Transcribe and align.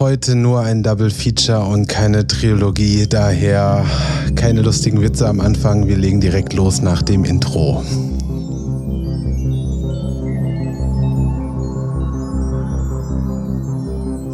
Heute 0.00 0.36
nur 0.36 0.60
ein 0.60 0.84
Double 0.84 1.10
Feature 1.10 1.64
und 1.64 1.88
keine 1.88 2.24
Trilogie, 2.24 3.08
daher 3.08 3.84
keine 4.36 4.62
lustigen 4.62 5.02
Witze 5.02 5.26
am 5.28 5.40
Anfang. 5.40 5.88
Wir 5.88 5.96
legen 5.96 6.20
direkt 6.20 6.52
los 6.52 6.80
nach 6.82 7.02
dem 7.02 7.24
Intro. 7.24 7.82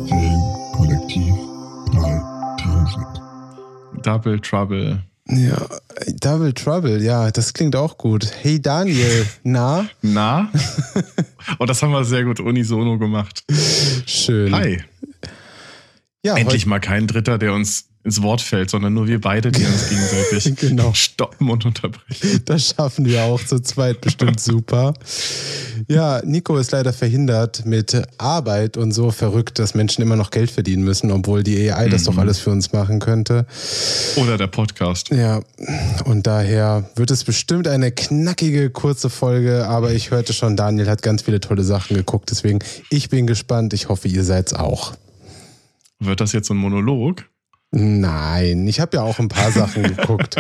Filmkollektiv 0.06 1.35
3000. 1.94 3.06
Double 4.03 4.40
Trouble. 4.40 5.03
Ja, 5.28 5.56
Double 6.21 6.53
Trouble, 6.53 7.03
ja, 7.03 7.31
das 7.31 7.54
klingt 7.54 7.74
auch 7.74 7.96
gut. 7.96 8.31
Hey 8.42 8.60
Daniel, 8.60 9.24
na? 9.42 9.87
Na? 10.03 10.51
oh, 11.58 11.65
das 11.65 11.83
haben 11.83 11.92
wir 11.92 12.04
sehr 12.04 12.24
gut 12.24 12.38
unisono 12.40 12.99
gemacht. 12.99 13.42
Schön. 14.04 14.54
Hi. 14.54 14.85
Ja, 16.25 16.37
Endlich 16.37 16.65
mal 16.67 16.80
kein 16.80 17.07
Dritter, 17.07 17.37
der 17.39 17.53
uns 17.53 17.85
ins 18.03 18.21
Wort 18.21 18.43
fällt, 18.43 18.69
sondern 18.69 18.93
nur 18.93 19.07
wir 19.07 19.19
beide, 19.21 19.51
die 19.51 19.65
uns 19.65 19.89
gegenseitig 19.89 20.57
Genau. 20.57 20.93
stoppen 20.93 21.48
und 21.48 21.65
unterbrechen. 21.65 22.43
Das 22.45 22.75
schaffen 22.77 23.07
wir 23.07 23.23
auch 23.25 23.43
zu 23.43 23.61
zweit 23.61 24.03
bestimmt 24.03 24.41
super. 24.41 24.93
Ja, 25.89 26.21
Nico 26.25 26.57
ist 26.59 26.73
leider 26.73 26.93
verhindert 26.93 27.65
mit 27.65 28.01
Arbeit 28.19 28.77
und 28.77 28.93
so 28.93 29.11
verrückt, 29.11 29.59
dass 29.59 29.75
Menschen 29.75 30.03
immer 30.03 30.17
noch 30.17 30.31
Geld 30.31 30.51
verdienen 30.51 30.84
müssen, 30.84 31.11
obwohl 31.11 31.43
die 31.43 31.71
AI 31.71 31.89
das 31.89 32.05
doch 32.05 32.19
alles 32.19 32.39
für 32.39 32.51
uns 32.51 32.73
machen 32.75 33.01
könnte. 33.01 33.47
Oder 34.17 34.37
der 34.37 34.48
Podcast. 34.48 35.09
Ja, 35.11 35.41
und 36.05 36.27
daher 36.27 36.89
wird 36.97 37.11
es 37.11 37.25
bestimmt 37.25 37.67
eine 37.69 37.91
knackige, 37.91 38.69
kurze 38.69 39.09
Folge, 39.09 39.67
aber 39.67 39.93
ich 39.93 40.11
hörte 40.11 40.33
schon, 40.34 40.56
Daniel 40.56 40.89
hat 40.91 41.01
ganz 41.03 41.23
viele 41.23 41.41
tolle 41.41 41.65
Sachen 41.65 41.97
geguckt, 41.97 42.31
deswegen 42.31 42.59
ich 42.91 43.09
bin 43.09 43.27
gespannt. 43.27 43.73
Ich 43.73 43.89
hoffe, 43.89 44.09
ihr 44.09 44.25
seid's 44.25 44.53
auch. 44.53 44.93
Wird 46.01 46.21
das 46.21 46.33
jetzt 46.33 46.48
so 46.48 46.55
ein 46.55 46.59
Monolog? 46.59 47.25
Nein, 47.77 48.69
ich 48.69 48.78
habe 48.78 48.97
ja 48.98 49.03
auch 49.03 49.19
ein 49.19 49.28
paar 49.28 49.50
Sachen 49.50 49.83
geguckt, 49.97 50.37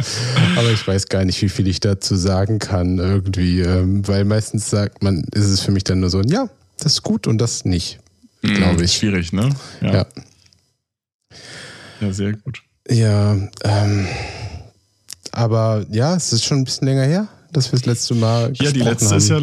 aber 0.56 0.70
ich 0.70 0.86
weiß 0.86 1.08
gar 1.08 1.24
nicht, 1.24 1.42
wie 1.42 1.48
viel 1.48 1.66
ich 1.66 1.80
dazu 1.80 2.14
sagen 2.14 2.60
kann 2.60 2.98
irgendwie, 2.98 3.60
ähm, 3.60 4.06
weil 4.06 4.24
meistens 4.24 4.70
sagt 4.70 5.02
man, 5.02 5.24
ist 5.32 5.46
es 5.46 5.60
für 5.60 5.72
mich 5.72 5.82
dann 5.84 5.98
nur 6.00 6.10
so, 6.10 6.18
ein 6.20 6.28
ja, 6.28 6.48
das 6.78 6.92
ist 6.92 7.02
gut 7.02 7.26
und 7.26 7.38
das 7.38 7.64
nicht, 7.64 7.98
glaube 8.42 8.76
Hm, 8.76 8.84
ich. 8.84 8.92
Schwierig, 8.94 9.32
ne? 9.32 9.48
Ja, 9.80 10.06
Ja, 12.00 12.12
sehr 12.12 12.34
gut. 12.34 12.62
ja, 12.88 13.32
ähm, 13.64 14.06
aber 15.32 15.84
ja, 15.90 16.14
es 16.14 16.32
ist 16.32 16.44
schon 16.44 16.58
ein 16.58 16.64
bisschen 16.64 16.86
länger 16.86 17.04
her, 17.04 17.26
dass 17.52 17.72
wir 17.72 17.78
das 17.78 17.86
letzte 17.86 18.14
Mal 18.14 18.52
Ja, 18.60 18.70
die 18.70 18.80
letzte 18.80 19.08
haben. 19.10 19.16
ist 19.18 19.28
ja 19.28 19.40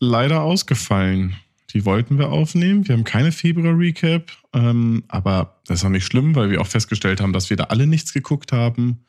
leider 0.00 0.40
ausgefallen. 0.42 1.36
Die 1.74 1.84
wollten 1.84 2.18
wir 2.18 2.30
aufnehmen. 2.30 2.86
Wir 2.86 2.94
haben 2.94 3.04
keine 3.04 3.32
Februar-Recap, 3.32 4.30
ähm, 4.52 5.02
aber 5.08 5.60
das 5.66 5.80
ist 5.80 5.84
auch 5.84 5.90
nicht 5.90 6.06
schlimm, 6.06 6.36
weil 6.36 6.50
wir 6.50 6.60
auch 6.60 6.68
festgestellt 6.68 7.20
haben, 7.20 7.32
dass 7.32 7.50
wir 7.50 7.56
da 7.56 7.64
alle 7.64 7.88
nichts 7.88 8.12
geguckt 8.12 8.52
haben. 8.52 9.04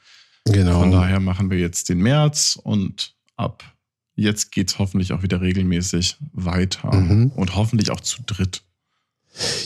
genau. 0.45 0.79
Von 0.79 0.91
daher 0.91 1.19
machen 1.19 1.51
wir 1.51 1.59
jetzt 1.59 1.89
den 1.89 1.99
März 1.99 2.59
und 2.61 3.15
ab 3.37 3.63
jetzt 4.15 4.51
geht's 4.51 4.79
hoffentlich 4.79 5.13
auch 5.13 5.21
wieder 5.21 5.41
regelmäßig 5.41 6.17
weiter. 6.33 6.93
Mhm. 6.95 7.31
Und 7.35 7.55
hoffentlich 7.55 7.91
auch 7.91 7.99
zu 7.99 8.23
dritt. 8.25 8.63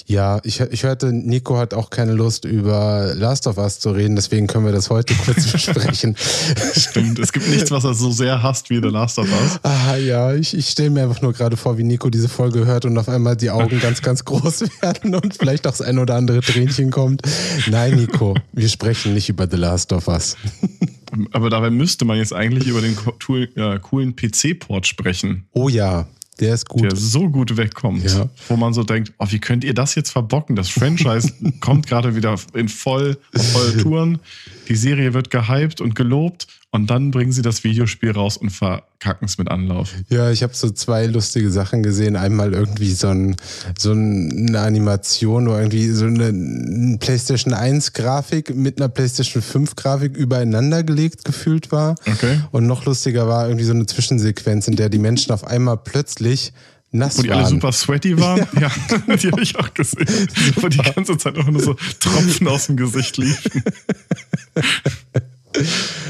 Ja, 0.05 0.39
ich, 0.43 0.59
ich 0.59 0.83
hörte, 0.83 1.13
Nico 1.13 1.57
hat 1.57 1.73
auch 1.73 1.89
keine 1.89 2.13
Lust, 2.13 2.45
über 2.45 3.13
Last 3.15 3.47
of 3.47 3.57
Us 3.57 3.79
zu 3.79 3.91
reden, 3.91 4.15
deswegen 4.15 4.47
können 4.47 4.65
wir 4.65 4.71
das 4.71 4.89
heute 4.89 5.13
kurz 5.25 5.47
besprechen. 5.51 6.15
Stimmt, 6.75 7.19
es 7.19 7.31
gibt 7.31 7.47
nichts, 7.49 7.71
was 7.71 7.83
er 7.83 7.93
so 7.93 8.11
sehr 8.11 8.43
hasst 8.43 8.69
wie 8.69 8.81
The 8.81 8.89
Last 8.89 9.17
of 9.19 9.27
Us. 9.27 9.59
Ah 9.63 9.95
ja, 9.95 10.33
ich, 10.33 10.55
ich 10.55 10.69
stelle 10.69 10.89
mir 10.89 11.03
einfach 11.03 11.21
nur 11.21 11.33
gerade 11.33 11.57
vor, 11.57 11.77
wie 11.77 11.83
Nico 11.83 12.09
diese 12.09 12.29
Folge 12.29 12.65
hört 12.65 12.85
und 12.85 12.97
auf 12.97 13.09
einmal 13.09 13.35
die 13.35 13.49
Augen 13.49 13.79
ganz, 13.81 14.01
ganz 14.01 14.25
groß 14.25 14.65
werden 14.81 15.15
und 15.15 15.35
vielleicht 15.35 15.65
auch 15.67 15.71
das 15.71 15.81
ein 15.81 15.99
oder 15.99 16.15
andere 16.15 16.41
Tränchen 16.41 16.91
kommt. 16.91 17.21
Nein, 17.69 17.95
Nico, 17.95 18.35
wir 18.53 18.69
sprechen 18.69 19.13
nicht 19.13 19.29
über 19.29 19.47
The 19.49 19.57
Last 19.57 19.93
of 19.93 20.07
Us. 20.07 20.35
Aber 21.31 21.49
dabei 21.49 21.69
müsste 21.69 22.05
man 22.05 22.17
jetzt 22.17 22.33
eigentlich 22.33 22.67
über 22.67 22.81
den 22.81 22.95
äh, 23.55 23.79
coolen 23.79 24.15
PC-Port 24.15 24.87
sprechen, 24.87 25.47
Oh 25.53 25.69
ja, 25.69 26.07
der 26.39 26.53
ist 26.53 26.67
gut. 26.67 26.83
der 26.83 26.95
so 26.95 27.29
gut 27.29 27.57
wegkommt. 27.57 28.03
Ja. 28.03 28.29
Wo 28.47 28.55
man 28.55 28.73
so 28.73 28.83
denkt, 28.83 29.13
oh, 29.17 29.25
wie 29.29 29.39
könnt 29.39 29.63
ihr 29.63 29.73
das 29.73 29.95
jetzt 29.95 30.11
verbocken? 30.11 30.55
Das 30.55 30.69
Franchise 30.69 31.33
kommt 31.59 31.87
gerade 31.87 32.15
wieder 32.15 32.35
in 32.53 32.69
voll, 32.69 33.17
voll 33.33 33.77
Touren. 33.81 34.19
Die 34.67 34.75
Serie 34.75 35.13
wird 35.13 35.29
gehypt 35.29 35.81
und 35.81 35.95
gelobt 35.95 36.47
und 36.71 36.89
dann 36.91 37.09
bringen 37.09 37.31
sie 37.31 37.41
das 37.41 37.63
Videospiel 37.63 38.11
raus 38.11 38.37
und 38.37 38.51
verkacken 38.51 39.25
es 39.25 39.39
mit 39.39 39.49
Anlauf. 39.49 39.93
Ja, 40.09 40.29
ich 40.29 40.43
habe 40.43 40.53
so 40.53 40.69
zwei 40.69 41.07
lustige 41.07 41.49
Sachen 41.49 41.81
gesehen. 41.81 42.15
Einmal 42.15 42.53
irgendwie 42.53 42.91
so, 42.93 43.07
ein, 43.07 43.35
so 43.77 43.91
eine 43.91 44.59
Animation, 44.59 45.47
wo 45.47 45.55
irgendwie 45.55 45.89
so 45.89 46.05
eine 46.05 46.27
ein 46.27 46.99
PlayStation 46.99 47.55
1 47.55 47.93
Grafik 47.93 48.55
mit 48.55 48.77
einer 48.79 48.87
PlayStation 48.87 49.41
5 49.41 49.75
Grafik 49.75 50.15
übereinander 50.15 50.83
gelegt 50.83 51.25
gefühlt 51.25 51.71
war. 51.71 51.95
Okay. 52.05 52.39
Und 52.51 52.67
noch 52.67 52.85
lustiger 52.85 53.27
war 53.27 53.47
irgendwie 53.47 53.65
so 53.65 53.73
eine 53.73 53.87
Zwischensequenz, 53.87 54.67
in 54.67 54.75
der 54.75 54.89
die 54.89 54.99
Menschen 54.99 55.31
auf 55.31 55.43
einmal 55.43 55.77
plötzlich 55.77 56.53
nass 56.91 57.17
Wo 57.17 57.23
die 57.23 57.29
waren. 57.29 57.39
alle 57.39 57.49
super 57.49 57.71
sweaty 57.71 58.19
waren. 58.19 58.47
Ja, 58.59 58.69
die 59.15 59.31
habe 59.31 59.41
ich 59.41 59.55
auch 59.57 59.73
gesehen. 59.73 60.07
Wo 60.55 60.67
die 60.67 60.77
ganze 60.77 61.17
Zeit 61.17 61.37
auch 61.37 61.47
nur 61.47 61.61
so 61.61 61.75
Tropfen 61.99 62.47
aus 62.47 62.67
dem 62.67 62.77
Gesicht 62.77 63.17
liefen. 63.17 63.63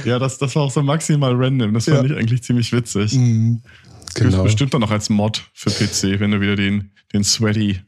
ja, 0.06 0.20
das, 0.20 0.38
das 0.38 0.56
war 0.56 0.64
auch 0.64 0.72
so 0.72 0.82
maximal 0.84 1.34
random. 1.36 1.74
Das 1.74 1.86
fand 1.86 1.98
Ja. 1.98 2.04
ich 2.06 2.18
eigentlich 2.18 2.44
ziemlich 2.44 2.72
witzig. 2.72 3.14
Mhm, 3.14 3.62
Das 4.06 4.14
genau. 4.16 4.44
bestimmt 4.44 4.74
dann 4.74 4.82
noch 4.82 4.92
als 4.92 5.10
Mod 5.10 5.44
für 5.54 5.70
PC, 5.70 6.20
wenn 6.20 6.32
du 6.32 6.42
wieder 6.42 6.56
den, 6.56 6.92
den 7.14 7.24
sweaty 7.24 7.80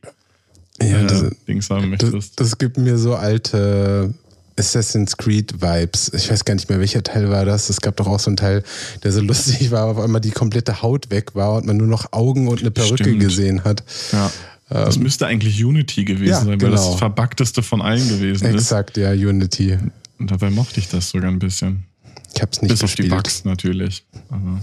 Ja, 0.81 0.99
äh, 1.01 1.07
das, 1.07 1.25
Dings 1.47 1.69
haben 1.69 1.91
das, 1.91 2.03
möchtest. 2.11 2.39
das 2.39 2.57
gibt 2.57 2.77
mir 2.77 2.97
so 2.97 3.15
alte 3.15 4.13
Assassin's 4.57 5.17
Creed 5.17 5.61
Vibes. 5.61 6.11
Ich 6.13 6.29
weiß 6.29 6.45
gar 6.45 6.53
nicht 6.55 6.69
mehr, 6.69 6.79
welcher 6.79 7.03
Teil 7.03 7.29
war 7.29 7.45
das. 7.45 7.69
Es 7.69 7.81
gab 7.81 7.95
doch 7.97 8.07
auch 8.07 8.19
so 8.19 8.29
einen 8.29 8.37
Teil, 8.37 8.63
der 9.03 9.11
so 9.11 9.21
lustig 9.21 9.71
war, 9.71 9.85
auf 9.85 9.97
einmal 9.99 10.21
die 10.21 10.31
komplette 10.31 10.81
Haut 10.81 11.09
weg 11.09 11.35
war 11.35 11.55
und 11.55 11.65
man 11.65 11.77
nur 11.77 11.87
noch 11.87 12.11
Augen 12.13 12.47
und 12.47 12.59
eine 12.61 12.71
Perücke 12.71 13.03
Stimmt. 13.03 13.19
gesehen 13.19 13.63
hat. 13.63 13.83
ja. 14.11 14.31
Das 14.69 14.97
müsste 14.97 15.27
eigentlich 15.27 15.61
Unity 15.65 16.05
gewesen 16.05 16.23
Ähm, 16.23 16.29
ja, 16.29 16.37
sein, 16.39 16.47
weil 16.47 16.57
genau. 16.59 16.75
das 16.91 16.95
verbugteste 16.97 17.61
von 17.61 17.81
allen 17.81 18.07
gewesen 18.07 18.45
ist. 18.47 18.53
Exakt, 18.53 18.95
ja, 18.95 19.11
Unity. 19.11 19.77
Und 20.21 20.29
dabei 20.29 20.51
mochte 20.51 20.79
ich 20.79 20.87
das 20.87 21.09
sogar 21.09 21.31
ein 21.31 21.39
bisschen. 21.39 21.85
Ich 22.35 22.41
hab's 22.43 22.61
nicht 22.61 22.69
Bis 22.69 22.83
auf 22.83 22.93
die 22.93 23.01
gespielt. 23.01 23.23
Bugs 23.23 23.43
natürlich. 23.43 24.05
Aber 24.29 24.61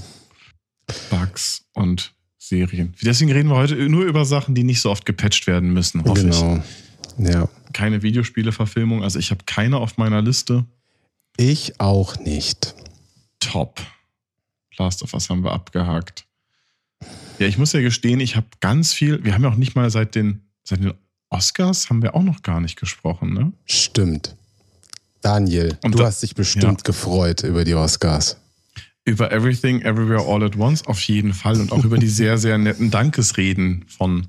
Bugs 1.11 1.65
und 1.75 2.15
Serien. 2.39 2.95
Deswegen 3.03 3.33
reden 3.33 3.49
wir 3.49 3.57
heute 3.57 3.75
nur 3.89 4.05
über 4.05 4.25
Sachen, 4.25 4.55
die 4.55 4.63
nicht 4.63 4.81
so 4.81 4.89
oft 4.89 5.05
gepatcht 5.05 5.49
werden 5.49 5.73
müssen, 5.73 6.05
hoffe 6.05 6.23
Genau. 6.23 6.63
Ja. 7.19 7.43
ich. 7.67 7.73
Keine 7.73 8.03
Videospiele-Verfilmung. 8.03 9.03
Also 9.03 9.19
ich 9.19 9.33
habe 9.33 9.43
keine 9.47 9.79
auf 9.79 9.99
meiner 9.99 10.23
Liste. 10.23 10.65
Ich 11.37 11.81
auch 11.81 12.17
nicht. 12.21 12.77
Top. 13.41 13.81
Last 14.79 15.03
of 15.03 15.13
Us 15.13 15.29
haben 15.29 15.43
wir 15.43 15.51
abgehakt. 15.53 16.25
Ja, 17.41 17.49
ich 17.49 17.59
muss 17.59 17.73
ja 17.73 17.81
gestehen, 17.81 18.21
ich 18.21 18.37
habe 18.37 18.47
ganz 18.61 18.93
viel. 18.93 19.25
Wir 19.25 19.35
haben 19.35 19.43
ja 19.43 19.51
auch 19.51 19.57
nicht 19.57 19.75
mal 19.75 19.91
seit 19.91 20.15
den, 20.15 20.43
seit 20.63 20.85
den 20.85 20.95
Oscars 21.31 21.91
haben 21.91 22.01
wir 22.01 22.15
auch 22.15 22.23
noch 22.23 22.43
gar 22.43 22.61
nicht 22.61 22.79
gesprochen, 22.79 23.35
ne? 23.35 23.53
Stimmt. 23.67 24.37
Daniel, 25.23 25.77
Und 25.83 25.93
du 25.93 25.99
da- 25.99 26.05
hast 26.07 26.23
dich 26.23 26.35
bestimmt 26.35 26.85
gefreut 26.85 27.43
über 27.43 27.65
die 27.65 27.75
Oscars. 27.75 28.37
Über 29.05 29.33
Everything, 29.33 29.81
Everywhere, 29.83 30.23
All 30.27 30.43
at 30.45 30.57
Once 30.57 30.85
auf 30.87 31.01
jeden 31.03 31.33
Fall 31.33 31.61
und 31.61 31.73
auch 31.73 31.83
über 31.85 31.97
die 31.99 32.09
sehr, 32.09 32.37
sehr 32.39 32.59
netten 32.59 32.91
Dankesreden 32.91 33.85
von 33.89 34.27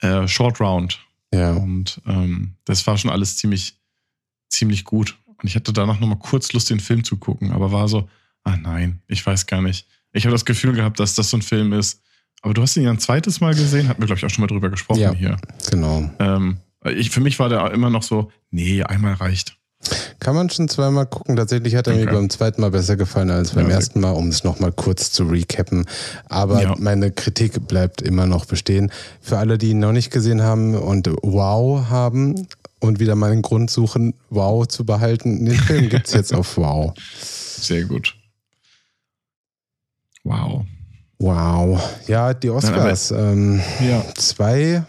äh, 0.00 0.28
Short 0.28 0.60
Round. 0.60 0.98
Ja. 1.32 1.52
Und 1.54 2.00
ähm, 2.06 2.52
das 2.64 2.86
war 2.86 2.98
schon 2.98 3.10
alles 3.10 3.36
ziemlich, 3.38 3.78
ziemlich 4.50 4.84
gut. 4.84 5.16
Und 5.26 5.46
ich 5.48 5.54
hatte 5.56 5.72
danach 5.72 5.98
nochmal 6.00 6.18
kurz 6.18 6.52
Lust, 6.52 6.68
den 6.70 6.80
Film 6.80 7.04
zu 7.04 7.16
gucken, 7.16 7.52
aber 7.52 7.72
war 7.72 7.88
so, 7.88 8.08
ah 8.44 8.56
nein, 8.56 9.00
ich 9.08 9.24
weiß 9.24 9.46
gar 9.46 9.62
nicht. 9.62 9.86
Ich 10.12 10.24
habe 10.24 10.32
das 10.34 10.44
Gefühl 10.44 10.72
gehabt, 10.74 11.00
dass 11.00 11.14
das 11.14 11.30
so 11.30 11.36
ein 11.38 11.42
Film 11.42 11.72
ist. 11.72 12.00
Aber 12.42 12.54
du 12.54 12.62
hast 12.62 12.76
ihn 12.76 12.82
ja 12.84 12.90
ein 12.90 12.98
zweites 12.98 13.40
Mal 13.40 13.54
gesehen, 13.54 13.88
hatten 13.88 14.00
wir, 14.02 14.06
glaube 14.06 14.18
ich, 14.18 14.24
auch 14.24 14.30
schon 14.30 14.42
mal 14.42 14.46
drüber 14.48 14.68
gesprochen 14.70 15.00
Ja. 15.00 15.12
hier. 15.14 15.36
Genau. 15.70 16.10
Ähm, 16.18 16.58
ich, 16.84 17.10
für 17.10 17.20
mich 17.20 17.38
war 17.38 17.48
der 17.48 17.70
immer 17.72 17.90
noch 17.90 18.02
so, 18.02 18.30
nee, 18.50 18.82
einmal 18.82 19.14
reicht. 19.14 19.56
Kann 20.20 20.34
man 20.34 20.50
schon 20.50 20.68
zweimal 20.68 21.06
gucken. 21.06 21.36
Tatsächlich 21.36 21.76
hat 21.76 21.86
er 21.86 21.94
mir 21.94 22.02
Okay. 22.04 22.14
beim 22.14 22.28
zweiten 22.28 22.60
Mal 22.60 22.70
besser 22.72 22.96
gefallen 22.96 23.30
als 23.30 23.52
beim 23.52 23.68
Ja, 23.70 23.76
ersten 23.76 24.00
Mal, 24.00 24.10
um 24.12 24.28
es 24.28 24.42
nochmal 24.42 24.72
kurz 24.72 25.12
zu 25.12 25.24
recappen. 25.24 25.86
Aber 26.28 26.60
Ja. 26.62 26.74
meine 26.78 27.12
Kritik 27.12 27.68
bleibt 27.68 28.02
immer 28.02 28.26
noch 28.26 28.44
bestehen. 28.44 28.90
Für 29.20 29.38
alle, 29.38 29.58
die 29.58 29.70
ihn 29.70 29.78
noch 29.78 29.92
nicht 29.92 30.10
gesehen 30.10 30.42
haben 30.42 30.74
und 30.74 31.08
Wow 31.22 31.88
haben 31.88 32.48
und 32.80 32.98
wieder 32.98 33.14
mal 33.14 33.30
einen 33.30 33.42
Grund 33.42 33.70
suchen, 33.70 34.14
Wow 34.30 34.66
zu 34.66 34.84
behalten, 34.84 35.44
den 35.44 35.54
Film 35.56 35.88
gibt's 35.88 36.12
jetzt 36.14 36.34
auf 36.34 36.56
Wow. 36.56 36.94
Sehr 37.60 37.84
gut. 37.84 38.16
Wow. 40.24 40.64
Wow. 41.20 41.80
Ja, 42.06 42.34
die 42.34 42.50
Oscars. 42.50 43.10
ähm, 43.10 43.60
Ja. 43.80 44.04
zwei, 44.16 44.84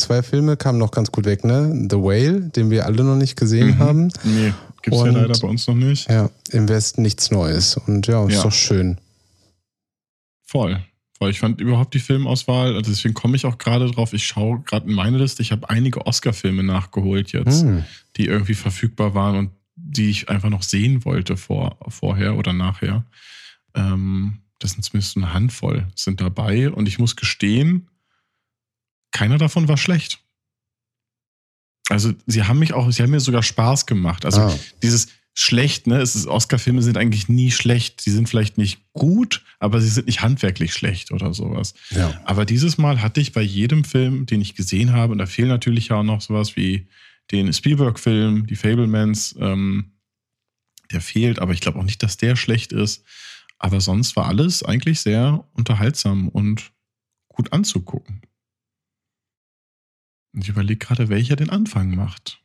zwei 0.00 0.22
Filme 0.22 0.56
kamen 0.56 0.78
noch 0.78 0.90
ganz 0.90 1.12
gut 1.12 1.24
weg, 1.24 1.44
ne? 1.44 1.86
The 1.90 1.96
Whale, 1.96 2.40
den 2.40 2.70
wir 2.70 2.86
alle 2.86 3.04
noch 3.04 3.16
nicht 3.16 3.36
gesehen 3.36 3.68
Mhm. 3.76 3.78
haben. 3.78 4.12
Nee, 4.24 4.52
gibt's 4.82 4.98
ja 5.00 5.04
Und- 5.06 5.14
leider 5.14 5.38
bei 5.38 5.48
uns 5.48 5.66
noch 5.66 5.74
nicht. 5.74 6.10
Ja, 6.10 6.30
im 6.50 6.68
Westen 6.68 7.02
nichts 7.02 7.30
Neues. 7.30 7.76
Und 7.76 8.06
ja, 8.06 8.24
ist 8.26 8.34
Ja. 8.36 8.42
doch 8.44 8.52
schön. 8.52 8.98
Voll, 10.44 10.80
weil 11.20 11.30
ich 11.30 11.38
fand 11.40 11.60
überhaupt 11.60 11.94
die 11.94 12.00
Filmauswahl, 12.00 12.74
also 12.74 12.90
deswegen 12.90 13.14
komme 13.14 13.36
ich 13.36 13.46
auch 13.46 13.58
gerade 13.58 13.90
drauf, 13.90 14.12
ich 14.12 14.26
schaue 14.26 14.60
gerade 14.62 14.88
in 14.88 14.94
meine 14.94 15.18
Liste, 15.18 15.42
ich 15.42 15.52
habe 15.52 15.68
einige 15.70 16.06
Oscar-Filme 16.06 16.62
nachgeholt 16.62 17.32
jetzt, 17.32 17.62
Hm. 17.62 17.84
die 18.16 18.26
irgendwie 18.26 18.54
verfügbar 18.54 19.14
waren 19.14 19.36
und 19.36 19.50
die 19.76 20.10
ich 20.10 20.28
einfach 20.28 20.50
noch 20.50 20.62
sehen 20.62 21.04
wollte 21.04 21.36
vor, 21.36 21.78
vorher 21.88 22.36
oder 22.36 22.52
nachher. 22.52 23.04
Ähm, 23.74 24.38
das 24.58 24.72
sind 24.72 24.82
zumindest 24.82 25.16
eine 25.16 25.32
Handvoll 25.32 25.86
sind 25.94 26.20
dabei 26.20 26.70
und 26.70 26.86
ich 26.88 26.98
muss 26.98 27.16
gestehen, 27.16 27.86
keiner 29.12 29.38
davon 29.38 29.68
war 29.68 29.76
schlecht. 29.76 30.22
Also 31.88 32.12
sie 32.26 32.44
haben 32.44 32.58
mich 32.60 32.72
auch, 32.72 32.90
sie 32.92 33.02
haben 33.02 33.10
mir 33.10 33.20
sogar 33.20 33.42
Spaß 33.42 33.86
gemacht. 33.86 34.24
Also 34.24 34.42
Ah. 34.42 34.58
dieses 34.82 35.08
schlecht, 35.34 35.86
ne? 35.86 36.00
Es 36.00 36.14
ist, 36.16 36.26
Oscar-Filme 36.26 36.82
sind 36.82 36.96
eigentlich 36.96 37.28
nie 37.28 37.50
schlecht. 37.50 38.00
Sie 38.00 38.10
sind 38.10 38.28
vielleicht 38.28 38.58
nicht 38.58 38.80
gut, 38.92 39.42
aber 39.58 39.80
sie 39.80 39.88
sind 39.88 40.06
nicht 40.06 40.22
handwerklich 40.22 40.72
schlecht 40.74 41.10
oder 41.12 41.32
sowas. 41.34 41.74
Ja. 41.90 42.20
Aber 42.24 42.44
dieses 42.44 42.78
Mal 42.78 43.00
hatte 43.02 43.20
ich 43.20 43.32
bei 43.32 43.42
jedem 43.42 43.84
Film, 43.84 44.26
den 44.26 44.40
ich 44.40 44.54
gesehen 44.54 44.92
habe, 44.92 45.12
und 45.12 45.18
da 45.18 45.26
fehlen 45.26 45.48
natürlich 45.48 45.88
ja 45.88 45.96
auch 45.96 46.02
noch 46.04 46.20
sowas 46.20 46.56
wie 46.56 46.88
den 47.30 47.52
Spielberg-Film, 47.52 48.46
die 48.46 48.56
Fablemans, 48.56 49.36
ähm, 49.40 49.92
der 50.92 51.00
fehlt, 51.00 51.38
aber 51.38 51.52
ich 51.52 51.60
glaube 51.60 51.78
auch 51.78 51.84
nicht, 51.84 52.02
dass 52.02 52.16
der 52.16 52.34
schlecht 52.36 52.72
ist. 52.72 53.04
Aber 53.58 53.80
sonst 53.80 54.16
war 54.16 54.26
alles 54.26 54.62
eigentlich 54.64 55.00
sehr 55.00 55.44
unterhaltsam 55.52 56.28
und 56.28 56.72
gut 57.28 57.52
anzugucken. 57.52 58.22
Und 60.32 60.42
ich 60.42 60.48
überlege 60.48 60.78
gerade, 60.78 61.08
welcher 61.08 61.36
den 61.36 61.50
Anfang 61.50 61.94
macht. 61.94 62.40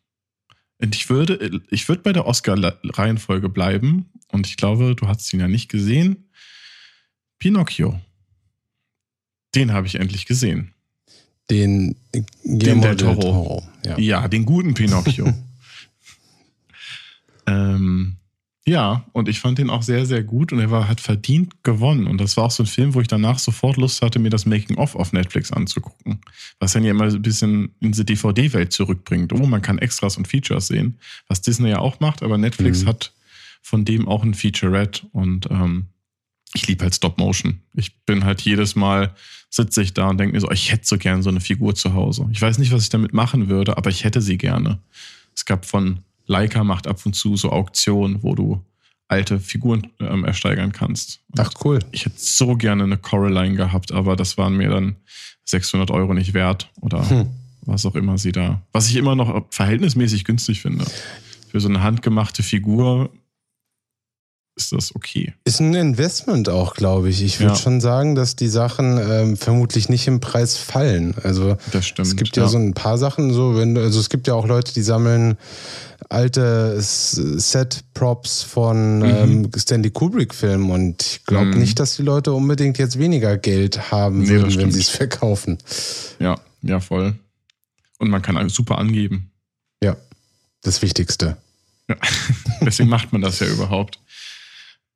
Und 0.79 0.95
ich 0.95 1.09
würde, 1.09 1.61
ich 1.69 1.87
würde 1.87 2.01
bei 2.01 2.13
der 2.13 2.25
Oscar-Reihenfolge 2.25 3.49
bleiben. 3.49 4.09
Und 4.29 4.47
ich 4.47 4.57
glaube, 4.57 4.95
du 4.95 5.07
hast 5.07 5.31
ihn 5.33 5.39
ja 5.39 5.47
nicht 5.47 5.69
gesehen. 5.69 6.29
Pinocchio. 7.37 7.99
Den 9.53 9.71
habe 9.71 9.87
ich 9.87 9.95
endlich 9.95 10.25
gesehen. 10.25 10.73
Den 11.49 11.95
Guillermo 12.43 12.81
Del 12.81 12.95
del 12.95 12.97
Toro. 12.97 13.21
Toro. 13.21 13.67
Ja. 13.85 13.97
Ja, 13.99 14.27
den 14.27 14.45
guten 14.45 14.73
Pinocchio. 14.73 15.31
ähm, 17.47 18.17
ja, 18.67 19.05
und 19.11 19.29
ich 19.29 19.39
fand 19.39 19.59
den 19.59 19.69
auch 19.69 19.83
sehr, 19.83 20.05
sehr 20.07 20.23
gut 20.23 20.51
und 20.51 20.59
er 20.59 20.71
war, 20.71 20.87
hat 20.87 20.99
verdient 20.99 21.63
gewonnen. 21.63 22.07
Und 22.07 22.19
das 22.19 22.35
war 22.35 22.45
auch 22.45 22.51
so 22.51 22.63
ein 22.63 22.67
Film, 22.67 22.95
wo 22.95 23.01
ich 23.01 23.07
danach 23.07 23.37
sofort 23.37 23.77
Lust 23.77 24.01
hatte, 24.01 24.17
mir 24.17 24.31
das 24.31 24.45
Making-of 24.47 24.95
auf 24.95 25.13
Netflix 25.13 25.51
anzugucken. 25.51 26.19
Was 26.59 26.73
dann 26.73 26.83
ja 26.83 26.91
immer 26.91 27.09
so 27.11 27.17
ein 27.17 27.21
bisschen 27.21 27.69
in 27.79 27.91
die 27.91 28.03
DVD-Welt 28.05 28.73
zurückbringt. 28.73 29.33
Oh, 29.33 29.45
man 29.45 29.61
kann 29.61 29.77
Extras 29.77 30.17
und 30.17 30.27
Features 30.27 30.67
sehen, 30.67 30.97
was 31.27 31.41
Disney 31.41 31.69
ja 31.69 31.79
auch 31.79 31.99
macht, 31.99 32.23
aber 32.23 32.37
Netflix 32.39 32.83
Mhm. 32.83 32.87
hat 32.87 33.13
von 33.61 33.85
dem 33.85 34.07
auch 34.07 34.23
ein 34.23 34.33
Featurette 34.33 35.07
und 35.11 35.49
ähm, 35.51 35.85
ich 36.53 36.67
liebe 36.67 36.83
halt 36.83 36.95
Stop 36.95 37.17
Motion. 37.17 37.59
Ich 37.73 37.97
bin 38.05 38.23
halt 38.23 38.41
jedes 38.41 38.75
Mal 38.75 39.13
sitze 39.49 39.81
ich 39.81 39.93
da 39.93 40.09
und 40.09 40.17
denke 40.17 40.33
mir 40.35 40.41
so, 40.41 40.49
ich 40.51 40.71
hätte 40.71 40.85
so 40.85 40.97
gern 40.97 41.21
so 41.23 41.29
eine 41.29 41.39
Figur 41.39 41.75
zu 41.75 41.93
Hause. 41.93 42.27
Ich 42.31 42.41
weiß 42.41 42.57
nicht, 42.57 42.71
was 42.71 42.83
ich 42.83 42.89
damit 42.89 43.13
machen 43.13 43.47
würde, 43.47 43.77
aber 43.77 43.89
ich 43.89 44.03
hätte 44.03 44.21
sie 44.21 44.37
gerne. 44.37 44.79
Es 45.35 45.45
gab 45.45 45.65
von 45.65 45.99
Leica 46.27 46.63
macht 46.63 46.87
ab 46.87 47.05
und 47.05 47.13
zu 47.13 47.35
so 47.37 47.51
Auktionen, 47.51 48.23
wo 48.23 48.35
du 48.35 48.63
alte 49.07 49.39
Figuren 49.39 49.87
ähm, 49.99 50.25
ersteigern 50.25 50.71
kannst. 50.71 51.19
Ach 51.37 51.51
cool. 51.63 51.79
ich 51.91 52.05
hätte 52.05 52.15
so 52.17 52.55
gerne 52.55 52.83
eine 52.83 52.97
Coraline 52.97 53.55
gehabt, 53.55 53.91
aber 53.91 54.15
das 54.15 54.37
waren 54.37 54.57
mir 54.57 54.69
dann 54.69 54.95
600 55.45 55.91
Euro 55.91 56.13
nicht 56.15 56.33
wert 56.33 56.71
oder 56.81 57.07
Hm. 57.09 57.27
was 57.61 57.85
auch 57.85 57.93
immer 57.95 58.17
sie 58.17 58.31
da. 58.31 58.61
Was 58.71 58.89
ich 58.89 58.95
immer 58.95 59.15
noch 59.15 59.45
verhältnismäßig 59.51 60.23
günstig 60.25 60.61
finde. 60.61 60.85
Für 61.51 61.59
so 61.59 61.69
eine 61.69 61.83
handgemachte 61.83 62.41
Figur 62.41 63.11
ist 64.57 64.71
das 64.71 64.95
okay. 64.95 65.33
Ist 65.43 65.59
ein 65.59 65.73
Investment 65.75 66.47
auch, 66.49 66.75
glaube 66.75 67.09
ich. 67.09 67.21
Ich 67.21 67.39
würde 67.39 67.53
Ja. 67.53 67.59
schon 67.59 67.81
sagen, 67.81 68.15
dass 68.15 68.35
die 68.37 68.47
Sachen 68.47 68.97
ähm, 68.97 69.35
vermutlich 69.37 69.89
nicht 69.89 70.07
im 70.07 70.19
Preis 70.21 70.55
fallen. 70.57 71.13
Also 71.23 71.57
stimmt. 71.81 72.07
es 72.07 72.15
gibt 72.15 72.37
ja, 72.37 72.47
so 72.47 72.57
ein 72.57 72.73
paar 72.73 72.97
Sachen, 72.97 73.33
so 73.33 73.57
wenn 73.57 73.77
also 73.77 73.99
es 73.99 74.09
gibt 74.09 74.27
ja 74.27 74.33
auch 74.33 74.47
Leute, 74.47 74.73
die 74.73 74.81
sammeln 74.81 75.37
alte 76.09 76.77
Set-Props 76.81 78.43
von 78.43 79.01
ähm, 79.03 79.49
Stanley 79.55 79.91
Kubrick-Filmen 79.91 80.69
und 80.71 81.01
ich 81.01 81.25
glaube 81.25 81.47
Mhm. 81.47 81.59
nicht, 81.59 81.79
dass 81.79 81.95
die 81.97 82.03
Leute 82.03 82.31
unbedingt 82.33 82.77
jetzt 82.77 82.97
weniger 82.99 83.37
Geld 83.37 83.91
haben 83.91 84.19
Nee, 84.23 84.29
würden, 84.29 84.55
wenn 84.57 84.71
sie 84.71 84.79
es 84.81 84.89
verkaufen. 84.89 85.57
Ja, 86.19 86.39
ja, 86.61 86.79
voll. 86.79 87.15
Und 87.99 88.09
man 88.09 88.21
kann 88.21 88.47
super 88.49 88.77
angeben. 88.77 89.31
Ja, 89.83 89.95
das 90.63 90.81
Wichtigste. 90.81 91.37
Ja. 91.89 91.95
Deswegen 92.61 92.89
macht 92.89 93.11
man 93.11 93.21
das 93.21 93.39
ja 93.39 93.47
überhaupt. 93.47 93.99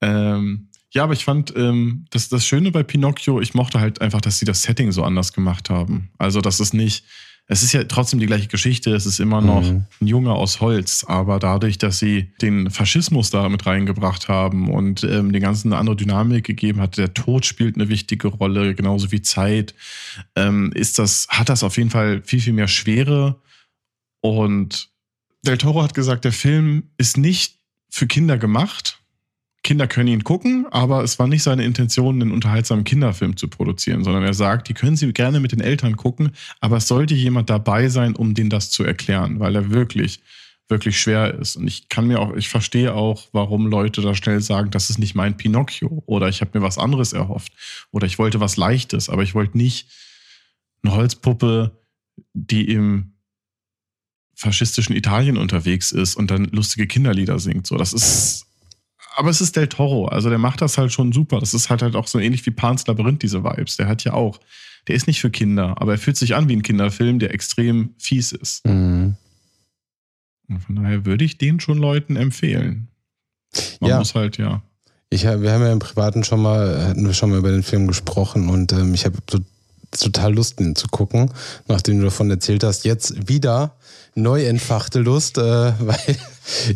Ähm, 0.02 0.70
ja, 0.92 1.04
aber 1.04 1.14
ich 1.14 1.24
fand 1.26 1.54
ähm, 1.56 2.06
das, 2.10 2.30
das 2.30 2.46
Schöne 2.46 2.72
bei 2.72 2.84
Pinocchio, 2.84 3.40
ich 3.42 3.54
mochte 3.54 3.80
halt 3.80 4.02
einfach, 4.02 4.22
dass 4.22 4.40
sie 4.40 4.46
das 4.46 4.64
Setting 4.64 4.92
so 4.92 5.04
anders 5.04 5.34
gemacht 5.34 5.70
haben. 5.70 6.10
Also, 6.18 6.42
dass 6.42 6.60
es 6.60 6.74
nicht, 6.74 7.06
es 7.46 7.62
ist 7.64 7.74
ja 7.74 7.84
trotzdem 7.84 8.20
die 8.20 8.26
gleiche 8.26 8.48
Geschichte, 8.48 8.94
es 8.96 9.06
ist 9.06 9.20
immer 9.20 9.42
noch 9.42 9.62
Mhm. 9.62 9.86
ein 10.02 10.08
Junge 10.08 10.34
aus 10.34 10.62
Holz, 10.62 11.04
aber 11.08 11.38
dadurch, 11.40 11.78
dass 11.78 12.00
sie 12.00 12.32
den 12.42 12.72
Faschismus 12.72 13.30
da 13.30 13.50
mit 13.50 13.66
reingebracht 13.68 14.28
haben 14.30 14.70
und 14.72 15.04
ähm, 15.04 15.32
den 15.32 15.42
ganzen 15.42 15.72
eine 15.72 15.80
andere 15.80 15.96
Dynamik 15.96 16.44
gegeben 16.46 16.80
hat, 16.82 16.98
der 16.98 17.14
Tod 17.14 17.46
spielt 17.46 17.76
eine 17.76 17.90
wichtige 17.90 18.28
Rolle, 18.28 18.74
genauso 18.74 19.12
wie 19.12 19.22
Zeit, 19.22 19.76
ähm, 20.36 20.72
ist 20.74 20.98
das, 20.98 21.28
hat 21.30 21.50
das 21.50 21.64
auf 21.64 21.78
jeden 21.78 21.90
Fall 21.92 22.22
viel, 22.24 22.42
viel 22.42 22.54
mehr 22.54 22.68
Schwere. 22.68 23.42
Und 24.22 24.90
Del 25.46 25.58
Toro 25.58 25.84
hat 25.84 25.94
gesagt, 25.94 26.26
der 26.26 26.34
Film 26.34 26.90
ist 26.98 27.18
nicht 27.18 27.60
für 27.90 28.08
Kinder 28.08 28.38
gemacht. 28.38 28.99
Kinder 29.64 29.88
können 29.88 30.08
ihn 30.08 30.24
gucken, 30.24 30.66
aber 30.72 31.04
es 31.04 31.20
war 31.20 31.28
nicht 31.28 31.44
seine 31.44 31.66
Intention, 31.66 32.22
einen 32.22 32.32
unterhaltsamen 32.32 32.86
Kinderfilm 32.86 33.36
zu 33.36 33.50
produzieren, 33.50 34.04
sondern 34.04 34.24
er 34.24 34.34
sagt, 34.34 34.70
die 34.70 34.74
können 34.74 34.96
sie 34.96 35.12
gerne 35.12 35.40
mit 35.40 35.52
den 35.52 35.60
Eltern 35.60 35.98
gucken, 35.98 36.32
aber 36.62 36.78
es 36.78 36.88
sollte 36.88 37.14
jemand 37.14 37.50
dabei 37.50 37.90
sein, 37.90 38.16
um 38.16 38.34
denen 38.34 38.50
das 38.50 38.72
zu 38.72 38.84
erklären, 38.84 39.40
weil 39.40 39.56
er 39.56 39.70
wirklich, 39.70 40.22
wirklich 40.70 41.00
schwer 41.00 41.34
ist. 41.34 41.58
Und 41.58 41.68
ich 41.68 41.90
kann 41.90 42.08
mir 42.08 42.20
auch, 42.20 42.36
ich 42.36 42.48
verstehe 42.48 42.94
auch, 42.94 43.28
warum 43.34 43.68
Leute 43.68 44.02
da 44.02 44.16
schnell 44.16 44.42
sagen, 44.42 44.72
das 44.72 44.90
ist 44.90 44.98
nicht 44.98 45.16
mein 45.16 45.36
Pinocchio 45.36 46.04
oder 46.06 46.30
ich 46.30 46.40
habe 46.42 46.58
mir 46.58 46.66
was 46.66 46.78
anderes 46.78 47.12
erhofft 47.12 47.52
oder 47.92 48.08
ich 48.08 48.18
wollte 48.18 48.40
was 48.40 48.56
Leichtes, 48.56 49.10
aber 49.10 49.24
ich 49.24 49.36
wollte 49.36 49.58
nicht 49.58 49.90
eine 50.84 50.94
Holzpuppe, 50.94 51.78
die 52.34 52.70
im 52.72 53.14
faschistischen 54.36 54.96
Italien 54.96 55.38
unterwegs 55.38 55.92
ist 55.92 56.16
und 56.16 56.32
dann 56.32 56.46
lustige 56.46 56.88
Kinderlieder 56.88 57.40
singt. 57.40 57.68
So, 57.68 57.76
das 57.76 57.92
ist. 57.92 58.46
Aber 59.16 59.30
es 59.30 59.42
ist 59.42 59.56
Del 59.56 59.68
Toro, 59.68 60.08
also 60.08 60.30
der 60.30 60.38
macht 60.38 60.62
das 60.62 60.78
halt 60.78 60.92
schon 60.94 61.12
super. 61.12 61.40
Das 61.40 61.54
ist 61.54 61.70
halt 61.70 61.82
halt 61.82 61.96
auch 61.96 62.08
so 62.08 62.20
ähnlich 62.20 62.46
wie 62.46 62.52
Pans 62.52 62.86
Labyrinth, 62.88 63.22
diese 63.24 63.44
Vibes. 63.44 63.78
Der 63.78 63.88
hat 63.88 64.04
ja 64.04 64.14
auch, 64.14 64.40
der 64.88 64.96
ist 64.96 65.08
nicht 65.08 65.20
für 65.20 65.30
Kinder, 65.30 65.76
aber 65.82 65.94
er 65.94 65.98
fühlt 65.98 66.16
sich 66.18 66.36
an 66.36 66.48
wie 66.48 66.56
ein 66.56 66.62
Kinderfilm, 66.64 67.20
der 67.20 67.34
extrem 67.34 67.94
fies 67.98 68.32
ist. 68.32 68.66
Mhm. 68.66 69.16
Von 70.66 70.76
daher 70.78 71.06
würde 71.06 71.26
ich 71.26 71.38
den 71.38 71.60
schon 71.60 71.78
Leuten 71.78 72.16
empfehlen. 72.16 72.88
Man 73.82 73.90
Ja. 73.92 73.98
muss 74.00 74.16
halt, 74.16 74.38
ja. 74.38 74.62
Ich, 75.12 75.24
wir 75.24 75.32
haben 75.52 75.64
ja 75.64 75.72
im 75.72 75.80
Privaten 75.80 76.24
schon 76.24 76.42
mal, 76.42 76.88
hatten 76.88 77.06
wir 77.06 77.14
schon 77.14 77.32
mal 77.32 77.40
über 77.40 77.52
den 77.52 77.64
Film 77.64 77.88
gesprochen 77.88 78.50
und 78.50 78.72
ähm, 78.74 78.94
ich 78.94 79.06
habe 79.06 79.18
so, 79.30 79.40
total 79.92 80.34
Lust, 80.34 80.58
zu 80.76 80.88
gucken, 80.90 81.32
nachdem 81.68 82.00
du 82.00 82.06
davon 82.06 82.30
erzählt 82.30 82.64
hast. 82.64 82.86
Jetzt 82.86 83.28
wieder 83.28 83.76
neu 84.16 84.46
entfachte 84.46 85.00
Lust, 85.00 85.38
äh, 85.38 85.42
weil 85.80 86.18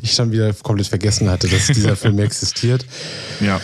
ich 0.01 0.13
schon 0.13 0.31
wieder 0.31 0.53
komplett 0.53 0.87
vergessen 0.87 1.29
hatte, 1.29 1.47
dass 1.47 1.67
dieser 1.67 1.95
Film 1.95 2.19
existiert. 2.19 2.85
Ja, 3.39 3.59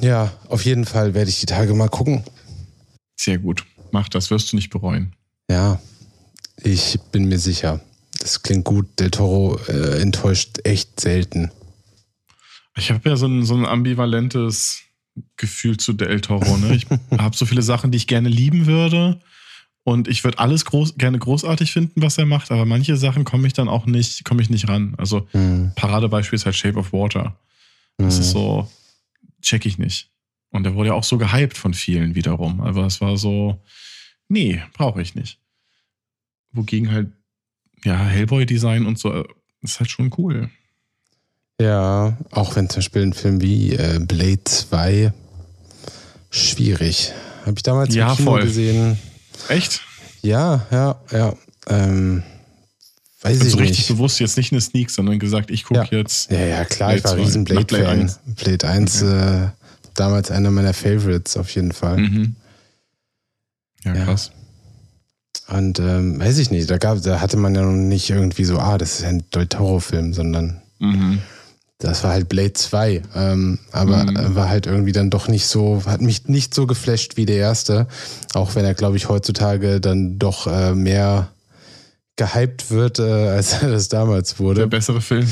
Ja, 0.00 0.32
auf 0.48 0.64
jeden 0.64 0.84
Fall 0.84 1.14
werde 1.14 1.30
ich 1.30 1.40
die 1.40 1.46
Tage 1.46 1.74
mal 1.74 1.88
gucken. 1.88 2.24
sehr 3.16 3.38
gut. 3.38 3.64
Mach 3.90 4.08
das, 4.08 4.30
wirst 4.30 4.52
du 4.52 4.56
nicht 4.56 4.70
bereuen. 4.70 5.14
Ja, 5.50 5.78
ich 6.62 6.98
bin 7.12 7.26
mir 7.28 7.38
sicher. 7.38 7.80
Das 8.20 8.42
klingt 8.42 8.64
gut. 8.64 8.98
Del 8.98 9.10
Toro 9.10 9.58
äh, 9.68 10.00
enttäuscht 10.00 10.60
echt 10.64 10.98
selten. 11.00 11.50
Ich 12.76 12.90
habe 12.90 13.06
ja 13.10 13.16
so 13.16 13.26
ein, 13.26 13.44
so 13.44 13.54
ein 13.54 13.66
ambivalentes 13.66 14.80
Gefühl 15.36 15.76
zu 15.76 15.92
Del 15.92 16.20
Toro. 16.20 16.56
Ne? 16.56 16.74
Ich 16.74 16.86
habe 17.18 17.36
so 17.36 17.46
viele 17.46 17.62
Sachen, 17.62 17.90
die 17.90 17.96
ich 17.96 18.06
gerne 18.06 18.28
lieben 18.28 18.66
würde. 18.66 19.20
Und 19.84 20.06
ich 20.06 20.22
würde 20.22 20.38
alles 20.38 20.64
groß, 20.64 20.96
gerne 20.96 21.18
großartig 21.18 21.72
finden, 21.72 22.02
was 22.02 22.16
er 22.16 22.24
macht, 22.24 22.52
aber 22.52 22.64
manche 22.64 22.96
Sachen 22.96 23.24
komme 23.24 23.48
ich 23.48 23.52
dann 23.52 23.68
auch 23.68 23.84
nicht, 23.84 24.24
komme 24.24 24.40
ich 24.40 24.48
nicht 24.48 24.68
ran. 24.68 24.94
Also 24.96 25.26
Hm. 25.32 25.72
Paradebeispiel 25.74 26.36
ist 26.36 26.46
halt 26.46 26.54
Shape 26.54 26.78
of 26.78 26.92
Water. 26.92 27.36
Das 27.98 28.14
Hm. 28.14 28.20
ist 28.22 28.30
so, 28.30 28.70
check 29.42 29.66
ich 29.66 29.78
nicht. 29.78 30.08
Und 30.50 30.62
der 30.62 30.74
wurde 30.74 30.90
ja 30.90 30.94
auch 30.94 31.02
so 31.02 31.18
gehypt 31.18 31.58
von 31.58 31.74
vielen 31.74 32.14
wiederum. 32.14 32.60
Aber 32.60 32.86
es 32.86 33.00
war 33.00 33.16
so, 33.16 33.60
nee, 34.28 34.62
brauche 34.74 35.02
ich 35.02 35.16
nicht. 35.16 35.40
Wogegen 36.52 36.92
halt, 36.92 37.10
ja, 37.84 37.96
Hellboy-Design 38.06 38.86
und 38.86 38.98
so, 39.00 39.12
äh, 39.12 39.24
ist 39.62 39.80
halt 39.80 39.90
schon 39.90 40.12
cool. 40.16 40.48
Ja, 41.60 42.16
auch 42.30 42.56
wenn 42.56 42.68
zum 42.68 42.78
Beispiel 42.78 43.02
ein 43.02 43.12
Film 43.12 43.40
wie 43.40 43.72
äh, 43.74 43.98
Blade 44.00 44.42
2 44.44 45.12
schwierig. 46.30 47.12
Habe 47.42 47.54
ich 47.56 47.62
damals 47.62 47.94
Ja, 47.94 48.10
im 48.10 48.16
Kino 48.16 48.30
voll. 48.32 48.42
gesehen. 48.44 48.98
Echt? 49.48 49.80
Ja, 50.22 50.66
ja, 50.70 51.00
ja. 51.12 51.34
Ähm, 51.68 52.22
weiß 53.22 53.40
Also 53.40 53.46
ich 53.56 53.62
richtig 53.62 53.78
nicht. 53.78 53.88
bewusst 53.88 54.18
jetzt 54.20 54.36
nicht 54.36 54.52
eine 54.52 54.60
Sneak, 54.60 54.90
sondern 54.90 55.18
gesagt, 55.18 55.50
ich 55.50 55.64
gucke 55.64 55.80
Ja. 55.90 55.98
jetzt. 55.98 56.30
Ja, 56.30 56.40
ja, 56.40 56.64
klar, 56.64 56.96
ich 56.96 57.04
war 57.04 57.14
Blade 57.14 57.26
riesen 57.26 57.46
2. 57.46 57.54
Nach 57.54 57.62
Blade 57.64 57.84
Blade-Fan. 57.84 58.00
1. 58.00 58.20
Blade 58.36 58.68
1, 58.68 59.02
äh, 59.02 59.48
damals 59.94 60.30
einer 60.30 60.50
meiner 60.50 60.74
Favorites 60.74 61.36
auf 61.36 61.50
jeden 61.54 61.72
Fall. 61.72 61.98
Mhm. 61.98 62.36
Ja, 63.84 63.92
krass. 64.04 64.30
Und 65.48 65.78
ähm, 65.80 66.18
weiß 66.20 66.38
ich 66.38 66.50
nicht, 66.50 66.70
da, 66.70 66.78
gab, 66.78 67.02
da 67.02 67.20
hatte 67.20 67.36
man 67.36 67.54
ja 67.54 67.62
noch 67.62 67.72
nicht 67.72 68.08
irgendwie 68.10 68.44
so, 68.44 68.58
ah, 68.58 68.78
das 68.78 69.00
ist 69.00 69.04
ein 69.04 69.24
Del 69.34 69.46
Toro-Film, 69.46 70.12
sondern 70.14 70.60
Mhm. 70.78 71.18
Das 71.82 72.04
war 72.04 72.12
halt 72.12 72.28
Blade 72.28 72.52
2. 72.52 73.02
Ähm, 73.14 73.58
aber 73.72 74.04
Mhm. 74.04 74.34
war 74.34 74.48
halt 74.48 74.66
irgendwie 74.66 74.92
dann 74.92 75.10
doch 75.10 75.28
nicht 75.28 75.46
so, 75.46 75.82
hat 75.86 76.00
mich 76.00 76.28
nicht 76.28 76.54
so 76.54 76.66
geflasht 76.66 77.16
wie 77.16 77.26
der 77.26 77.36
erste. 77.36 77.86
Auch 78.34 78.54
wenn 78.54 78.64
er, 78.64 78.74
glaube 78.74 78.96
ich, 78.96 79.08
heutzutage 79.08 79.80
dann 79.80 80.18
doch 80.18 80.46
äh, 80.46 80.74
mehr 80.74 81.28
gehypt 82.16 82.70
wird, 82.70 82.98
äh, 82.98 83.02
als 83.30 83.62
er 83.62 83.70
das 83.70 83.88
damals 83.88 84.30
Der 84.34 84.38
wurde. 84.38 84.66
bessere 84.66 85.00
Film. 85.00 85.26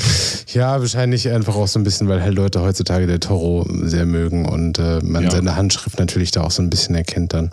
Ja, 0.53 0.79
wahrscheinlich 0.79 1.29
einfach 1.29 1.55
auch 1.55 1.67
so 1.67 1.79
ein 1.79 1.83
bisschen, 1.83 2.07
weil 2.07 2.21
halt 2.21 2.33
Leute 2.35 2.61
heutzutage 2.61 3.07
der 3.07 3.19
Toro 3.19 3.67
sehr 3.83 4.05
mögen 4.05 4.45
und 4.45 4.79
äh, 4.79 4.99
man 5.03 5.23
Ja. 5.23 5.31
seine 5.31 5.55
Handschrift 5.55 5.99
natürlich 5.99 6.31
da 6.31 6.41
auch 6.41 6.51
so 6.51 6.61
ein 6.61 6.69
bisschen 6.69 6.95
erkennt 6.95 7.33
dann. 7.33 7.51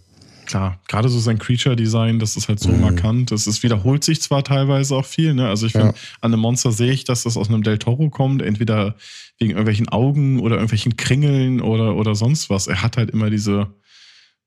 Klar, 0.49 0.81
gerade 0.89 1.11
so 1.11 1.19
sein 1.19 1.39
Creature-Design, 1.39 2.19
das 2.19 2.35
ist 2.35 2.49
halt 2.49 2.59
so 2.59 2.71
Mhm. 2.71 2.81
markant. 2.81 3.31
Das 3.33 3.47
ist, 3.47 3.63
wiederholt 3.63 4.03
sich 4.03 4.23
zwar 4.23 4.43
teilweise 4.43 4.97
auch 4.97 5.05
viel, 5.05 5.35
ne? 5.35 5.47
Also 5.47 5.67
ich 5.67 5.75
Ja. 5.75 5.81
finde, 5.81 5.99
an 6.23 6.33
einem 6.33 6.41
Monster 6.41 6.73
sehe 6.73 6.91
ich, 6.91 7.05
dass 7.05 7.25
das 7.25 7.37
aus 7.37 7.51
einem 7.51 7.63
Del 7.63 7.77
Toro 7.77 8.09
kommt, 8.09 8.41
entweder 8.41 8.95
wegen 9.39 9.51
irgendwelchen 9.51 9.91
Augen 9.91 10.41
oder 10.41 10.55
irgendwelchen 10.57 10.97
Kringeln 10.97 11.61
oder, 11.61 11.97
oder 11.97 12.15
sonst 12.15 12.49
was. 12.49 12.67
Er 12.67 12.81
hat 12.81 12.97
halt 12.97 13.11
immer 13.11 13.29
diese, 13.29 13.75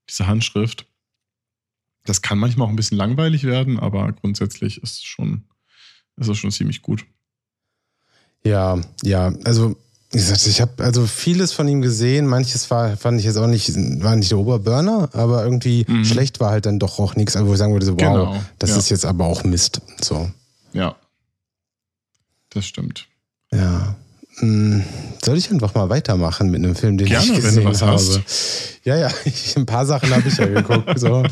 diese 0.08 0.26
Handschrift. 0.26 0.86
Das 2.04 2.20
kann 2.20 2.36
manchmal 2.36 2.66
auch 2.66 2.70
ein 2.70 2.76
bisschen 2.76 2.98
langweilig 2.98 3.44
werden, 3.44 3.78
aber 3.78 4.10
grundsätzlich 4.10 4.82
ist 4.82 4.94
es 4.94 5.02
schon, 5.04 5.44
ist 6.16 6.26
es 6.26 6.36
schon 6.36 6.50
ziemlich 6.50 6.82
gut. 6.82 7.06
Ja, 8.44 8.80
ja, 9.04 9.32
also 9.44 9.76
gesagt, 10.18 10.46
ich 10.46 10.60
habe 10.60 10.84
also 10.84 11.06
vieles 11.06 11.52
von 11.52 11.66
ihm 11.68 11.80
gesehen. 11.82 12.26
Manches 12.26 12.70
war, 12.70 12.96
fand 12.96 13.18
ich 13.18 13.24
jetzt 13.26 13.36
auch 13.38 13.46
nicht, 13.46 13.72
war 14.02 14.14
nicht 14.16 14.30
der 14.30 14.38
Oberburner, 14.38 15.08
aber 15.12 15.44
irgendwie 15.44 15.84
Mhm. 15.88 16.04
schlecht 16.04 16.38
war 16.40 16.50
halt 16.50 16.66
dann 16.66 16.78
doch 16.78 16.98
auch 16.98 17.16
nichts, 17.16 17.36
wo 17.38 17.52
ich 17.52 17.58
sagen 17.58 17.72
würde, 17.72 17.86
so, 17.86 17.92
wow, 17.92 17.98
Genau, 17.98 18.42
das 18.58 18.70
ja. 18.70 18.76
ist 18.76 18.90
jetzt 18.90 19.04
aber 19.06 19.24
auch 19.26 19.42
Mist. 19.44 19.80
So, 20.02 20.30
Ja. 20.72 20.96
Das 22.50 22.66
stimmt. 22.66 23.06
ja. 23.52 23.96
Hm, 24.38 24.82
Soll 25.22 25.36
ich 25.36 25.50
einfach 25.50 25.74
mal 25.74 25.90
weitermachen 25.90 26.50
mit 26.50 26.64
einem 26.64 26.74
Film, 26.74 26.96
den 26.96 27.06
Gerne, 27.06 27.22
ich 27.24 27.30
wenn 27.32 27.36
du 27.36 27.46
gesehen 27.48 27.64
was 27.66 27.82
habe? 27.82 27.92
hast. 27.92 28.20
Ja, 28.82 28.96
ja, 28.96 29.10
ich, 29.26 29.54
ein 29.56 29.66
paar 29.66 29.84
Sachen 29.84 30.10
habe 30.10 30.26
ich 30.26 30.36
ja 30.38 30.46
geguckt. 30.46 30.98
So. 30.98 31.22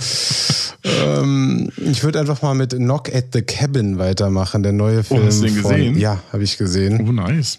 ähm, 0.84 1.70
ich 1.78 2.02
würde 2.04 2.20
einfach 2.20 2.42
mal 2.42 2.54
mit 2.54 2.72
Knock 2.72 3.12
at 3.14 3.26
the 3.32 3.40
Cabin 3.42 3.98
weitermachen, 3.98 4.62
der 4.62 4.72
neue 4.72 5.02
Film. 5.02 5.22
Oh, 5.22 5.26
hast 5.26 5.40
du 5.40 5.46
den 5.46 5.56
von, 5.56 5.70
gesehen? 5.72 5.98
Ja, 5.98 6.20
habe 6.32 6.42
ich 6.42 6.58
gesehen. 6.58 7.06
Oh, 7.08 7.12
nice. 7.12 7.58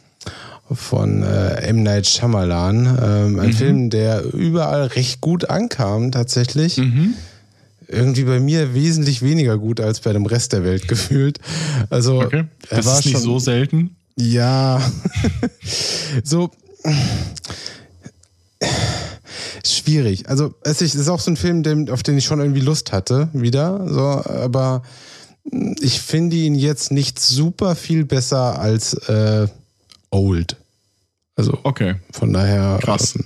Von 0.73 1.23
äh, 1.23 1.55
M. 1.67 1.83
Night 1.83 2.07
Shyamalan. 2.07 2.85
Ähm, 3.01 3.39
ein 3.39 3.47
Mhm. 3.49 3.53
Film, 3.53 3.89
der 3.89 4.23
überall 4.33 4.87
recht 4.87 5.21
gut 5.21 5.49
ankam, 5.49 6.11
tatsächlich. 6.11 6.77
Mhm. 6.77 7.13
Irgendwie 7.87 8.23
bei 8.23 8.39
mir 8.39 8.73
wesentlich 8.73 9.21
weniger 9.21 9.57
gut 9.57 9.79
als 9.81 9.99
bei 9.99 10.13
dem 10.13 10.25
Rest 10.25 10.53
der 10.53 10.63
Welt 10.63 10.87
gefühlt. 10.87 11.39
Also, 11.89 12.21
Okay. 12.21 12.45
er 12.69 12.77
Das 12.77 12.85
war 12.85 12.99
ist 12.99 13.05
nicht 13.05 13.13
schon, 13.15 13.21
so 13.23 13.39
selten. 13.39 13.95
Ja. 14.17 14.81
so. 16.23 16.51
Schwierig. 19.65 20.27
Also, 20.29 20.53
es 20.63 20.81
ist 20.81 21.07
auch 21.09 21.19
so 21.19 21.31
ein 21.31 21.37
Film, 21.37 21.87
auf 21.89 22.03
den 22.03 22.17
ich 22.17 22.25
schon 22.25 22.39
irgendwie 22.39 22.61
Lust 22.61 22.91
hatte, 22.91 23.29
wieder. 23.33 23.85
So, 23.89 24.01
aber 24.01 24.83
ich 25.81 25.99
finde 26.01 26.35
ihn 26.35 26.55
jetzt 26.55 26.91
nicht 26.91 27.19
super 27.19 27.75
viel 27.75 28.05
besser 28.05 28.59
als 28.59 28.93
äh, 29.07 29.47
Old. 30.11 30.55
Also, 31.35 31.57
Okay. 31.63 31.95
von 32.11 32.33
daher. 32.33 32.79
Krass. 32.81 33.15
ähm, 33.15 33.25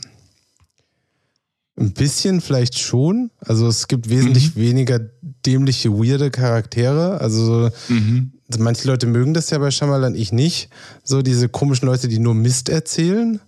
ein 1.77 1.91
bisschen 1.91 2.39
vielleicht 2.39 2.79
schon. 2.79 3.31
Also 3.39 3.67
es 3.67 3.88
gibt 3.89 4.09
wesentlich 4.09 4.55
weniger 4.55 5.00
dämliche, 5.45 5.91
weirde 5.91 6.31
Charaktere. 6.31 7.19
Also 7.19 7.45
so, 7.45 7.69
Mhm. 7.93 8.31
also 8.50 8.63
manche 8.63 8.88
Leute 8.88 9.07
mögen 9.07 9.33
das 9.33 9.50
ja 9.50 9.57
bei 9.57 9.71
Shyamalan, 9.71 10.15
ich 10.15 10.31
nicht. 10.31 10.69
So 11.03 11.21
diese 11.21 11.50
komischen 11.50 11.88
Leute, 11.88 12.07
die 12.07 12.19
nur 12.19 12.33
Mist 12.33 12.69
erzählen. 12.69 13.41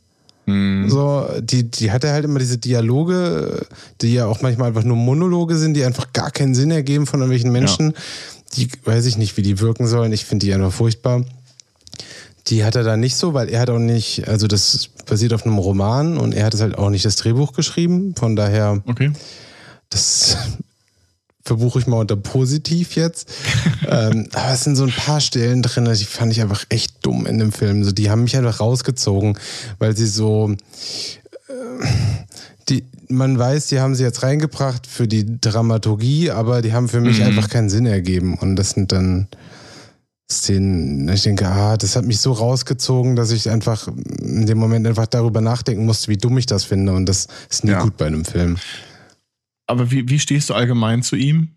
Mhm. 0.45 0.89
So, 0.89 1.25
die, 1.41 1.71
die 1.71 1.91
hat 1.91 2.03
er 2.03 2.11
halt 2.11 2.25
immer 2.25 2.39
diese 2.39 2.57
Dialoge, 2.57 3.65
die 4.01 4.13
ja 4.15 4.25
auch 4.25 4.41
manchmal 4.41 4.69
einfach 4.69 4.83
nur 4.83 4.97
Monologe 4.97 5.55
sind, 5.55 5.73
die 5.75 5.85
einfach 5.85 6.11
gar 6.11 6.31
keinen 6.31 6.53
Sinn 6.55 6.71
ergeben 6.71 7.05
von 7.05 7.21
irgendwelchen 7.21 7.51
Menschen. 7.53 7.93
Die 8.57 8.67
weiß 8.83 9.05
ich 9.05 9.17
nicht, 9.17 9.37
wie 9.37 9.41
die 9.41 9.59
wirken 9.61 9.87
sollen. 9.87 10.11
Ich 10.11 10.25
finde 10.25 10.45
die 10.45 10.53
einfach 10.53 10.73
furchtbar. 10.73 11.23
Die 12.47 12.63
hat 12.63 12.75
er 12.75 12.83
da 12.83 12.95
nicht 12.97 13.15
so, 13.17 13.33
weil 13.33 13.49
er 13.49 13.59
hat 13.61 13.69
auch 13.69 13.79
nicht, 13.79 14.27
also 14.27 14.47
das 14.47 14.89
basiert 15.05 15.33
auf 15.33 15.45
einem 15.45 15.57
Roman 15.57 16.17
und 16.17 16.33
er 16.33 16.45
hat 16.45 16.53
es 16.53 16.61
halt 16.61 16.77
auch 16.77 16.89
nicht 16.89 17.03
das 17.05 17.15
Drehbuch 17.17 17.53
geschrieben. 17.53 18.15
Von 18.17 18.35
daher, 18.35 18.81
Okay. 18.87 19.11
das 19.89 20.37
verbuche 21.43 21.79
ich 21.79 21.87
mal 21.87 21.97
unter 21.99 22.15
positiv 22.15 22.95
jetzt. 22.95 23.29
ähm, 23.87 24.27
aber 24.33 24.53
es 24.53 24.63
sind 24.63 24.75
so 24.75 24.83
ein 24.83 24.91
paar 24.91 25.19
Stellen 25.21 25.61
drin, 25.61 25.85
die 25.93 26.05
fand 26.05 26.31
ich 26.31 26.41
einfach 26.41 26.65
echt 26.69 27.05
dumm 27.05 27.25
in 27.25 27.37
dem 27.39 27.51
Film. 27.51 27.83
So, 27.83 27.91
die 27.91 28.09
haben 28.09 28.23
mich 28.23 28.35
einfach 28.37 28.59
rausgezogen, 28.59 29.37
weil 29.79 29.95
sie 29.95 30.07
so. 30.07 30.51
Äh, 31.47 31.85
die, 32.69 32.83
man 33.07 33.39
weiß, 33.39 33.67
die 33.67 33.79
haben 33.79 33.95
sie 33.95 34.03
jetzt 34.03 34.23
reingebracht 34.23 34.85
für 34.87 35.07
die 35.07 35.39
Dramaturgie, 35.39 36.31
aber 36.31 36.61
die 36.61 36.73
haben 36.73 36.89
für 36.89 36.99
mich 36.99 37.19
Mhm. 37.19 37.27
einfach 37.27 37.49
keinen 37.49 37.69
Sinn 37.69 37.85
ergeben. 37.85 38.37
Und 38.37 38.57
das 38.57 38.71
sind 38.71 38.91
dann 38.91 39.27
Szenen, 40.29 41.07
ich 41.09 41.23
denke, 41.23 41.47
ah, 41.47 41.77
das 41.77 41.95
hat 41.95 42.05
mich 42.05 42.19
so 42.19 42.33
rausgezogen, 42.33 43.15
dass 43.15 43.31
ich 43.31 43.49
einfach 43.49 43.87
in 44.21 44.45
dem 44.45 44.57
Moment 44.57 44.85
einfach 44.85 45.07
darüber 45.07 45.39
nachdenken 45.39 45.85
musste, 45.85 46.09
wie 46.09 46.17
dumm 46.17 46.37
ich 46.37 46.45
das 46.45 46.65
finde. 46.65 46.93
Und 46.93 47.05
das 47.07 47.27
ist 47.49 47.63
nie 47.63 47.71
Ja. 47.71 47.81
gut 47.81 47.95
bei 47.95 48.07
einem 48.07 48.25
Film. 48.25 48.57
Aber 49.67 49.89
wie, 49.89 50.09
wie 50.09 50.19
stehst 50.19 50.49
du 50.49 50.53
allgemein 50.53 51.01
zu 51.01 51.15
ihm? 51.15 51.49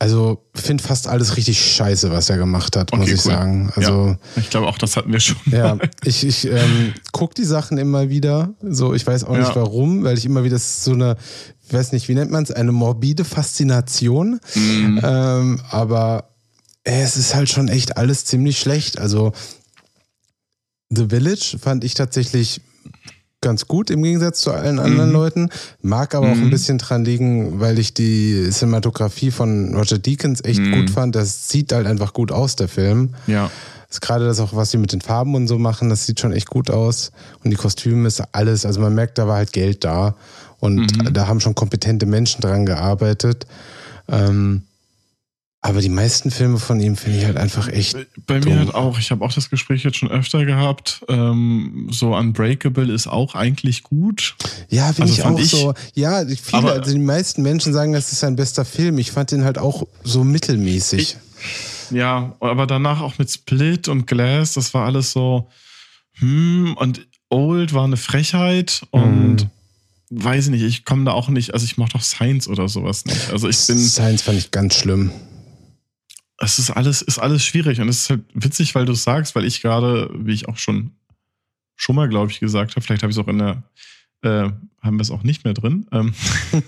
Also 0.00 0.44
finde 0.54 0.82
fast 0.84 1.08
alles 1.08 1.36
richtig 1.36 1.60
scheiße, 1.60 2.12
was 2.12 2.30
er 2.30 2.36
gemacht 2.38 2.76
hat, 2.76 2.92
muss 2.92 3.02
Okay, 3.06 3.14
ich 3.14 3.24
cool. 3.24 3.32
sagen. 3.32 3.72
Also 3.74 4.16
Ich 4.36 4.48
glaube 4.50 4.68
auch, 4.68 4.78
das 4.78 4.96
hatten 4.96 5.12
wir 5.12 5.18
schon. 5.18 5.36
ja, 5.50 5.74
mal. 5.74 5.90
ich, 6.04 6.24
ich 6.24 6.46
ähm, 6.46 6.94
gucke 7.12 7.34
die 7.34 7.44
Sachen 7.44 7.78
immer 7.78 8.08
wieder. 8.08 8.54
So, 8.62 8.94
ich 8.94 9.04
weiß 9.06 9.24
auch 9.24 9.34
Ja. 9.34 9.40
nicht 9.40 9.56
warum, 9.56 10.04
weil 10.04 10.16
ich 10.16 10.24
immer 10.24 10.44
wieder 10.44 10.58
so 10.58 10.92
eine, 10.92 11.16
ich 11.66 11.72
weiß 11.74 11.90
nicht, 11.92 12.08
wie 12.08 12.14
nennt 12.14 12.30
man 12.30 12.44
es, 12.44 12.52
eine 12.52 12.70
morbide 12.70 13.24
Faszination. 13.24 14.38
Mhm. 14.54 15.00
Ähm, 15.02 15.60
aber 15.70 16.30
es 16.88 17.16
ist 17.16 17.34
halt 17.34 17.48
schon 17.50 17.68
echt 17.68 17.96
alles 17.96 18.24
ziemlich 18.24 18.58
schlecht. 18.58 18.98
Also 18.98 19.32
The 20.90 21.06
Village 21.08 21.58
fand 21.60 21.84
ich 21.84 21.94
tatsächlich 21.94 22.60
ganz 23.40 23.68
gut 23.68 23.90
im 23.90 24.02
Gegensatz 24.02 24.40
zu 24.40 24.50
allen 24.52 24.78
anderen 24.80 25.10
Mhm. 25.10 25.14
Leuten. 25.14 25.50
Mag 25.82 26.14
aber 26.14 26.32
auch 26.32 26.36
Mhm. 26.36 26.44
ein 26.44 26.50
bisschen 26.50 26.78
dran 26.78 27.04
liegen, 27.04 27.60
weil 27.60 27.78
ich 27.78 27.94
die 27.94 28.48
Cinematografie 28.50 29.30
von 29.30 29.74
Roger 29.76 29.98
Deakins 29.98 30.42
echt 30.42 30.60
Mhm. 30.60 30.72
gut 30.72 30.90
fand. 30.90 31.14
Das 31.14 31.48
sieht 31.48 31.72
halt 31.72 31.86
einfach 31.86 32.14
gut 32.14 32.32
aus, 32.32 32.56
der 32.56 32.68
Film. 32.68 33.14
Ja. 33.26 33.50
Das 33.86 33.96
ist 33.96 34.00
gerade 34.00 34.26
das 34.26 34.40
auch, 34.40 34.54
was 34.56 34.70
sie 34.70 34.76
mit 34.78 34.92
den 34.92 35.00
Farben 35.00 35.34
und 35.34 35.46
so 35.46 35.58
machen, 35.58 35.88
das 35.88 36.04
sieht 36.04 36.20
schon 36.20 36.32
echt 36.32 36.48
gut 36.50 36.68
aus. 36.70 37.12
Und 37.44 37.50
die 37.50 37.56
Kostüme 37.56 38.08
ist 38.08 38.22
alles, 38.32 38.66
also 38.66 38.80
man 38.80 38.94
merkt, 38.94 39.18
da 39.18 39.26
war 39.28 39.36
halt 39.36 39.52
Geld 39.52 39.84
da. 39.84 40.14
Und 40.58 40.96
Mhm. 40.98 41.12
da 41.14 41.28
haben 41.28 41.40
schon 41.40 41.54
kompetente 41.54 42.06
Menschen 42.06 42.40
dran 42.40 42.66
gearbeitet. 42.66 43.46
Ähm, 44.08 44.62
aber 45.68 45.80
die 45.80 45.88
meisten 45.88 46.30
Filme 46.30 46.58
von 46.58 46.80
ihm 46.80 46.96
finde 46.96 47.18
ich 47.18 47.24
halt 47.24 47.36
einfach 47.36 47.68
echt. 47.68 47.96
Bei 48.26 48.38
Dumm. 48.40 48.52
mir 48.52 48.58
halt 48.60 48.74
auch. 48.74 48.98
Ich 48.98 49.10
habe 49.10 49.24
auch 49.24 49.32
das 49.32 49.50
Gespräch 49.50 49.84
jetzt 49.84 49.96
schon 49.98 50.10
öfter 50.10 50.44
gehabt. 50.44 51.02
Ähm, 51.08 51.88
so 51.90 52.16
Unbreakable 52.16 52.92
ist 52.92 53.06
auch 53.06 53.34
eigentlich 53.34 53.82
gut. 53.82 54.34
Ja, 54.68 54.86
finde 54.92 55.10
Also 55.10 55.14
ich 55.14 55.24
auch 55.24 55.38
ich- 55.38 55.50
so. 55.50 55.74
Ja, 55.94 56.24
viele, 56.26 56.38
Aber- 56.52 56.72
also 56.72 56.92
die 56.92 56.98
meisten 56.98 57.42
Menschen 57.42 57.72
sagen, 57.72 57.92
das 57.92 58.10
ist 58.12 58.20
sein 58.20 58.36
bester 58.36 58.64
Film. 58.64 58.98
Ich 58.98 59.12
fand 59.12 59.30
den 59.30 59.44
halt 59.44 59.58
auch 59.58 59.86
so 60.04 60.24
mittelmäßig. 60.24 61.16
Ja, 61.90 62.34
aber 62.40 62.66
danach 62.66 63.00
auch 63.00 63.18
mit 63.18 63.30
Split 63.30 63.88
und 63.88 64.06
Glass, 64.06 64.54
das 64.54 64.74
war 64.74 64.84
alles 64.86 65.12
so, 65.12 65.48
hm, 66.14 66.74
und 66.76 67.06
Old 67.30 67.72
war 67.74 67.84
eine 67.84 67.96
Frechheit 67.96 68.82
und 68.90 69.48
Mhm. 70.10 70.24
weiß 70.24 70.46
ich 70.46 70.50
nicht, 70.50 70.62
ich 70.62 70.84
komme 70.84 71.04
da 71.04 71.12
auch 71.12 71.28
nicht, 71.28 71.52
also 71.54 71.64
ich 71.64 71.76
mache 71.78 71.90
doch 71.92 72.02
Science 72.02 72.48
oder 72.48 72.68
sowas 72.68 73.04
nicht. 73.04 73.30
Also 73.30 73.48
ich 73.48 73.66
bin, 73.66 73.78
Science 73.78 74.22
fand 74.22 74.38
ich 74.38 74.50
ganz 74.50 74.74
schlimm. 74.74 75.10
Es 76.38 76.58
ist 76.58 76.70
alles, 76.70 77.02
ist 77.02 77.18
alles 77.18 77.44
schwierig 77.44 77.80
und 77.80 77.88
es 77.88 78.02
ist 78.02 78.10
halt 78.10 78.22
witzig, 78.34 78.74
weil 78.74 78.84
du 78.86 78.92
es 78.92 79.04
sagst, 79.04 79.34
weil 79.34 79.44
ich 79.44 79.60
gerade, 79.60 80.10
wie 80.14 80.32
ich 80.32 80.48
auch 80.48 80.56
schon, 80.56 80.92
schon 81.76 81.96
mal, 81.96 82.08
glaube 82.08 82.30
ich, 82.30 82.40
gesagt 82.40 82.72
habe, 82.76 82.80
vielleicht 82.84 83.02
habe 83.02 83.10
ich 83.10 83.16
es 83.18 83.22
auch 83.24 83.28
in 83.28 83.38
der, 83.38 83.62
äh, 84.22 84.50
haben 84.82 84.96
wir 84.96 85.02
es 85.02 85.10
auch 85.10 85.22
nicht 85.24 85.44
mehr 85.44 85.54
drin, 85.54 85.86
ähm, 85.92 86.14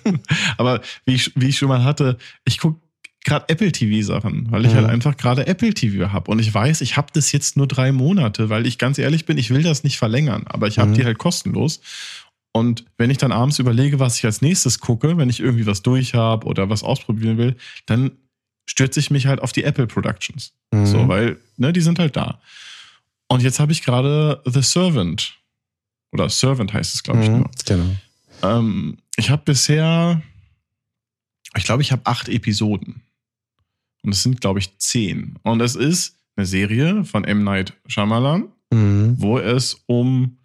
aber 0.57 0.81
wie 1.05 1.15
ich, 1.15 1.33
wie 1.37 1.49
ich 1.49 1.59
schon 1.59 1.69
mal 1.69 1.85
hatte, 1.85 2.19
ich 2.45 2.59
gucke 2.59 2.81
gerade 3.25 3.49
Apple 3.49 3.71
TV 3.71 4.05
Sachen, 4.07 4.51
weil 4.51 4.65
ich 4.65 4.73
Mhm. 4.73 4.79
halt 4.79 4.87
einfach 4.89 5.17
gerade 5.17 5.47
Apple 5.47 5.75
TV 5.75 6.11
habe 6.11 6.31
und 6.31 6.39
ich 6.39 6.53
weiß, 6.53 6.81
ich 6.81 6.97
habe 6.97 7.09
das 7.13 7.33
jetzt 7.33 7.57
nur 7.57 7.67
drei 7.69 7.93
Monate, 7.93 8.49
weil 8.49 8.67
ich 8.67 8.79
ganz 8.79 8.99
ehrlich 8.99 9.27
bin, 9.27 9.39
ich 9.39 9.51
will 9.51 9.63
das 9.63 9.85
nicht 9.85 9.99
verlängern, 9.99 10.45
aber 10.47 10.67
ich 10.69 10.79
habe 10.79 10.91
Mhm. 10.91 10.95
die 10.95 11.05
halt 11.05 11.19
kostenlos 11.19 11.81
und 12.53 12.85
wenn 12.99 13.11
ich 13.11 13.19
dann 13.19 13.31
abends 13.31 13.59
überlege, 13.61 14.01
was 14.01 14.19
ich 14.19 14.25
als 14.25 14.43
nächstes 14.43 14.81
gucke, 14.81 15.17
wenn 15.17 15.29
ich 15.31 15.39
irgendwie 15.41 15.67
was 15.67 15.83
durch 15.83 16.15
habe 16.15 16.47
oder 16.47 16.69
was 16.71 16.83
ausprobieren 16.83 17.37
will, 17.39 17.57
dann 17.87 18.13
stürze 18.71 19.01
ich 19.01 19.11
mich 19.11 19.27
halt 19.27 19.41
auf 19.41 19.51
die 19.53 19.65
Apple 19.65 19.89
Productions. 19.89 20.53
Mhm. 20.71 20.87
So, 20.87 21.09
weil, 21.09 21.39
ne, 21.57 21.73
die 21.73 21.81
sind 21.81 21.99
halt 21.99 22.15
da. 22.17 22.41
Und 23.27 23.43
jetzt 23.43 23.59
habe 23.59 23.73
ich 23.73 23.83
gerade 23.83 24.41
The 24.45 24.63
Servant. 24.63 25.35
Oder 26.13 26.29
Servant 26.29 26.73
heißt 26.73 26.95
es, 26.95 27.03
glaube 27.03 27.23
ich, 27.23 27.29
Mhm, 27.29 27.39
nur. 27.41 27.51
Genau. 27.67 27.97
Ähm, 28.43 28.99
ich 29.17 29.31
habe 29.31 29.43
bisher 29.45 30.23
Ich 31.57 31.65
glaube, 31.65 31.83
ich 31.83 31.91
habe 31.91 32.03
acht 32.07 32.29
Episoden. 32.29 33.03
Und 34.03 34.13
es 34.13 34.23
sind, 34.23 34.41
glaube 34.41 34.61
ich, 34.61 34.79
zehn. 34.79 35.37
Und 35.43 35.61
es 35.61 35.75
ist 35.75 36.17
eine 36.37 36.47
Serie 36.47 37.05
von 37.05 37.25
M. 37.25 37.43
Night 37.43 37.73
Shyamalan, 37.89 38.49
Mhm. 38.73 39.17
wo 39.19 39.37
es 39.41 39.83
um, 39.87 40.39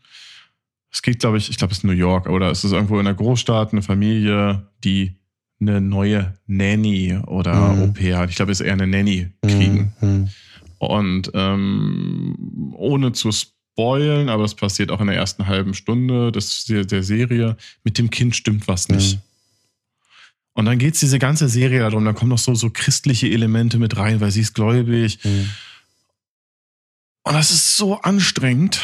es 0.92 1.04
geht, 1.04 1.20
glaube 1.20 1.38
ich, 1.38 1.50
ich 1.52 1.58
glaube, 1.58 1.74
es 1.74 1.78
ist 1.80 1.84
New 1.84 1.92
York 1.92 2.28
oder 2.28 2.50
es 2.50 2.64
ist 2.64 2.72
irgendwo 2.72 2.96
in 3.00 3.06
einer 3.06 3.16
Großstadt, 3.16 3.72
eine 3.72 3.84
Familie, 3.84 4.68
die 4.84 5.16
eine 5.60 5.80
neue 5.82 6.38
Nanny 6.48 7.18
oder 7.28 7.74
Mhm. 7.74 7.94
Hat. 8.16 8.30
Ich 8.30 8.36
glaube, 8.36 8.52
es 8.52 8.60
ist 8.60 8.66
eher 8.66 8.74
eine 8.74 8.88
Nanny 8.88 9.30
kriegen. 9.42 9.94
Mhm. 10.02 10.30
Und 10.78 11.32
ähm, 11.34 12.74
ohne 12.76 13.14
zu 13.14 13.32
spoilen, 13.32 14.30
aber 14.30 14.44
das 14.44 14.56
passiert 14.56 14.92
auch 14.92 15.00
in 15.02 15.08
der 15.08 15.16
ersten 15.16 15.48
halben 15.48 15.74
Stunde 15.74 16.32
des, 16.32 16.66
der, 16.66 16.86
der 16.86 17.04
Serie, 17.04 17.56
mit 17.84 17.98
dem 17.98 18.10
Kind 18.10 18.36
stimmt 18.36 18.68
was 18.68 18.90
nicht. 18.90 19.16
Mhm. 19.16 19.22
Und 20.58 20.66
dann 20.66 20.78
geht's 20.80 21.00
diese 21.02 21.20
ganze 21.20 21.50
Serie 21.50 21.80
darum, 21.80 22.06
da 22.06 22.14
kommen 22.14 22.30
noch 22.30 22.38
so, 22.38 22.54
so 22.56 22.70
christliche 22.70 23.28
Elemente 23.30 23.78
mit 23.78 23.98
rein, 23.98 24.22
weil 24.22 24.32
sie 24.32 24.42
ist 24.42 24.54
gläubig. 24.54 25.20
Mhm. 25.24 25.50
Und 27.24 27.34
das 27.34 27.52
ist 27.52 27.76
so 27.76 28.00
anstrengend, 28.02 28.82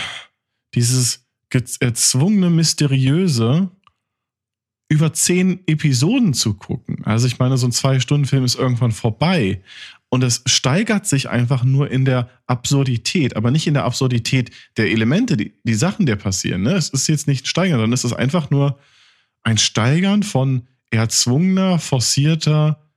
dieses 0.73 1.25
ge- 1.49 1.63
erzwungene, 1.79 2.49
mysteriöse 2.49 3.69
über 4.91 5.13
zehn 5.13 5.65
Episoden 5.67 6.33
zu 6.33 6.53
gucken. 6.53 6.97
Also 7.05 7.25
ich 7.25 7.39
meine, 7.39 7.55
so 7.55 7.65
ein 7.65 7.71
Zwei-Stunden-Film 7.71 8.43
ist 8.43 8.55
irgendwann 8.55 8.91
vorbei. 8.91 9.61
Und 10.09 10.21
es 10.21 10.43
steigert 10.45 11.07
sich 11.07 11.29
einfach 11.29 11.63
nur 11.63 11.89
in 11.89 12.03
der 12.03 12.29
Absurdität, 12.45 13.37
aber 13.37 13.51
nicht 13.51 13.67
in 13.67 13.73
der 13.73 13.85
Absurdität 13.85 14.51
der 14.75 14.91
Elemente, 14.91 15.37
die, 15.37 15.53
die 15.63 15.75
Sachen, 15.75 16.05
die 16.05 16.15
passieren. 16.17 16.63
Ne? 16.63 16.73
Es 16.73 16.89
ist 16.89 17.07
jetzt 17.07 17.25
nicht 17.25 17.47
steigern, 17.47 17.79
sondern 17.79 17.93
es 17.93 18.03
ist 18.03 18.11
einfach 18.11 18.49
nur 18.49 18.79
ein 19.43 19.57
Steigern 19.57 20.23
von 20.23 20.67
erzwungener, 20.89 21.79
forcierter, 21.79 22.91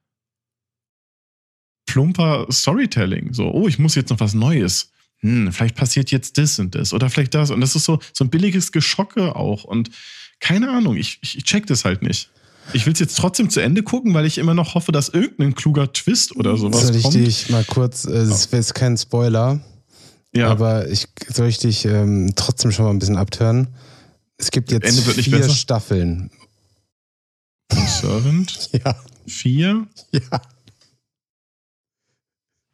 plumper 1.86 2.48
Storytelling. 2.50 3.34
So, 3.34 3.52
oh, 3.52 3.68
ich 3.68 3.78
muss 3.78 3.94
jetzt 3.94 4.10
noch 4.10 4.18
was 4.18 4.34
Neues. 4.34 4.90
Hm, 5.18 5.52
vielleicht 5.52 5.76
passiert 5.76 6.10
jetzt 6.10 6.38
das 6.38 6.58
und 6.58 6.74
das 6.74 6.92
oder 6.92 7.08
vielleicht 7.08 7.34
das. 7.34 7.52
Und 7.52 7.60
das 7.60 7.76
ist 7.76 7.84
so, 7.84 8.00
so 8.12 8.24
ein 8.24 8.30
billiges 8.30 8.72
Geschocke 8.72 9.36
auch. 9.36 9.62
Und 9.62 9.90
keine 10.44 10.68
Ahnung, 10.70 10.94
ich, 10.96 11.18
ich 11.22 11.42
check 11.44 11.66
das 11.68 11.86
halt 11.86 12.02
nicht. 12.02 12.28
Ich 12.74 12.84
will 12.84 12.92
es 12.92 12.98
jetzt 12.98 13.16
trotzdem 13.16 13.48
zu 13.48 13.60
Ende 13.60 13.82
gucken, 13.82 14.12
weil 14.12 14.26
ich 14.26 14.36
immer 14.36 14.52
noch 14.52 14.74
hoffe, 14.74 14.92
dass 14.92 15.08
irgendein 15.08 15.54
kluger 15.54 15.90
Twist 15.90 16.36
oder 16.36 16.58
sowas 16.58 16.82
Soll 16.86 16.96
ich 16.96 17.02
kommt. 17.02 17.14
dich 17.14 17.48
mal 17.48 17.64
kurz, 17.64 18.04
äh, 18.04 18.10
es 18.10 18.46
ist 18.46 18.74
kein 18.74 18.98
Spoiler, 18.98 19.60
ja, 20.34 20.50
aber 20.50 20.88
ich 20.90 21.08
soll 21.32 21.48
ich 21.48 21.58
dich 21.58 21.86
ähm, 21.86 22.32
trotzdem 22.36 22.72
schon 22.72 22.84
mal 22.84 22.90
ein 22.90 22.98
bisschen 22.98 23.16
abtören? 23.16 23.68
Es 24.36 24.50
gibt 24.50 24.70
jetzt 24.70 25.00
vier 25.00 25.38
besser? 25.38 25.54
Staffeln. 25.54 26.30
Servant 27.72 28.68
Ja, 28.84 28.96
4. 29.26 29.86
ja. 30.12 30.42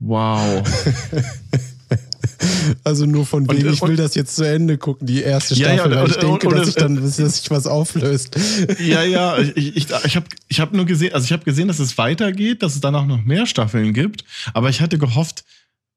Wow. 0.00 0.64
Also 2.84 3.06
nur 3.06 3.26
von 3.26 3.46
Und- 3.46 3.56
wegen, 3.56 3.72
ich 3.72 3.80
will 3.82 3.90
und- 3.90 3.98
das 3.98 4.14
jetzt 4.14 4.36
zu 4.36 4.44
Ende 4.44 4.78
gucken, 4.78 5.06
die 5.06 5.22
erste 5.22 5.54
Ja, 5.54 5.68
ja, 5.68 5.74
Staffel, 5.74 5.90
weil 5.96 6.02
und- 6.04 6.10
ich 6.10 6.16
denke, 6.16 6.46
und- 6.48 6.52
dass 6.52 6.60
und- 6.60 6.64
sich 6.66 6.74
dann 6.74 6.96
dass 6.96 7.16
sich 7.16 7.50
was 7.50 7.66
auflöst. 7.66 8.36
Ja, 8.84 9.02
ja, 9.02 9.38
ich, 9.54 9.76
ich, 9.76 9.86
ich 10.04 10.16
habe 10.16 10.26
ich 10.48 10.60
hab 10.60 10.72
nur 10.72 10.84
gesehen, 10.86 11.12
also 11.14 11.24
ich 11.24 11.32
habe 11.32 11.44
gesehen, 11.44 11.68
dass 11.68 11.78
es 11.78 11.96
weitergeht, 11.98 12.62
dass 12.62 12.74
es 12.74 12.80
danach 12.80 13.06
noch 13.06 13.22
mehr 13.24 13.46
Staffeln 13.46 13.92
gibt, 13.92 14.24
aber 14.54 14.68
ich 14.70 14.80
hatte 14.80 14.98
gehofft, 14.98 15.44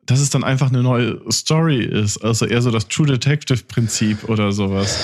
dass 0.05 0.19
es 0.19 0.29
dann 0.29 0.43
einfach 0.43 0.69
eine 0.69 0.83
neue 0.83 1.19
Story 1.31 1.83
ist, 1.83 2.17
also 2.23 2.45
eher 2.45 2.61
so 2.61 2.71
das 2.71 2.87
True 2.89 3.07
Detective 3.07 3.63
Prinzip 3.67 4.27
oder 4.27 4.51
sowas. 4.51 4.97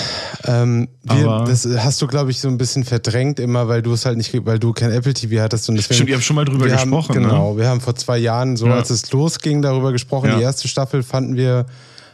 Ähm, 0.44 0.88
wir, 1.04 1.44
das 1.46 1.66
hast 1.66 2.02
du, 2.02 2.06
glaube 2.06 2.30
ich, 2.30 2.40
so 2.40 2.48
ein 2.48 2.58
bisschen 2.58 2.84
verdrängt 2.84 3.40
immer, 3.40 3.66
weil 3.68 3.80
du 3.80 3.92
es 3.94 4.04
halt 4.04 4.18
nicht, 4.18 4.34
weil 4.44 4.58
du 4.58 4.72
kein 4.72 4.90
Apple 4.90 5.14
TV 5.14 5.42
hattest 5.42 5.68
und 5.70 5.76
deswegen. 5.76 5.94
Stimmt, 5.94 6.10
ihr 6.10 6.16
habt 6.16 6.24
schon 6.24 6.36
mal 6.36 6.44
drüber 6.44 6.68
gesprochen, 6.68 7.14
haben, 7.14 7.22
ne? 7.22 7.28
Genau, 7.28 7.56
wir 7.56 7.68
haben 7.68 7.80
vor 7.80 7.94
zwei 7.94 8.18
Jahren, 8.18 8.56
so 8.56 8.66
Ja. 8.66 8.74
als 8.74 8.90
es 8.90 9.10
losging, 9.12 9.62
darüber 9.62 9.92
gesprochen. 9.92 10.28
Ja. 10.28 10.36
Die 10.36 10.42
erste 10.42 10.68
Staffel 10.68 11.02
fanden 11.02 11.34
wir 11.36 11.66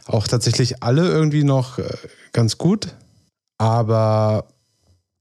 auch 0.06 0.28
tatsächlich 0.28 0.82
alle 0.84 1.08
irgendwie 1.08 1.42
noch 1.42 1.78
äh, 1.78 1.84
ganz 2.32 2.56
gut. 2.56 2.94
Aber 3.58 4.46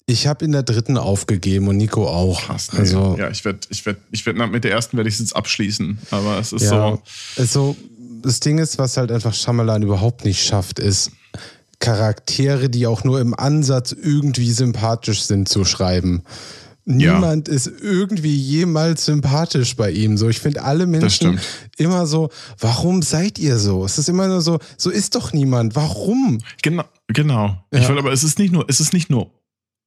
ich 0.06 0.28
habe 0.28 0.46
in 0.46 0.52
der 0.52 0.64
dritten 0.64 0.98
aufgegeben 0.98 1.68
und 1.68 1.78
Nico 1.78 2.08
auch. 2.08 2.42
Krass, 2.46 2.72
nee. 2.74 2.80
Also, 2.80 3.16
ja, 3.18 3.30
ich 3.30 3.44
werde, 3.44 3.60
ich 3.70 3.86
werde, 3.86 4.00
ich 4.12 4.26
werde 4.26 4.48
mit 4.48 4.64
der 4.64 4.72
ersten 4.72 4.98
werde 4.98 5.10
ich 5.10 5.16
es 5.16 5.20
jetzt 5.20 5.36
abschließen, 5.36 6.00
aber 6.12 6.38
es 6.40 6.54
ist 6.54 6.64
ja, 6.64 6.70
so. 6.70 7.02
Also, 7.38 7.76
das 8.22 8.40
Ding 8.40 8.60
ist, 8.60 8.78
was 8.78 8.98
halt 8.98 9.12
einfach 9.12 9.34
Shyamalan 9.34 9.82
überhaupt 9.82 10.26
nicht 10.26 10.46
schafft, 10.46 10.80
ist 10.80 11.12
Charaktere, 11.80 12.70
die 12.70 12.88
auch 12.88 13.04
nur 13.04 13.20
im 13.20 13.34
Ansatz 13.34 13.92
irgendwie 13.92 14.52
sympathisch 14.52 15.24
sind, 15.24 15.50
zu 15.50 15.66
schreiben. 15.66 16.24
Ja. 16.86 17.16
Niemand 17.16 17.48
ist 17.48 17.66
irgendwie 17.66 18.36
jemals 18.36 19.06
sympathisch 19.06 19.76
bei 19.76 19.90
ihm. 19.90 20.18
So, 20.18 20.30
ich 20.30 20.40
finde 20.40 20.64
alle 20.64 20.86
Menschen 20.86 21.40
immer 21.78 22.06
so, 22.06 22.30
warum 22.60 23.02
seid 23.02 23.40
ihr 23.40 23.58
so? 23.58 23.86
Es 23.86 23.98
ist 23.98 24.08
immer 24.08 24.28
nur 24.28 24.42
so, 24.42 24.60
so 24.78 24.92
ist 24.92 25.16
doch 25.16 25.34
niemand. 25.34 25.76
Warum? 25.76 26.40
Genau, 26.62 26.84
genau. 27.08 27.58
Ja. 27.72 27.80
Ich 27.80 27.88
wollte, 27.88 28.02
aber 28.02 28.14
es 28.14 28.24
ist 28.24 28.38
nicht 28.38 28.54
nur, 28.54 28.66
es 28.68 28.80
ist 28.80 28.94
nicht 28.94 29.10
nur 29.10 29.32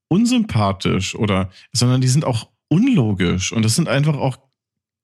unsympathisch 0.09 1.15
oder, 1.15 1.51
sondern 1.73 2.01
die 2.01 2.09
sind 2.09 2.25
auch 2.25 2.49
unlogisch 2.69 3.53
und 3.53 3.63
das 3.63 3.75
sind 3.75 3.89
einfach 3.89 4.17
auch, 4.17 4.39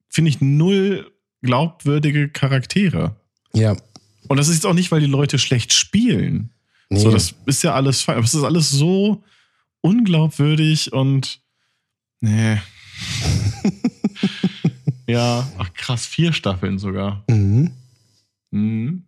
finde 0.08 0.30
ich, 0.30 0.40
null 0.40 1.10
glaubwürdige 1.42 2.28
Charaktere. 2.28 3.16
Ja. 3.52 3.76
Und 4.28 4.38
das 4.38 4.48
ist 4.48 4.56
jetzt 4.56 4.66
auch 4.66 4.74
nicht, 4.74 4.90
weil 4.90 5.00
die 5.00 5.06
Leute 5.06 5.38
schlecht 5.38 5.72
spielen. 5.72 6.50
Nee. 6.88 7.00
So, 7.00 7.10
das 7.10 7.34
ist 7.46 7.62
ja 7.62 7.74
alles 7.74 8.02
fein. 8.02 8.16
Aber 8.16 8.24
es 8.24 8.34
ist 8.34 8.42
alles 8.42 8.70
so 8.70 9.22
unglaubwürdig 9.82 10.92
und 10.92 11.40
nee. 12.20 12.56
ja, 15.06 15.46
ach 15.58 15.72
krass, 15.74 16.06
vier 16.06 16.32
Staffeln 16.32 16.78
sogar. 16.78 17.24
mhm. 17.28 17.72
Mhm. 18.50 19.04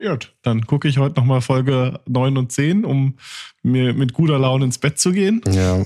Gut, 0.00 0.32
dann 0.42 0.64
gucke 0.66 0.86
ich 0.86 0.98
heute 0.98 1.18
nochmal 1.18 1.40
Folge 1.40 2.00
9 2.06 2.36
und 2.36 2.52
10, 2.52 2.84
um 2.84 3.16
mir 3.62 3.94
mit 3.94 4.12
guter 4.12 4.38
Laune 4.38 4.64
ins 4.66 4.78
Bett 4.78 4.98
zu 4.98 5.10
gehen. 5.12 5.40
Ja. 5.50 5.84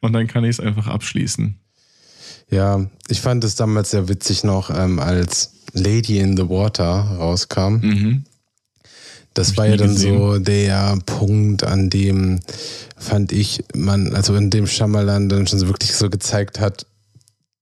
Und 0.00 0.12
dann 0.14 0.26
kann 0.26 0.44
ich 0.44 0.50
es 0.50 0.60
einfach 0.60 0.86
abschließen. 0.86 1.58
Ja, 2.50 2.86
ich 3.08 3.20
fand 3.20 3.44
es 3.44 3.54
damals 3.54 3.90
sehr 3.90 4.08
witzig 4.08 4.44
noch, 4.44 4.70
ähm, 4.70 4.98
als 4.98 5.52
Lady 5.72 6.18
in 6.20 6.36
the 6.36 6.48
Water 6.48 6.84
rauskam. 7.18 7.80
Mhm. 7.82 8.24
Das 9.34 9.50
Hab 9.50 9.56
war 9.58 9.66
ja 9.66 9.76
dann 9.76 9.88
gesehen. 9.94 10.16
so 10.18 10.38
der 10.38 10.96
Punkt, 11.04 11.64
an 11.64 11.90
dem 11.90 12.40
fand 12.96 13.32
ich, 13.32 13.64
man, 13.74 14.14
also 14.14 14.36
in 14.36 14.48
dem 14.50 14.66
Shyamalan 14.66 15.28
dann 15.28 15.46
schon 15.46 15.58
so 15.58 15.66
wirklich 15.66 15.92
so 15.92 16.08
gezeigt 16.08 16.60
hat, 16.60 16.86
"Bäh, 16.86 16.93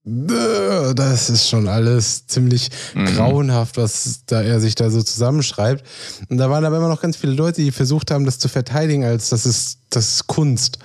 das 0.05 1.31
ist 1.31 1.49
schon 1.49 1.69
alles 1.69 2.27
ziemlich 2.27 2.71
Mhm. 2.95 3.05
grauenhaft, 3.07 3.77
was 3.77 4.23
da 4.27 4.43
er 4.43 4.61
sich 4.61 4.75
da 4.75 4.91
so 4.91 5.03
zusammenschreibt. 5.03 5.85
Und 6.29 6.39
da 6.39 6.51
waren 6.51 6.65
aber 6.65 6.79
immer 6.79 6.89
noch 6.89 7.01
ganz 7.01 7.17
viele 7.17 7.35
Leute, 7.35 7.63
die 7.63 7.71
versucht 7.71 8.11
haben, 8.11 8.25
das 8.25 8.39
zu 8.39 8.49
verteidigen, 8.49 9.05
als 9.05 9.29
das 9.31 9.47
ist, 9.47 9.79
das 9.91 10.15
ist 10.15 10.27
Kunst. 10.27 10.79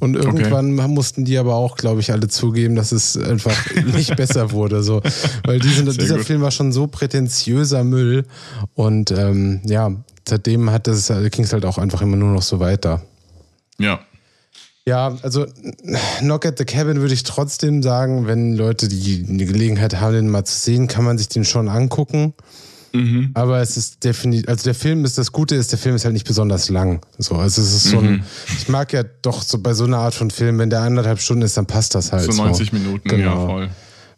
Und 0.00 0.14
irgendwann 0.14 0.74
mussten 0.74 1.24
die 1.24 1.38
aber 1.38 1.54
auch, 1.54 1.76
glaube 1.76 2.00
ich, 2.00 2.12
alle 2.12 2.28
zugeben, 2.28 2.74
dass 2.74 2.92
es 2.92 3.16
einfach 3.16 3.56
nicht 3.94 4.14
besser 4.16 4.50
wurde. 4.50 4.82
So. 4.82 5.00
Weil 5.44 5.58
diese, 5.60 5.84
Sehr 5.84 5.94
dieser 5.94 6.16
gut. 6.16 6.26
Film 6.26 6.42
war 6.42 6.50
schon 6.50 6.70
so 6.72 6.86
prätentiöser 6.86 7.82
Müll. 7.82 8.26
Und 8.74 9.10
ähm, 9.12 9.62
ja, 9.64 9.92
seitdem 10.28 10.70
hat 10.70 10.86
das, 10.86 11.10
ging 11.30 11.44
es 11.44 11.52
halt 11.54 11.64
auch 11.64 11.78
einfach 11.78 12.02
immer 12.02 12.16
nur 12.16 12.30
noch 12.32 12.42
so 12.42 12.60
weiter. 12.60 13.02
Ja. 13.78 14.00
Ja, 14.88 15.16
also 15.22 15.46
Knock 16.20 16.46
at 16.46 16.58
the 16.58 16.64
Cabin 16.64 17.00
würde 17.00 17.12
ich 17.14 17.24
trotzdem 17.24 17.82
sagen, 17.82 18.26
wenn 18.28 18.54
Leute 18.54 18.86
die, 18.86 19.24
die 19.24 19.46
Gelegenheit 19.46 20.00
haben, 20.00 20.14
den 20.14 20.28
mal 20.28 20.44
zu 20.44 20.56
sehen, 20.58 20.86
kann 20.86 21.04
man 21.04 21.18
sich 21.18 21.28
den 21.28 21.44
schon 21.44 21.68
angucken. 21.68 22.34
Mhm. 22.92 23.30
Aber 23.34 23.60
es 23.60 23.76
ist 23.76 24.04
definitiv, 24.04 24.48
also 24.48 24.62
der 24.62 24.76
Film 24.76 25.04
ist, 25.04 25.18
das 25.18 25.32
Gute 25.32 25.56
ist, 25.56 25.72
der 25.72 25.78
Film 25.80 25.96
ist 25.96 26.04
halt 26.04 26.14
nicht 26.14 26.26
besonders 26.26 26.68
lang. 26.68 27.04
So, 27.18 27.34
also 27.34 27.60
es 27.60 27.74
ist 27.74 27.84
so 27.90 27.98
ein, 27.98 28.10
Mhm. 28.12 28.22
ich 28.58 28.68
mag 28.68 28.92
ja 28.92 29.02
doch 29.22 29.42
so 29.42 29.58
bei 29.58 29.74
so 29.74 29.84
einer 29.84 29.98
Art 29.98 30.14
von 30.14 30.30
Film, 30.30 30.58
wenn 30.60 30.70
der 30.70 30.82
anderthalb 30.82 31.20
Stunden 31.20 31.42
ist, 31.42 31.56
dann 31.56 31.66
passt 31.66 31.96
das 31.96 32.12
halt. 32.12 32.32
So 32.32 32.40
90 32.44 32.72
Minuten, 32.72 33.10
ja, 33.10 33.16
Genau. 33.16 33.46
voll. 33.46 33.70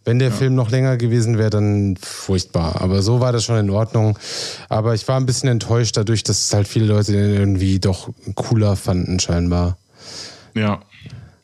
Wenn 0.05 0.19
der 0.19 0.33
Film 0.33 0.55
noch 0.55 0.71
länger 0.71 0.97
gewesen 0.97 1.39
wäre, 1.39 1.51
dann 1.51 1.97
furchtbar. 2.01 2.81
Aber 2.81 3.03
so 3.03 3.21
war 3.21 3.33
das 3.33 3.45
schon 3.45 3.59
in 3.59 3.69
Ordnung. 3.71 4.19
Aber 4.69 4.95
ich 4.95 5.07
war 5.09 5.19
ein 5.19 5.27
bisschen 5.27 5.49
enttäuscht 5.49 5.97
dadurch, 5.97 6.23
dass 6.23 6.53
halt 6.55 6.69
viele 6.69 6.87
Leute 6.87 7.13
den 7.13 7.35
irgendwie 7.35 7.79
doch 7.79 8.11
cooler 8.35 8.77
fanden, 8.77 9.19
scheinbar. 9.19 9.77
Ja. 10.59 10.83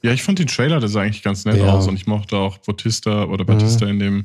Ja, 0.03 0.13
ich 0.13 0.23
fand 0.23 0.39
den 0.39 0.47
Trailer, 0.49 0.81
der 0.81 0.89
sah 0.91 1.01
eigentlich 1.01 1.23
ganz 1.23 1.45
nett 1.47 1.57
Ja. 1.57 1.73
aus 1.73 1.89
und 1.89 1.97
ich 1.97 2.07
mochte 2.07 2.37
auch 2.37 2.59
Bautista 2.59 3.25
oder 3.25 3.45
Batista 3.45 3.87
in 3.87 3.99
dem 3.99 4.25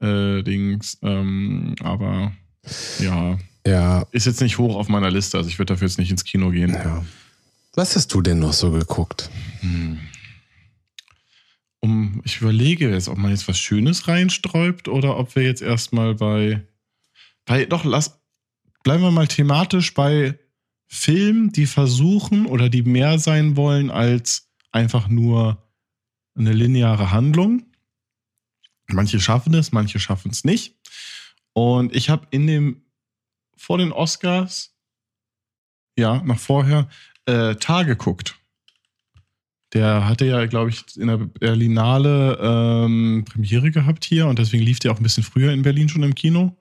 äh, 0.00 0.42
Dings. 0.42 0.98
Ähm, 1.02 1.74
aber 1.82 2.32
ja, 2.98 3.38
Ja, 3.66 4.06
ist 4.12 4.24
jetzt 4.26 4.40
nicht 4.40 4.56
hoch 4.58 4.74
auf 4.76 4.88
meiner 4.88 5.10
Liste, 5.10 5.36
also 5.36 5.48
ich 5.50 5.58
würde 5.58 5.74
dafür 5.74 5.86
jetzt 5.88 5.98
nicht 5.98 6.10
ins 6.10 6.24
Kino 6.24 6.50
gehen. 6.50 6.72
ja. 6.72 7.04
Was 7.74 7.94
hast 7.94 8.14
du 8.14 8.22
denn 8.22 8.38
noch 8.38 8.54
so 8.54 8.70
geguckt? 8.70 9.28
Um, 11.80 12.22
ich 12.24 12.40
überlege 12.40 12.90
jetzt, 12.90 13.08
ob 13.08 13.18
man 13.18 13.30
jetzt 13.30 13.46
was 13.48 13.58
Schönes 13.58 14.08
reinsträubt 14.08 14.88
oder 14.88 15.18
ob 15.18 15.36
wir 15.36 15.42
jetzt 15.42 15.60
erstmal 15.62 16.14
bei, 16.14 16.62
bei, 17.44 17.66
doch, 17.66 17.84
lass, 17.84 18.18
bleiben 18.82 19.02
wir 19.02 19.10
mal 19.10 19.28
thematisch 19.28 19.92
bei 19.92 20.38
Filmen, 20.88 21.50
die 21.52 21.66
versuchen 21.66 22.46
oder 22.46 22.68
die 22.68 22.82
mehr 22.82 23.18
sein 23.18 23.56
wollen 23.56 23.90
als 23.90 24.48
einfach 24.72 25.08
nur 25.08 25.62
eine 26.36 26.52
lineare 26.52 27.10
Handlung. 27.10 27.66
Manche 28.88 29.18
schaffen 29.20 29.54
es, 29.54 29.72
manche 29.72 29.98
schaffen 29.98 30.30
es 30.30 30.44
nicht. 30.44 30.76
Und 31.52 31.94
ich 31.94 32.08
habe 32.10 32.26
in 32.30 32.46
dem, 32.46 32.82
vor 33.56 33.78
den 33.78 33.90
Oscars, 33.90 34.76
ja, 35.98 36.22
noch 36.22 36.38
vorher, 36.38 36.88
äh, 37.24 37.56
Tar 37.56 37.84
geguckt. 37.84 38.38
Der 39.72 40.06
hatte 40.06 40.26
ja, 40.26 40.46
glaube 40.46 40.70
ich, 40.70 40.96
in 40.96 41.08
der 41.08 41.16
Berlinale 41.16 42.38
ähm, 42.40 43.24
Premiere 43.26 43.70
gehabt 43.70 44.04
hier 44.04 44.26
und 44.26 44.38
deswegen 44.38 44.62
lief 44.62 44.78
der 44.78 44.92
auch 44.92 44.98
ein 44.98 45.02
bisschen 45.02 45.24
früher 45.24 45.52
in 45.52 45.62
Berlin 45.62 45.88
schon 45.88 46.04
im 46.04 46.14
Kino. 46.14 46.56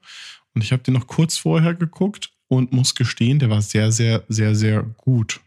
Und 0.53 0.63
ich 0.63 0.71
habe 0.71 0.81
den 0.81 0.95
noch 0.95 1.05
kurz 1.05 1.37
vorher 1.37 1.75
geguckt 1.75 2.34
und 2.47 2.71
muss 2.71 2.95
gestehen, 2.95 3.39
der 3.39 3.49
war 3.49 3.61
sehr, 3.61 3.91
sehr, 3.91 4.23
sehr, 4.27 4.55
sehr 4.55 4.83
gut. 4.83 5.41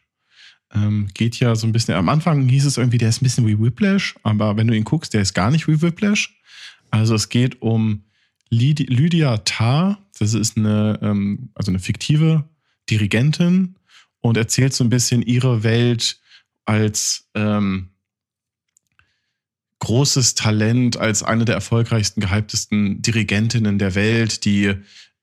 Ähm, 0.74 1.08
geht 1.14 1.40
ja 1.40 1.54
so 1.54 1.66
ein 1.66 1.72
bisschen, 1.72 1.94
am 1.94 2.08
Anfang 2.08 2.48
hieß 2.48 2.66
es 2.66 2.76
irgendwie, 2.76 2.98
der 2.98 3.08
ist 3.08 3.22
ein 3.22 3.24
bisschen 3.24 3.46
wie 3.46 3.58
Whiplash, 3.58 4.16
aber 4.22 4.56
wenn 4.56 4.66
du 4.66 4.76
ihn 4.76 4.84
guckst, 4.84 5.14
der 5.14 5.22
ist 5.22 5.34
gar 5.34 5.50
nicht 5.50 5.66
wie 5.66 5.80
Whiplash. 5.80 6.38
Also 6.90 7.14
es 7.14 7.28
geht 7.28 7.62
um 7.62 8.04
Lyd 8.50 8.80
Lydia 8.90 9.38
Tarr, 9.38 9.98
das 10.18 10.34
ist 10.34 10.56
eine, 10.56 10.98
ähm, 11.02 11.50
also 11.54 11.70
eine 11.70 11.78
fiktive 11.78 12.44
Dirigentin 12.90 13.76
und 14.20 14.37
erzählt 14.37 14.74
so 14.74 14.84
ein 14.84 14.90
bisschen 14.90 15.22
ihre 15.22 15.62
Welt 15.62 16.20
als 16.64 17.28
ähm, 17.34 17.90
großes 19.78 20.34
Talent, 20.34 20.96
als 20.96 21.22
eine 21.22 21.44
der 21.44 21.54
erfolgreichsten, 21.54 22.20
gehyptesten 22.20 23.00
Dirigentinnen 23.00 23.78
der 23.78 23.94
Welt, 23.94 24.44
die, 24.44 24.74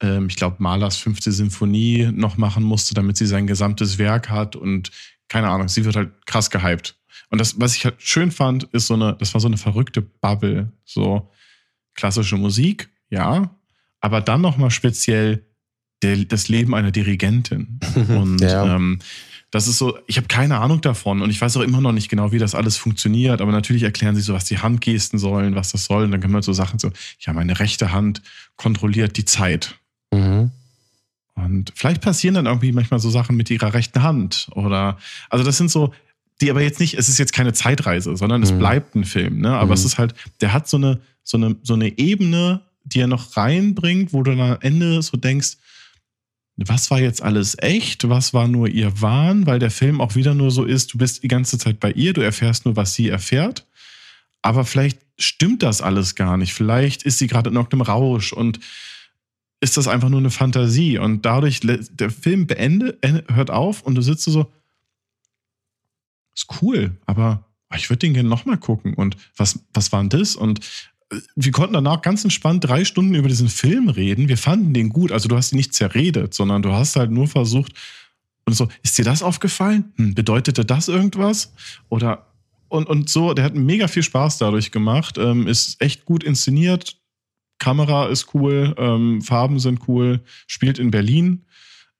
ähm, 0.01 0.27
ich 0.29 0.35
glaube, 0.35 0.57
Mahlers 0.59 0.97
fünfte 0.97 1.31
Sinfonie 1.31 2.09
noch 2.13 2.37
machen 2.37 2.63
musste, 2.63 2.93
damit 2.93 3.17
sie 3.17 3.25
sein 3.25 3.47
gesamtes 3.47 3.97
Werk 3.97 4.29
hat 4.29 4.55
und 4.55 4.91
keine 5.27 5.49
Ahnung, 5.49 5.67
sie 5.67 5.85
wird 5.85 5.95
halt 5.95 6.25
krass 6.25 6.49
gehypt. 6.49 6.95
Und 7.29 7.39
das, 7.39 7.59
was 7.59 7.75
ich 7.75 7.85
halt 7.85 8.01
schön 8.01 8.31
fand, 8.31 8.65
ist 8.65 8.87
so 8.87 8.93
eine, 8.93 9.15
das 9.19 9.33
war 9.33 9.41
so 9.41 9.47
eine 9.47 9.57
verrückte 9.57 10.01
Bubble. 10.01 10.71
So 10.83 11.31
klassische 11.95 12.37
Musik, 12.37 12.89
ja, 13.09 13.49
aber 14.01 14.21
dann 14.21 14.41
nochmal 14.41 14.69
speziell 14.69 15.45
der, 16.01 16.17
das 16.25 16.49
Leben 16.49 16.75
einer 16.75 16.91
Dirigentin. 16.91 17.79
Und 18.09 18.41
ja. 18.41 18.75
ähm, 18.75 18.99
das 19.51 19.67
ist 19.67 19.77
so, 19.77 19.97
ich 20.07 20.17
habe 20.17 20.27
keine 20.27 20.59
Ahnung 20.59 20.81
davon 20.81 21.21
und 21.21 21.29
ich 21.29 21.39
weiß 21.39 21.55
auch 21.55 21.61
immer 21.61 21.79
noch 21.79 21.93
nicht 21.93 22.09
genau, 22.09 22.33
wie 22.33 22.39
das 22.39 22.55
alles 22.55 22.75
funktioniert, 22.75 23.39
aber 23.39 23.53
natürlich 23.53 23.83
erklären 23.83 24.13
sie 24.13 24.21
so, 24.21 24.33
was 24.33 24.43
die 24.43 24.57
Handgesten 24.57 25.17
sollen, 25.17 25.55
was 25.55 25.71
das 25.71 25.85
soll. 25.85 26.03
Und 26.03 26.11
dann 26.11 26.19
können 26.19 26.33
wir 26.33 26.41
so 26.41 26.51
Sachen 26.51 26.77
so, 26.77 26.91
ja, 27.19 27.31
meine 27.31 27.57
rechte 27.57 27.93
Hand 27.93 28.21
kontrolliert 28.57 29.15
die 29.15 29.23
Zeit. 29.23 29.75
Mhm. 30.15 30.51
Und 31.35 31.73
vielleicht 31.75 32.01
passieren 32.01 32.35
dann 32.35 32.45
irgendwie 32.45 32.71
manchmal 32.71 32.99
so 32.99 33.09
Sachen 33.09 33.35
mit 33.35 33.49
ihrer 33.49 33.73
rechten 33.73 34.01
Hand 34.01 34.47
oder, 34.53 34.97
also 35.29 35.43
das 35.43 35.57
sind 35.57 35.69
so, 35.69 35.93
die 36.41 36.49
aber 36.49 36.61
jetzt 36.61 36.79
nicht, 36.79 36.95
es 36.95 37.09
ist 37.09 37.17
jetzt 37.17 37.33
keine 37.33 37.53
Zeitreise, 37.53 38.15
sondern 38.15 38.41
es 38.41 38.53
mhm. 38.53 38.59
bleibt 38.59 38.95
ein 38.95 39.05
Film, 39.05 39.39
ne? 39.39 39.51
Aber 39.51 39.67
mhm. 39.67 39.73
es 39.73 39.85
ist 39.85 39.97
halt, 39.97 40.15
der 40.41 40.53
hat 40.53 40.67
so 40.67 40.77
eine, 40.77 41.01
so 41.23 41.37
eine, 41.37 41.55
so 41.63 41.73
eine 41.73 41.97
Ebene, 41.97 42.61
die 42.83 42.99
er 42.99 43.07
noch 43.07 43.35
reinbringt, 43.35 44.13
wo 44.13 44.23
du 44.23 44.31
dann 44.31 44.53
am 44.53 44.57
Ende 44.61 45.01
so 45.01 45.17
denkst, 45.17 45.57
was 46.57 46.89
war 46.89 46.99
jetzt 46.99 47.21
alles 47.21 47.57
echt, 47.59 48.07
was 48.07 48.33
war 48.33 48.47
nur 48.47 48.69
ihr 48.69 49.01
Wahn, 49.01 49.45
weil 49.45 49.59
der 49.59 49.71
Film 49.71 49.99
auch 49.99 50.15
wieder 50.15 50.33
nur 50.33 50.51
so 50.51 50.63
ist, 50.63 50.93
du 50.93 50.97
bist 50.97 51.23
die 51.23 51.27
ganze 51.27 51.57
Zeit 51.57 51.79
bei 51.79 51.91
ihr, 51.91 52.13
du 52.13 52.21
erfährst 52.21 52.65
nur, 52.65 52.77
was 52.77 52.93
sie 52.93 53.09
erfährt. 53.09 53.65
Aber 54.41 54.63
vielleicht 54.63 54.99
stimmt 55.17 55.63
das 55.63 55.81
alles 55.81 56.15
gar 56.15 56.37
nicht. 56.37 56.53
Vielleicht 56.53 57.03
ist 57.03 57.17
sie 57.17 57.27
gerade 57.27 57.49
in 57.49 57.55
irgendeinem 57.55 57.81
Rausch 57.81 58.31
und 58.31 58.59
ist 59.65 59.77
das 59.77 59.87
einfach 59.87 60.09
nur 60.09 60.19
eine 60.19 60.29
Fantasie 60.29 60.99
und 60.99 61.25
dadurch 61.25 61.59
der 61.61 62.11
Film 62.11 62.45
beendet, 62.45 62.99
hört 63.33 63.49
auf 63.49 63.81
und 63.81 63.95
du 63.95 64.03
sitzt 64.03 64.25
so, 64.25 64.51
ist 66.35 66.61
cool, 66.61 66.95
aber 67.07 67.43
ich 67.75 67.89
würde 67.89 67.97
den 67.97 68.13
gerne 68.13 68.29
nochmal 68.29 68.59
gucken 68.59 68.93
und 68.93 69.17
was, 69.35 69.59
was 69.73 69.91
war 69.91 70.01
denn 70.01 70.09
das? 70.09 70.35
Und 70.35 70.59
äh, 71.09 71.17
wir 71.35 71.51
konnten 71.51 71.73
danach 71.73 72.03
ganz 72.03 72.23
entspannt 72.23 72.63
drei 72.63 72.85
Stunden 72.85 73.15
über 73.15 73.27
diesen 73.27 73.49
Film 73.49 73.89
reden. 73.89 74.29
Wir 74.29 74.37
fanden 74.37 74.75
den 74.75 74.89
gut. 74.89 75.11
Also 75.11 75.27
du 75.27 75.35
hast 75.35 75.51
ihn 75.51 75.57
nicht 75.57 75.73
zerredet, 75.73 76.35
sondern 76.35 76.61
du 76.61 76.71
hast 76.71 76.95
halt 76.95 77.09
nur 77.09 77.27
versucht 77.27 77.73
und 78.45 78.53
so, 78.53 78.67
ist 78.83 78.99
dir 78.99 79.03
das 79.03 79.23
aufgefallen? 79.23 79.93
Hm, 79.95 80.13
bedeutete 80.13 80.63
das 80.63 80.89
irgendwas? 80.89 81.51
Oder 81.89 82.27
und, 82.67 82.87
und 82.87 83.09
so, 83.09 83.33
der 83.33 83.45
hat 83.45 83.55
mega 83.55 83.87
viel 83.87 84.03
Spaß 84.03 84.37
dadurch 84.37 84.71
gemacht, 84.71 85.17
ähm, 85.17 85.47
ist 85.47 85.81
echt 85.81 86.05
gut 86.05 86.23
inszeniert, 86.23 86.97
Kamera 87.59 88.07
ist 88.07 88.33
cool, 88.33 88.75
ähm, 88.77 89.21
Farben 89.21 89.59
sind 89.59 89.87
cool, 89.87 90.21
spielt 90.47 90.79
in 90.79 90.91
Berlin, 90.91 91.45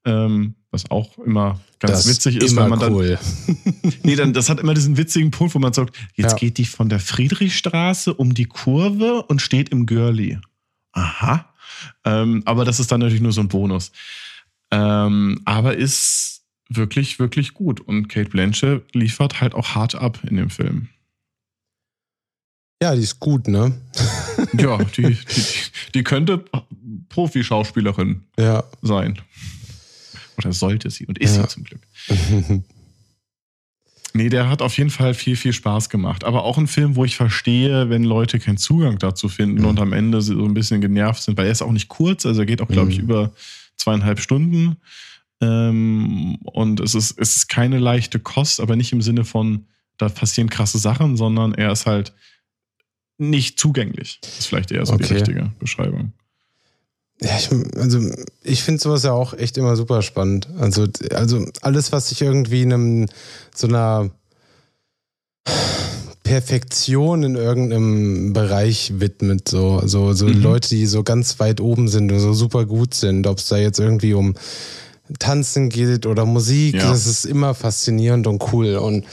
ähm, 0.05 0.55
was 0.71 0.91
auch 0.91 1.17
immer 1.19 1.59
ganz 1.79 2.03
das 2.03 2.09
witzig 2.09 2.37
ist, 2.37 2.55
weil 2.55 2.69
man 2.69 2.79
dann. 2.79 2.93
Cool. 2.93 3.17
nee, 4.03 4.15
dann, 4.15 4.33
das 4.33 4.49
hat 4.49 4.59
immer 4.59 4.73
diesen 4.73 4.97
witzigen 4.97 5.31
Punkt, 5.31 5.55
wo 5.55 5.59
man 5.59 5.73
sagt, 5.73 5.97
jetzt 6.15 6.33
ja. 6.33 6.37
geht 6.37 6.57
die 6.57 6.65
von 6.65 6.89
der 6.89 6.99
Friedrichstraße 6.99 8.13
um 8.13 8.33
die 8.33 8.45
Kurve 8.45 9.23
und 9.23 9.41
steht 9.41 9.69
im 9.69 9.85
Görli. 9.85 10.39
Aha. 10.91 11.53
Ähm, 12.03 12.41
aber 12.45 12.65
das 12.65 12.79
ist 12.79 12.91
dann 12.91 12.99
natürlich 12.99 13.21
nur 13.21 13.33
so 13.33 13.41
ein 13.41 13.47
Bonus. 13.47 13.91
Ähm, 14.71 15.41
aber 15.45 15.75
ist 15.75 16.43
wirklich, 16.69 17.19
wirklich 17.19 17.53
gut. 17.53 17.79
Und 17.79 18.07
Kate 18.07 18.29
Blanchett 18.29 18.83
liefert 18.93 19.41
halt 19.41 19.53
auch 19.53 19.75
hart 19.75 19.95
ab 19.95 20.19
in 20.27 20.37
dem 20.37 20.49
Film. 20.49 20.89
Ja, 22.81 22.95
die 22.95 23.01
ist 23.01 23.19
gut, 23.19 23.47
ne? 23.47 23.73
ja, 24.57 24.77
die, 24.77 25.15
die, 25.15 25.45
die 25.93 26.03
könnte 26.03 26.43
Profi-Schauspielerin 27.09 28.23
ja. 28.37 28.63
sein. 28.81 29.19
Oder 30.37 30.51
sollte 30.51 30.89
sie 30.89 31.05
und 31.05 31.17
ist 31.17 31.37
ja. 31.37 31.43
sie 31.43 31.47
zum 31.47 31.63
Glück. 31.63 31.81
nee, 34.13 34.27
der 34.27 34.49
hat 34.49 34.61
auf 34.61 34.77
jeden 34.77 34.89
Fall 34.89 35.13
viel, 35.13 35.37
viel 35.37 35.53
Spaß 35.53 35.89
gemacht. 35.89 36.25
Aber 36.25 36.43
auch 36.43 36.57
ein 36.57 36.67
Film, 36.67 36.97
wo 36.97 37.05
ich 37.05 37.15
verstehe, 37.15 37.89
wenn 37.89 38.03
Leute 38.03 38.39
keinen 38.39 38.57
Zugang 38.57 38.99
dazu 38.99 39.29
finden 39.29 39.61
mhm. 39.61 39.67
und 39.67 39.79
am 39.79 39.93
Ende 39.93 40.21
so 40.21 40.43
ein 40.43 40.53
bisschen 40.53 40.81
genervt 40.81 41.23
sind, 41.23 41.37
weil 41.37 41.45
er 41.45 41.53
ist 41.53 41.61
auch 41.61 41.71
nicht 41.71 41.87
kurz, 41.87 42.25
also 42.25 42.41
er 42.41 42.45
geht 42.45 42.61
auch, 42.61 42.67
glaube 42.67 42.91
ich, 42.91 42.97
mhm. 42.97 43.05
über 43.05 43.31
zweieinhalb 43.77 44.19
Stunden. 44.19 44.75
Ähm, 45.41 46.37
und 46.43 46.81
es 46.81 46.95
ist, 46.95 47.17
es 47.19 47.37
ist 47.37 47.47
keine 47.47 47.79
leichte 47.79 48.19
Kost, 48.19 48.59
aber 48.59 48.75
nicht 48.75 48.91
im 48.91 49.01
Sinne 49.01 49.23
von, 49.23 49.65
da 49.97 50.09
passieren 50.09 50.49
krasse 50.49 50.77
Sachen, 50.77 51.15
sondern 51.15 51.53
er 51.53 51.71
ist 51.71 51.85
halt 51.85 52.13
nicht 53.17 53.59
zugänglich. 53.59 54.19
Das 54.21 54.39
ist 54.39 54.45
vielleicht 54.47 54.71
eher 54.71 54.85
so 54.85 54.93
okay. 54.93 55.05
die 55.07 55.13
richtige 55.13 55.51
Beschreibung. 55.59 56.13
Ja, 57.21 57.37
ich, 57.37 57.49
also 57.77 57.99
ich 58.43 58.63
finde 58.63 58.81
sowas 58.81 59.03
ja 59.03 59.13
auch 59.13 59.33
echt 59.33 59.57
immer 59.57 59.75
super 59.75 60.01
spannend. 60.01 60.49
Also, 60.59 60.87
also 61.11 61.45
alles, 61.61 61.91
was 61.91 62.09
sich 62.09 62.21
irgendwie 62.21 62.63
einem 62.63 63.07
so 63.53 63.67
einer 63.67 64.11
Perfektion 66.23 67.23
in 67.23 67.35
irgendeinem 67.35 68.33
Bereich 68.33 68.93
widmet, 68.99 69.47
so, 69.47 69.81
so, 69.85 70.11
so 70.13 70.25
mhm. 70.25 70.41
Leute, 70.41 70.69
die 70.69 70.87
so 70.87 71.03
ganz 71.03 71.39
weit 71.39 71.61
oben 71.61 71.87
sind 71.87 72.11
und 72.11 72.19
so 72.19 72.33
super 72.33 72.65
gut 72.65 72.93
sind, 72.95 73.27
ob 73.27 73.37
es 73.37 73.47
da 73.47 73.57
jetzt 73.57 73.79
irgendwie 73.79 74.13
um 74.13 74.33
Tanzen 75.19 75.69
geht 75.69 76.07
oder 76.07 76.25
Musik, 76.25 76.75
ja. 76.75 76.89
das 76.89 77.05
ist 77.05 77.25
immer 77.25 77.53
faszinierend 77.53 78.25
und 78.25 78.43
cool 78.51 78.75
und 78.77 79.05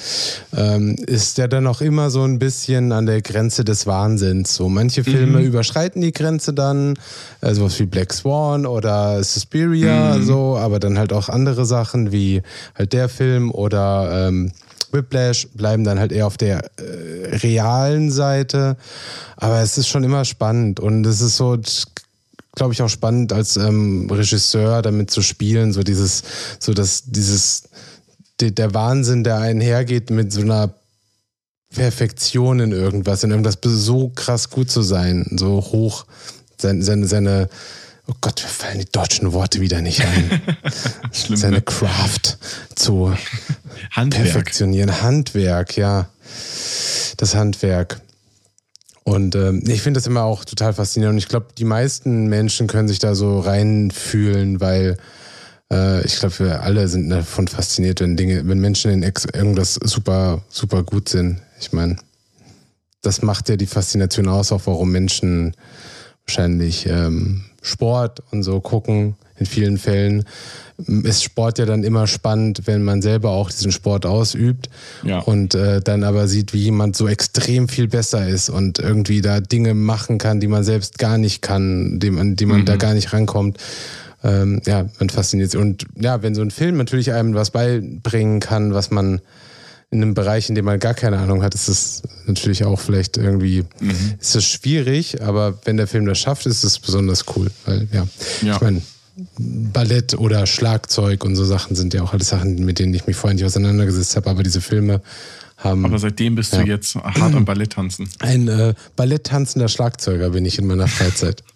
ähm, 0.56 0.96
ist 1.06 1.36
ja 1.36 1.48
dann 1.48 1.66
auch 1.66 1.82
immer 1.82 2.08
so 2.10 2.22
ein 2.22 2.38
bisschen 2.38 2.92
an 2.92 3.04
der 3.04 3.20
Grenze 3.20 3.62
des 3.62 3.86
Wahnsinns. 3.86 4.54
So 4.54 4.70
manche 4.70 5.04
Filme 5.04 5.40
mhm. 5.40 5.46
überschreiten 5.46 6.00
die 6.00 6.12
Grenze 6.12 6.54
dann, 6.54 6.94
äh, 7.42 7.52
sowas 7.52 7.78
wie 7.78 7.84
Black 7.84 8.12
Swan 8.14 8.64
oder 8.64 9.22
Suspiria, 9.22 10.16
mhm. 10.16 10.24
so, 10.24 10.56
aber 10.56 10.80
dann 10.80 10.98
halt 10.98 11.12
auch 11.12 11.28
andere 11.28 11.66
Sachen 11.66 12.10
wie 12.10 12.40
halt 12.74 12.94
der 12.94 13.10
Film 13.10 13.50
oder 13.50 14.28
ähm, 14.28 14.52
Whiplash 14.92 15.48
bleiben 15.54 15.84
dann 15.84 15.98
halt 15.98 16.12
eher 16.12 16.26
auf 16.26 16.36
der 16.36 16.64
äh, 16.78 17.36
realen 17.36 18.10
Seite. 18.10 18.76
Aber 19.36 19.60
es 19.60 19.76
ist 19.76 19.88
schon 19.88 20.04
immer 20.04 20.24
spannend 20.24 20.80
und 20.80 21.04
es 21.06 21.20
ist 21.20 21.36
so, 21.36 21.58
glaube 22.54 22.74
ich, 22.74 22.82
auch 22.82 22.88
spannend 22.88 23.32
als 23.32 23.56
ähm, 23.56 24.08
Regisseur 24.10 24.82
damit 24.82 25.10
zu 25.10 25.22
spielen, 25.22 25.72
so 25.72 25.82
dieses, 25.82 26.22
so 26.58 26.74
dass 26.74 27.04
dieses, 27.06 27.64
de, 28.40 28.50
der 28.50 28.74
Wahnsinn, 28.74 29.24
der 29.24 29.38
einhergeht 29.38 30.10
mit 30.10 30.32
so 30.32 30.42
einer 30.42 30.74
Perfektion 31.74 32.60
in 32.60 32.72
irgendwas, 32.72 33.24
in 33.24 33.30
irgendwas 33.30 33.58
so 33.62 34.10
krass 34.10 34.50
gut 34.50 34.70
zu 34.70 34.82
sein, 34.82 35.26
so 35.38 35.60
hoch, 35.60 36.04
seine, 36.58 36.82
seine, 36.82 37.06
seine 37.06 37.48
oh 38.06 38.14
Gott, 38.20 38.42
mir 38.42 38.48
fallen 38.48 38.78
die 38.78 38.92
deutschen 38.92 39.32
Worte 39.32 39.60
wieder 39.60 39.80
nicht 39.80 40.04
ein. 40.04 40.42
Schlimm, 41.12 41.36
seine 41.36 41.56
ne? 41.56 41.62
Craft 41.62 42.36
zu 42.74 43.14
Handwerk. 43.90 44.24
perfektionieren. 44.24 45.00
Handwerk, 45.02 45.76
ja. 45.76 46.08
Das 47.16 47.34
Handwerk. 47.34 48.01
Und 49.04 49.34
ähm, 49.34 49.62
ich 49.66 49.82
finde 49.82 49.98
das 49.98 50.06
immer 50.06 50.22
auch 50.22 50.44
total 50.44 50.72
faszinierend. 50.72 51.14
Und 51.14 51.18
ich 51.18 51.28
glaube, 51.28 51.46
die 51.58 51.64
meisten 51.64 52.26
Menschen 52.26 52.66
können 52.66 52.88
sich 52.88 52.98
da 52.98 53.14
so 53.14 53.40
reinfühlen, 53.40 54.60
weil 54.60 54.96
äh, 55.72 56.04
ich 56.04 56.18
glaube, 56.18 56.38
wir 56.38 56.62
alle 56.62 56.86
sind 56.86 57.10
davon 57.10 57.48
fasziniert, 57.48 58.00
wenn 58.00 58.16
Dinge, 58.16 58.46
wenn 58.46 58.60
Menschen 58.60 58.92
in 58.92 59.02
Ex 59.02 59.24
irgendwas 59.24 59.74
super, 59.74 60.42
super 60.48 60.84
gut 60.84 61.08
sind. 61.08 61.40
Ich 61.60 61.72
meine, 61.72 61.96
das 63.00 63.22
macht 63.22 63.48
ja 63.48 63.56
die 63.56 63.66
Faszination 63.66 64.28
aus, 64.28 64.52
auch 64.52 64.62
warum 64.66 64.92
Menschen 64.92 65.54
wahrscheinlich 66.24 66.86
ähm, 66.86 67.44
Sport 67.60 68.22
und 68.30 68.44
so 68.44 68.60
gucken, 68.60 69.16
in 69.42 69.46
vielen 69.46 69.78
Fällen, 69.78 70.24
ist 71.04 71.22
Sport 71.22 71.58
ja 71.58 71.66
dann 71.66 71.84
immer 71.84 72.06
spannend, 72.06 72.62
wenn 72.66 72.82
man 72.82 73.02
selber 73.02 73.30
auch 73.30 73.50
diesen 73.50 73.72
Sport 73.72 74.06
ausübt 74.06 74.68
Ja. 75.04 75.18
und 75.20 75.54
äh, 75.54 75.80
dann 75.80 76.02
aber 76.02 76.26
sieht, 76.28 76.52
wie 76.54 76.62
jemand 76.62 76.96
so 76.96 77.06
extrem 77.08 77.68
viel 77.68 77.88
besser 77.88 78.26
ist 78.28 78.48
und 78.48 78.78
irgendwie 78.78 79.20
da 79.20 79.40
Dinge 79.40 79.74
machen 79.74 80.18
kann, 80.18 80.40
die 80.40 80.48
man 80.48 80.64
selbst 80.64 80.98
gar 80.98 81.18
nicht 81.18 81.42
kann, 81.42 82.00
die 82.00 82.10
man, 82.10 82.36
die 82.36 82.46
man 82.46 82.60
Mhm. 82.60 82.64
da 82.66 82.76
gar 82.76 82.94
nicht 82.94 83.12
rankommt. 83.12 83.58
Ähm, 84.24 84.60
ja, 84.66 84.86
man 84.98 85.10
fasziniert 85.10 85.50
sich. 85.50 85.60
Und 85.60 85.84
ja, 86.00 86.22
wenn 86.22 86.34
so 86.34 86.42
ein 86.42 86.50
Film 86.50 86.76
natürlich 86.78 87.12
einem 87.12 87.34
was 87.34 87.50
beibringen 87.50 88.40
kann, 88.40 88.72
was 88.74 88.90
man 88.90 89.20
in 89.90 90.00
einem 90.02 90.14
Bereich, 90.14 90.48
in 90.48 90.54
dem 90.54 90.64
man 90.64 90.80
gar 90.80 90.94
keine 90.94 91.18
Ahnung 91.18 91.42
hat, 91.42 91.54
ist 91.54 91.68
es 91.68 92.02
natürlich 92.26 92.64
auch 92.64 92.80
vielleicht 92.80 93.18
irgendwie, 93.18 93.64
Mhm. 93.80 94.14
ist 94.20 94.34
es 94.34 94.44
schwierig, 94.44 95.20
aber 95.22 95.58
wenn 95.64 95.76
der 95.76 95.86
Film 95.86 96.06
das 96.06 96.18
schafft, 96.18 96.46
ist 96.46 96.64
es 96.64 96.78
besonders 96.78 97.24
cool. 97.36 97.50
Weil, 97.66 97.86
ja, 97.92 98.06
Ja. 98.42 98.54
ich 98.56 98.60
meine, 98.62 98.80
Ballett 99.38 100.14
oder 100.14 100.46
Schlagzeug 100.46 101.24
und 101.24 101.36
so 101.36 101.44
Sachen 101.44 101.76
sind 101.76 101.92
ja 101.94 102.02
auch 102.02 102.12
alles 102.12 102.28
Sachen, 102.28 102.64
mit 102.64 102.78
denen 102.78 102.94
ich 102.94 103.06
mich 103.06 103.16
vorher 103.16 103.34
nicht 103.34 103.44
auseinandergesetzt 103.44 104.16
habe, 104.16 104.30
aber 104.30 104.42
diese 104.42 104.60
Filme 104.60 105.02
haben 105.58 105.84
Aber 105.84 105.98
seitdem 105.98 106.34
bist 106.34 106.52
Ja. 106.54 106.62
du 106.62 106.68
jetzt 106.68 106.94
hart 106.96 107.34
am 107.34 107.44
Ballett 107.44 107.74
tanzen. 107.74 108.08
ein 108.20 108.48
äh, 108.48 108.74
Ballett-tanzender 108.96 109.68
Schlagzeuger 109.68 110.30
bin 110.30 110.44
ich 110.44 110.58
in 110.58 110.66
meiner 110.66 110.88
Freizeit. 110.88 111.42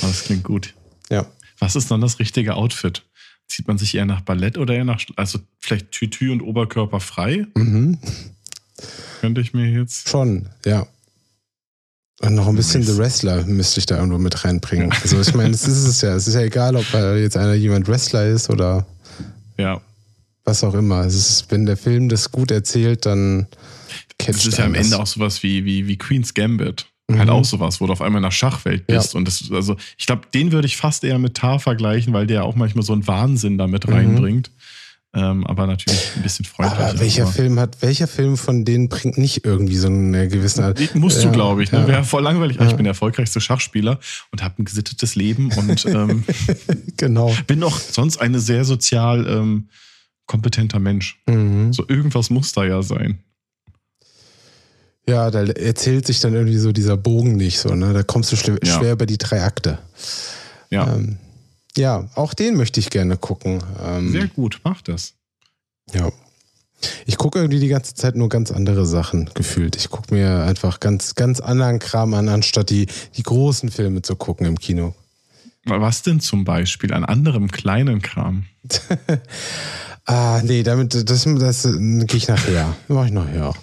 Das 0.00 0.24
klingt 0.24 0.42
gut. 0.44 0.74
ja. 1.10 1.26
Was 1.58 1.76
ist 1.76 1.90
dann 1.90 2.00
das 2.00 2.18
richtige 2.18 2.54
Outfit? 2.54 3.02
Zieht 3.46 3.68
man 3.68 3.76
sich 3.76 3.94
eher 3.94 4.06
nach 4.06 4.22
Ballett 4.22 4.56
oder 4.56 4.74
eher 4.74 4.86
nach, 4.86 5.02
also 5.16 5.38
vielleicht 5.58 5.90
Tütü 5.92 6.32
und 6.32 6.40
Oberkörper 6.40 7.00
frei? 7.00 7.46
Mhm. 7.54 7.98
Könnte 9.20 9.42
ich 9.42 9.52
mir 9.52 9.66
jetzt. 9.68 10.08
Schon, 10.08 10.48
ja. 10.64 10.86
Und 12.22 12.34
noch 12.34 12.46
ein 12.48 12.54
bisschen. 12.54 12.82
The 12.82 12.96
Wrestler 12.98 13.44
müsste 13.44 13.80
ich 13.80 13.86
da 13.86 13.96
irgendwo 13.96 14.18
mit 14.18 14.44
reinbringen. 14.44 14.92
Also 15.02 15.20
ich 15.20 15.34
meine, 15.34 15.54
es 15.54 15.66
ist 15.66 15.86
es 15.86 16.00
ja. 16.02 16.14
Es 16.14 16.28
ist 16.28 16.34
ja 16.34 16.42
egal, 16.42 16.76
ob 16.76 16.84
jetzt 17.16 17.36
einer 17.36 17.54
jemand 17.54 17.88
Wrestler 17.88 18.26
ist 18.26 18.50
oder 18.50 18.86
Ja. 19.58 19.80
was 20.44 20.62
auch 20.64 20.74
immer. 20.74 21.00
Es 21.06 21.14
ist, 21.14 21.46
wenn 21.50 21.64
der 21.66 21.76
Film 21.78 22.08
das 22.08 22.30
gut 22.30 22.50
erzählt, 22.50 23.06
dann 23.06 23.46
catcht 24.18 24.38
Das 24.40 24.46
ist 24.46 24.58
ja 24.58 24.66
am 24.66 24.74
Ende 24.74 24.90
das. 24.90 24.98
auch 24.98 25.06
sowas 25.06 25.42
wie, 25.42 25.64
wie, 25.64 25.86
wie 25.88 25.96
Queen's 25.96 26.34
Gambit. 26.34 26.86
Mhm. 27.08 27.18
Halt 27.18 27.30
auch 27.30 27.44
sowas, 27.44 27.80
wo 27.80 27.86
du 27.86 27.92
auf 27.92 28.02
einmal 28.02 28.18
in 28.20 28.24
der 28.24 28.30
Schachwelt 28.30 28.84
Ja. 28.88 28.98
bist. 28.98 29.14
Und 29.14 29.26
das, 29.26 29.50
also, 29.50 29.76
ich 29.96 30.06
glaube, 30.06 30.22
den 30.34 30.52
würde 30.52 30.66
ich 30.66 30.76
fast 30.76 31.02
eher 31.04 31.18
mit 31.18 31.36
Tar 31.38 31.58
vergleichen, 31.58 32.12
weil 32.12 32.26
der 32.26 32.44
auch 32.44 32.54
manchmal 32.54 32.84
so 32.84 32.92
einen 32.92 33.06
Wahnsinn 33.06 33.56
damit 33.56 33.86
Mhm. 33.88 33.94
reinbringt. 33.94 34.50
Ähm, 35.12 35.44
aber 35.44 35.66
natürlich 35.66 36.12
ein 36.16 36.22
bisschen 36.22 36.44
freundlicher. 36.44 36.86
Aber 36.90 37.00
welcher 37.00 37.22
aber- 37.24 37.32
Film 37.32 37.58
hat, 37.58 37.82
welcher 37.82 38.06
Film 38.06 38.36
von 38.36 38.64
denen 38.64 38.88
bringt 38.88 39.18
nicht 39.18 39.44
irgendwie 39.44 39.76
so 39.76 39.88
eine 39.88 40.28
gewisse 40.28 40.64
Art. 40.64 40.94
Musst 40.94 41.18
du, 41.22 41.26
Ja, 41.26 41.32
glaube 41.32 41.64
ich. 41.64 41.72
Ne? 41.72 41.80
ja. 41.80 41.88
Wäre 41.88 42.04
voll 42.04 42.22
langweilig. 42.22 42.60
Ah, 42.60 42.64
Ja. 42.64 42.70
Ich 42.70 42.76
bin 42.76 42.84
der 42.84 42.92
erfolgreichste 42.92 43.40
Schachspieler 43.40 43.98
und 44.30 44.42
habe 44.44 44.62
ein 44.62 44.64
gesittetes 44.64 45.16
Leben 45.16 45.50
und 45.52 45.84
ähm, 45.86 46.22
Genau. 46.96 47.34
bin 47.48 47.62
auch 47.64 47.76
sonst 47.76 48.18
ein 48.20 48.38
sehr 48.38 48.64
sozial 48.64 49.26
ähm, 49.26 49.68
kompetenter 50.26 50.78
Mensch. 50.78 51.20
Mhm. 51.28 51.72
So 51.72 51.84
irgendwas 51.88 52.30
muss 52.30 52.52
da 52.52 52.64
ja 52.64 52.80
sein. 52.82 53.18
Ja, 55.08 55.30
da 55.32 55.42
erzählt 55.42 56.06
sich 56.06 56.20
dann 56.20 56.34
irgendwie 56.34 56.58
so 56.58 56.70
dieser 56.70 56.96
Bogen 56.96 57.36
nicht 57.36 57.58
so, 57.58 57.74
ne? 57.74 57.92
Da 57.92 58.04
kommst 58.04 58.30
du 58.30 58.36
schwer 58.36 58.92
über 58.92 59.06
die 59.06 59.18
drei 59.18 59.42
Akte. 59.42 59.78
Ja, 60.70 60.94
Ähm, 60.94 61.16
ja, 61.76 62.08
auch 62.14 62.34
den 62.34 62.56
möchte 62.56 62.80
ich 62.80 62.90
gerne 62.90 63.16
gucken. 63.16 63.62
Ähm, 63.82 64.12
sehr 64.12 64.28
gut. 64.28 64.60
Mach 64.64 64.82
das. 64.82 65.14
Ja. 65.92 66.10
Ich 67.06 67.18
gucke 67.18 67.38
irgendwie 67.38 67.60
die 67.60 67.68
ganze 67.68 67.94
Zeit 67.94 68.16
nur 68.16 68.28
ganz 68.28 68.50
andere 68.50 68.86
Sachen 68.86 69.30
gefühlt. 69.34 69.76
Ich 69.76 69.90
gucke 69.90 70.14
mir 70.14 70.44
einfach 70.44 70.80
ganz, 70.80 71.14
ganz 71.14 71.40
anderen 71.40 71.78
Kram 71.78 72.14
an, 72.14 72.28
anstatt 72.28 72.70
die, 72.70 72.86
die 73.16 73.22
großen 73.22 73.70
Filme 73.70 74.02
zu 74.02 74.16
gucken 74.16 74.46
im 74.46 74.58
Kino. 74.58 74.94
Was 75.66 76.02
denn 76.02 76.20
zum 76.20 76.44
Beispiel 76.44 76.94
an 76.94 77.04
anderem 77.04 77.50
kleinen 77.50 78.00
Kram? 78.00 78.44
Ah, 80.06 80.40
nee, 80.42 80.64
damit, 80.64 81.08
das, 81.08 81.24
das, 81.24 81.64
äh, 81.64 82.04
gehe 82.04 82.16
ich 82.16 82.26
nachher. 82.26 82.74
Mach 82.88 83.06
ich 83.06 83.12
nachher. 83.12 83.54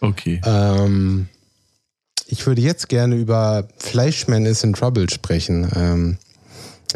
Okay. 0.00 0.40
Ähm, 0.44 1.28
ich 2.26 2.44
würde 2.46 2.60
jetzt 2.62 2.88
gerne 2.88 3.14
über 3.14 3.68
Fleischman 3.78 4.44
is 4.44 4.64
in 4.64 4.72
Trouble 4.72 5.08
sprechen. 5.08 5.70
Ähm, 5.76 6.18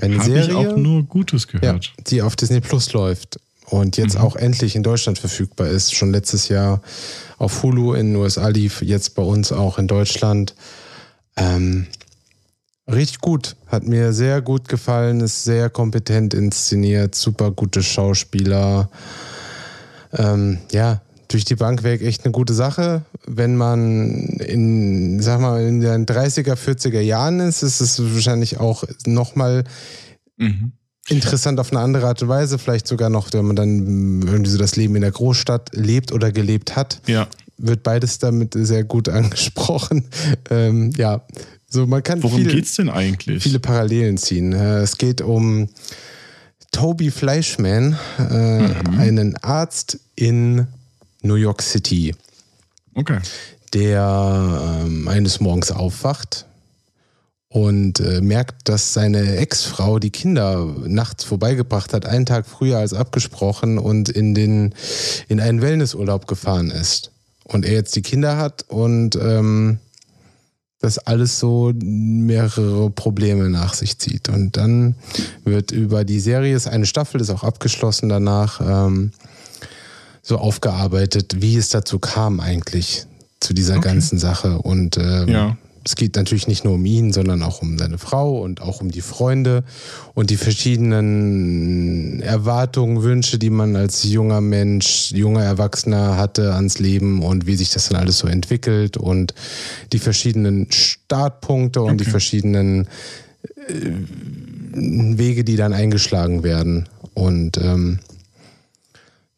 eine 0.00 0.16
ich 0.16 0.22
Serie, 0.22 0.56
auch 0.56 0.76
nur 0.76 1.02
Gutes 1.04 1.46
ja, 1.52 1.58
gehört. 1.60 1.92
die 2.06 2.22
auf 2.22 2.36
Disney 2.36 2.60
Plus 2.60 2.92
läuft 2.92 3.38
und 3.66 3.96
jetzt 3.96 4.14
Mhm. 4.16 4.20
auch 4.22 4.36
endlich 4.36 4.74
in 4.76 4.82
Deutschland 4.82 5.18
verfügbar 5.18 5.68
ist. 5.68 5.94
Schon 5.94 6.12
letztes 6.12 6.48
Jahr 6.48 6.80
auf 7.38 7.62
Hulu 7.62 7.94
in 7.94 8.08
den 8.12 8.16
USA 8.16 8.48
lief, 8.48 8.82
jetzt 8.82 9.14
bei 9.14 9.22
uns 9.22 9.52
auch 9.52 9.78
in 9.78 9.86
Deutschland. 9.88 10.54
Ähm, 11.36 11.86
richtig 12.90 13.20
gut. 13.20 13.56
Hat 13.66 13.84
mir 13.86 14.12
sehr 14.12 14.42
gut 14.42 14.68
gefallen, 14.68 15.20
ist 15.20 15.44
sehr 15.44 15.70
kompetent 15.70 16.34
inszeniert, 16.34 17.14
super 17.14 17.50
gute 17.50 17.82
Schauspieler. 17.82 18.90
Ähm, 20.12 20.58
ja, 20.72 21.00
durch 21.32 21.44
die 21.44 21.56
Bank 21.56 21.82
weg 21.82 22.02
echt 22.02 22.24
eine 22.24 22.32
gute 22.32 22.54
Sache. 22.54 23.02
Wenn 23.26 23.56
man 23.56 24.10
in, 24.38 25.20
sag 25.20 25.40
mal, 25.40 25.62
in 25.66 25.80
den 25.80 26.06
30er, 26.06 26.54
40er 26.54 27.00
Jahren 27.00 27.40
ist, 27.40 27.62
ist 27.62 27.80
es 27.80 28.02
wahrscheinlich 28.14 28.58
auch 28.60 28.84
nochmal 29.06 29.64
Mhm. 30.36 30.72
interessant 31.08 31.60
auf 31.60 31.70
eine 31.72 31.80
andere 31.80 32.06
Art 32.06 32.22
und 32.22 32.28
Weise. 32.28 32.58
Vielleicht 32.58 32.86
sogar 32.86 33.10
noch, 33.10 33.32
wenn 33.32 33.44
man 33.44 33.56
dann 33.56 34.22
irgendwie 34.22 34.50
so 34.50 34.58
das 34.58 34.76
Leben 34.76 34.94
in 34.96 35.02
der 35.02 35.10
Großstadt 35.12 35.70
lebt 35.74 36.12
oder 36.12 36.32
gelebt 36.32 36.74
hat 36.76 37.00
Ja. 37.06 37.26
wird 37.58 37.82
beides 37.82 38.18
damit 38.18 38.54
sehr 38.56 38.84
gut 38.84 39.08
angesprochen. 39.08 40.04
Ähm, 40.50 40.92
ja, 40.96 41.22
so 41.68 41.86
man 41.86 42.02
kann 42.02 42.22
Worum 42.22 42.38
viele, 42.38 42.54
geht's 42.54 42.76
denn 42.76 42.90
eigentlich? 42.90 43.42
viele 43.42 43.60
Parallelen 43.60 44.16
ziehen. 44.18 44.52
Äh, 44.52 44.80
Es 44.80 44.98
geht 44.98 45.20
um 45.20 45.68
Toby 46.72 47.10
Fleischman, 47.10 47.96
äh, 48.18 48.68
Mhm. 48.68 48.98
einen 48.98 49.36
Arzt 49.36 49.98
in 50.16 50.66
New 51.22 51.34
York 51.36 51.62
City, 51.62 52.14
Okay. 52.94 53.18
der 53.72 54.82
ähm, 54.84 55.08
eines 55.08 55.40
Morgens 55.40 55.70
aufwacht 55.70 56.46
und 57.48 58.00
äh, 58.00 58.20
merkt, 58.20 58.68
dass 58.68 58.94
seine 58.94 59.36
Ex-Frau 59.36 59.98
die 59.98 60.10
Kinder 60.10 60.74
nachts 60.86 61.24
vorbeigebracht 61.24 61.92
hat, 61.92 62.06
einen 62.06 62.26
Tag 62.26 62.46
früher 62.46 62.78
als 62.78 62.94
abgesprochen 62.94 63.78
und 63.78 64.08
in, 64.08 64.34
den, 64.34 64.74
in 65.28 65.38
einen 65.38 65.60
Wellnessurlaub 65.60 66.26
gefahren 66.26 66.70
ist. 66.70 67.10
Und 67.44 67.66
er 67.66 67.72
jetzt 67.74 67.94
die 67.94 68.02
Kinder 68.02 68.38
hat 68.38 68.64
und 68.68 69.16
ähm, 69.16 69.78
das 70.80 70.98
alles 70.98 71.38
so 71.38 71.72
mehrere 71.74 72.90
Probleme 72.90 73.50
nach 73.50 73.74
sich 73.74 73.98
zieht. 73.98 74.28
Und 74.30 74.56
dann 74.56 74.96
wird 75.44 75.70
über 75.70 76.04
die 76.04 76.20
Serie, 76.20 76.56
ist 76.56 76.68
eine 76.68 76.86
Staffel, 76.86 77.20
ist 77.20 77.30
auch 77.30 77.44
abgeschlossen 77.44 78.08
danach, 78.08 78.60
ähm, 78.60 79.12
so 80.22 80.38
aufgearbeitet, 80.38 81.36
wie 81.42 81.56
es 81.56 81.68
dazu 81.70 81.98
kam 81.98 82.40
eigentlich 82.40 83.06
zu 83.40 83.54
dieser 83.54 83.78
Okay. 83.78 83.88
ganzen 83.88 84.18
Sache. 84.18 84.58
Und 84.58 84.96
ähm, 84.96 85.28
Ja. 85.28 85.56
es 85.84 85.96
geht 85.96 86.14
natürlich 86.14 86.46
nicht 86.46 86.64
nur 86.64 86.74
um 86.74 86.84
ihn, 86.86 87.12
sondern 87.12 87.42
auch 87.42 87.60
um 87.60 87.76
seine 87.76 87.98
Frau 87.98 88.40
und 88.40 88.60
auch 88.62 88.80
um 88.80 88.92
die 88.92 89.00
Freunde 89.00 89.64
und 90.14 90.30
die 90.30 90.36
verschiedenen 90.36 92.20
Erwartungen, 92.22 93.02
Wünsche, 93.02 93.38
die 93.38 93.50
man 93.50 93.74
als 93.74 94.04
junger 94.04 94.40
Mensch, 94.40 95.10
junger 95.10 95.42
Erwachsener 95.42 96.16
hatte 96.16 96.54
ans 96.54 96.78
Leben 96.78 97.22
und 97.22 97.46
wie 97.48 97.56
sich 97.56 97.70
das 97.72 97.88
dann 97.88 98.00
alles 98.00 98.18
so 98.18 98.28
entwickelt 98.28 98.96
und 98.96 99.34
die 99.92 99.98
verschiedenen 99.98 100.70
Startpunkte 100.70 101.82
und 101.82 101.98
die 101.98 102.04
Okay. 102.04 102.10
verschiedenen 102.12 102.86
äh, 103.66 103.90
Wege, 104.74 105.42
die 105.44 105.56
dann 105.56 105.72
eingeschlagen 105.72 106.44
werden. 106.44 106.88
Und 107.14 107.58
ähm, 107.58 107.98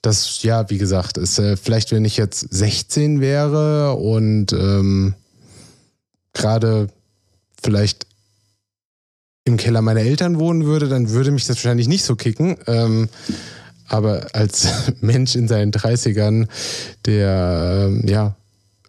das, 0.05 0.43
ja, 0.43 0.69
wie 0.71 0.79
gesagt, 0.79 1.19
ist 1.19 1.39
äh, 1.39 1.57
vielleicht, 1.57 1.93
wenn 1.93 2.05
ich 2.05 2.17
jetzt 2.17 2.41
16 2.51 3.21
wäre 3.21 3.95
und 3.95 4.53
ähm, 4.53 5.15
gerade 6.33 6.89
vielleicht 7.63 8.07
im 9.45 9.57
Keller 9.57 9.83
meiner 9.83 10.01
Eltern 10.01 10.39
wohnen 10.39 10.65
würde, 10.65 10.89
dann 10.89 11.11
würde 11.11 11.31
mich 11.31 11.47
das 11.47 11.57
wahrscheinlich 11.57 11.89
nicht 11.89 12.05
so 12.05 12.17
kicken. 12.17 12.57
Ähm, 12.67 13.09
aber 13.89 14.27
als 14.33 14.69
Mensch 15.01 15.37
in 15.37 15.49
seinen 15.49 15.73
30ern, 15.73 16.49
der 17.07 17.89
ähm, 17.89 18.07
ja 18.07 18.37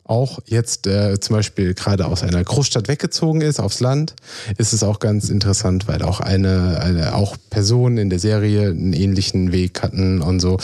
auch 0.06 0.40
jetzt 0.46 0.86
äh, 0.86 1.20
zum 1.20 1.36
Beispiel 1.36 1.74
gerade 1.74 2.06
aus 2.06 2.22
einer 2.22 2.44
Großstadt 2.44 2.88
weggezogen 2.88 3.42
ist 3.42 3.60
aufs 3.60 3.80
Land, 3.80 4.16
ist 4.58 4.72
es 4.72 4.84
auch 4.84 5.00
ganz 5.00 5.30
interessant, 5.30 5.88
weil 5.88 6.04
auch 6.04 6.20
eine, 6.20 6.80
eine 6.80 7.16
auch 7.16 7.36
Personen 7.50 7.98
in 7.98 8.10
der 8.12 8.20
Serie 8.20 8.70
einen 8.70 8.94
ähnlichen 8.94 9.52
Weg 9.52 9.82
hatten 9.82 10.22
und 10.22 10.40
so. 10.40 10.58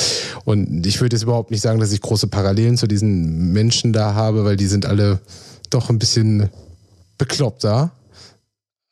Und 0.46 0.86
ich 0.86 1.02
würde 1.02 1.16
jetzt 1.16 1.24
überhaupt 1.24 1.50
nicht 1.50 1.62
sagen, 1.62 1.80
dass 1.80 1.92
ich 1.92 2.02
große 2.02 2.28
Parallelen 2.28 2.78
zu 2.78 2.86
diesen 2.86 3.52
Menschen 3.52 3.94
da 3.94 4.14
habe, 4.14 4.46
weil 4.46 4.58
die 4.58 4.68
sind 4.68 4.86
alle 4.86 5.20
doch 5.72 5.90
ein 5.90 5.98
bisschen 5.98 6.50
bekloppter, 7.18 7.92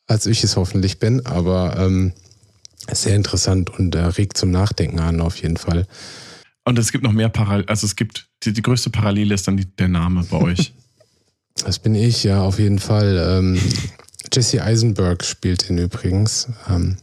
als 0.08 0.26
ich 0.26 0.42
es 0.42 0.56
hoffentlich 0.56 0.98
bin. 0.98 1.24
Aber 1.26 1.76
ähm, 1.78 2.12
sehr 2.90 3.14
interessant 3.14 3.70
und 3.70 3.94
äh, 3.94 4.00
regt 4.00 4.36
zum 4.36 4.50
Nachdenken 4.50 4.98
an, 4.98 5.20
auf 5.20 5.36
jeden 5.36 5.56
Fall. 5.56 5.86
Und 6.64 6.78
es 6.78 6.90
gibt 6.90 7.04
noch 7.04 7.12
mehr 7.12 7.28
Parallelen. 7.28 7.68
Also 7.68 7.86
es 7.86 7.94
gibt, 7.94 8.29
die, 8.42 8.52
die 8.52 8.62
größte 8.62 8.90
Parallele 8.90 9.34
ist 9.34 9.46
dann 9.46 9.56
die, 9.56 9.66
der 9.66 9.88
Name 9.88 10.24
bei 10.30 10.38
euch. 10.38 10.72
Das 11.64 11.78
bin 11.78 11.94
ich, 11.94 12.24
ja, 12.24 12.42
auf 12.42 12.58
jeden 12.58 12.78
Fall. 12.78 13.18
Ähm, 13.18 13.60
Jesse 14.32 14.62
Eisenberg 14.62 15.22
spielt 15.24 15.68
ihn 15.68 15.76
übrigens. 15.76 16.48
Ähm, 16.70 16.96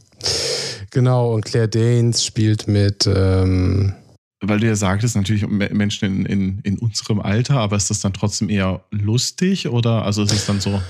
genau, 0.90 1.34
und 1.34 1.44
Claire 1.44 1.68
Danes 1.68 2.24
spielt 2.24 2.66
mit. 2.66 3.06
Ähm, 3.06 3.92
Weil 4.40 4.58
du 4.58 4.66
ja 4.66 4.74
sagtest, 4.74 5.14
natürlich 5.14 5.46
Menschen 5.46 6.06
in, 6.06 6.26
in, 6.26 6.60
in 6.62 6.78
unserem 6.78 7.20
Alter, 7.20 7.58
aber 7.58 7.76
ist 7.76 7.90
das 7.90 8.00
dann 8.00 8.14
trotzdem 8.14 8.48
eher 8.48 8.82
lustig 8.90 9.68
oder 9.68 10.04
also 10.04 10.22
ist 10.24 10.32
es 10.32 10.46
dann 10.46 10.60
so. 10.60 10.80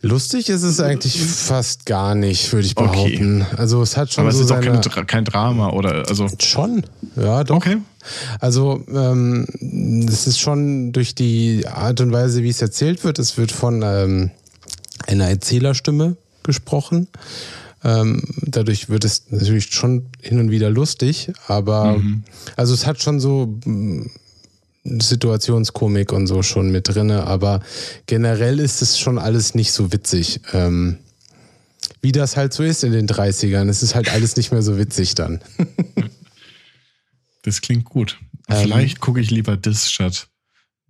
Lustig 0.00 0.48
ist 0.48 0.62
es 0.62 0.78
eigentlich 0.78 1.20
fast 1.20 1.84
gar 1.84 2.14
nicht, 2.14 2.52
würde 2.52 2.66
ich 2.66 2.76
behaupten. 2.76 3.42
Okay. 3.42 3.56
Also 3.56 3.82
es 3.82 3.96
hat 3.96 4.12
schon 4.12 4.22
Aber 4.22 4.32
so 4.32 4.38
es 4.38 4.42
ist 4.42 4.48
seine, 4.48 4.78
auch 4.78 4.90
kein, 4.90 5.06
kein, 5.06 5.24
Drama 5.24 5.70
oder 5.70 6.08
also 6.08 6.28
schon, 6.38 6.84
ja 7.16 7.42
doch. 7.42 7.56
Okay. 7.56 7.78
Also 8.38 8.84
ähm, 8.88 9.46
es 10.08 10.28
ist 10.28 10.38
schon 10.38 10.92
durch 10.92 11.16
die 11.16 11.66
Art 11.66 12.00
und 12.00 12.12
Weise, 12.12 12.44
wie 12.44 12.48
es 12.48 12.62
erzählt 12.62 13.02
wird. 13.02 13.18
Es 13.18 13.36
wird 13.38 13.50
von 13.50 13.82
ähm, 13.84 14.30
einer 15.08 15.28
Erzählerstimme 15.28 16.16
gesprochen. 16.44 17.08
Ähm, 17.82 18.22
dadurch 18.42 18.88
wird 18.88 19.04
es 19.04 19.24
natürlich 19.30 19.66
schon 19.72 20.06
hin 20.20 20.38
und 20.38 20.50
wieder 20.50 20.70
lustig, 20.70 21.32
aber 21.46 21.98
mhm. 21.98 22.24
also 22.56 22.74
es 22.74 22.86
hat 22.86 23.00
schon 23.02 23.20
so 23.20 23.58
Situationskomik 25.00 26.12
und 26.12 26.26
so 26.26 26.42
schon 26.42 26.70
mit 26.70 26.88
drinne, 26.88 27.24
aber 27.24 27.60
generell 28.06 28.58
ist 28.60 28.82
es 28.82 28.98
schon 28.98 29.18
alles 29.18 29.54
nicht 29.54 29.72
so 29.72 29.92
witzig. 29.92 30.40
Ähm, 30.52 30.98
wie 32.00 32.12
das 32.12 32.36
halt 32.36 32.52
so 32.52 32.62
ist 32.62 32.84
in 32.84 32.92
den 32.92 33.08
30ern. 33.08 33.68
Es 33.68 33.82
ist 33.82 33.94
halt 33.94 34.10
alles 34.10 34.36
nicht 34.36 34.52
mehr 34.52 34.62
so 34.62 34.78
witzig 34.78 35.14
dann. 35.14 35.40
das 37.42 37.60
klingt 37.60 37.84
gut. 37.84 38.18
Ähm, 38.48 38.62
Vielleicht 38.62 39.00
gucke 39.00 39.20
ich 39.20 39.30
lieber 39.30 39.56
das 39.56 39.90
statt 39.90 40.28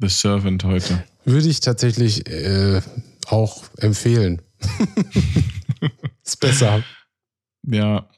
The 0.00 0.08
Servant 0.08 0.64
heute. 0.64 1.02
Würde 1.24 1.48
ich 1.48 1.60
tatsächlich 1.60 2.28
äh, 2.28 2.80
auch 3.26 3.64
empfehlen. 3.78 4.42
ist 6.24 6.40
besser. 6.40 6.82
Ja, 7.66 8.08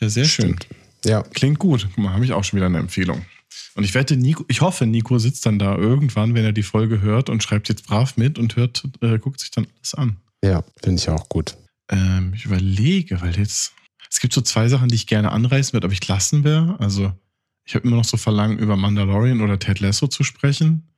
ja, 0.00 0.08
sehr 0.08 0.24
Stimmt. 0.24 0.66
schön. 0.68 1.10
Ja. 1.10 1.22
Klingt 1.22 1.58
gut. 1.58 1.88
Guck 1.94 2.04
mal, 2.04 2.12
habe 2.12 2.24
ich 2.24 2.32
auch 2.32 2.44
schon 2.44 2.58
wieder 2.58 2.66
eine 2.66 2.78
Empfehlung. 2.78 3.24
Und 3.74 3.84
ich 3.84 3.94
wette, 3.94 4.16
Nico, 4.16 4.44
ich 4.48 4.60
hoffe, 4.60 4.86
Nico 4.86 5.18
sitzt 5.18 5.46
dann 5.46 5.58
da 5.58 5.76
irgendwann, 5.76 6.34
wenn 6.34 6.44
er 6.44 6.52
die 6.52 6.62
Folge 6.62 7.00
hört 7.00 7.30
und 7.30 7.42
schreibt 7.42 7.68
jetzt 7.68 7.86
brav 7.86 8.16
mit 8.16 8.38
und 8.38 8.56
hört, 8.56 8.82
äh, 9.00 9.18
guckt 9.18 9.40
sich 9.40 9.50
dann 9.50 9.66
alles 9.76 9.94
an. 9.94 10.16
Ja, 10.44 10.62
finde 10.82 11.00
ich 11.00 11.08
auch 11.08 11.28
gut. 11.28 11.56
Ähm, 11.88 12.32
ich 12.34 12.44
überlege, 12.44 13.20
weil 13.20 13.36
jetzt, 13.36 13.72
es 14.10 14.20
gibt 14.20 14.34
so 14.34 14.40
zwei 14.40 14.68
Sachen, 14.68 14.88
die 14.88 14.94
ich 14.94 15.06
gerne 15.06 15.32
anreißen 15.32 15.72
würde, 15.72 15.86
aber 15.86 15.94
ich 15.94 16.06
lassen 16.06 16.44
wäre. 16.44 16.76
Also, 16.80 17.12
ich 17.64 17.74
habe 17.74 17.86
immer 17.86 17.96
noch 17.96 18.04
so 18.04 18.16
Verlangen, 18.16 18.58
über 18.58 18.76
Mandalorian 18.76 19.40
oder 19.40 19.58
Ted 19.58 19.80
Lasso 19.80 20.06
zu 20.06 20.24
sprechen. 20.24 20.88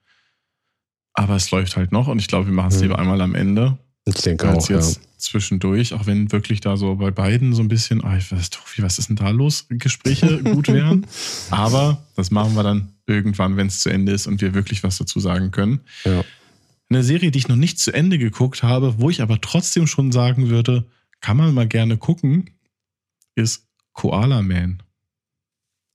Aber 1.13 1.37
es 1.37 1.51
läuft 1.51 1.77
halt 1.77 1.93
noch 1.93 2.09
und 2.09 2.19
ich 2.19 2.27
glaube, 2.27 2.47
wir 2.47 2.55
machen 2.55 2.71
es 2.71 2.77
hm. 2.77 2.83
lieber 2.83 2.99
einmal 2.99 3.21
am 3.21 3.35
Ende. 3.35 3.79
Ich 4.07 4.17
denke 4.17 4.51
auch, 4.51 4.69
jetzt 4.69 4.97
ja. 4.97 5.03
zwischendurch, 5.17 5.95
auch 5.95 6.07
wenn 6.07 6.31
wirklich 6.31 6.61
da 6.61 6.77
so 6.77 6.97
bei 6.97 7.11
beiden 7.11 7.55
so 7.55 7.63
ein 7.63 7.69
bisschen, 7.69 8.03
oh, 8.03 8.15
ich 8.17 8.31
weiß, 8.31 8.51
Tofi, 8.51 8.83
was 8.83 8.99
ist 8.99 9.09
denn 9.09 9.17
da 9.17 9.31
los, 9.31 9.67
Gespräche 9.71 10.43
gut 10.45 10.69
wären. 10.69 11.07
Aber 11.51 12.05
das 12.15 12.31
machen 12.31 12.55
wir 12.55 12.63
dann 12.63 12.93
irgendwann, 13.07 13.57
wenn 13.57 13.69
es 13.69 13.81
zu 13.81 13.89
Ende 13.89 14.13
ist 14.13 14.27
und 14.27 14.43
wir 14.43 14.53
wirklich 14.53 14.83
was 14.83 14.99
dazu 14.99 15.21
sagen 15.21 15.51
können. 15.53 15.81
Ja. 16.05 16.23
Eine 16.91 17.03
Serie, 17.03 17.31
die 17.31 17.39
ich 17.39 17.49
noch 17.49 17.57
nicht 17.57 17.79
zu 17.79 17.93
Ende 17.93 18.19
geguckt 18.19 18.63
habe, 18.63 18.97
wo 18.99 19.09
ich 19.09 19.23
aber 19.23 19.41
trotzdem 19.41 19.87
schon 19.87 20.13
sagen 20.13 20.51
würde, 20.51 20.85
kann 21.23 21.39
man 21.39 21.55
mal 21.55 21.67
gerne 21.67 21.97
gucken, 21.97 22.51
ist 23.35 23.67
Koala 23.95 24.43
Man. 24.43 24.83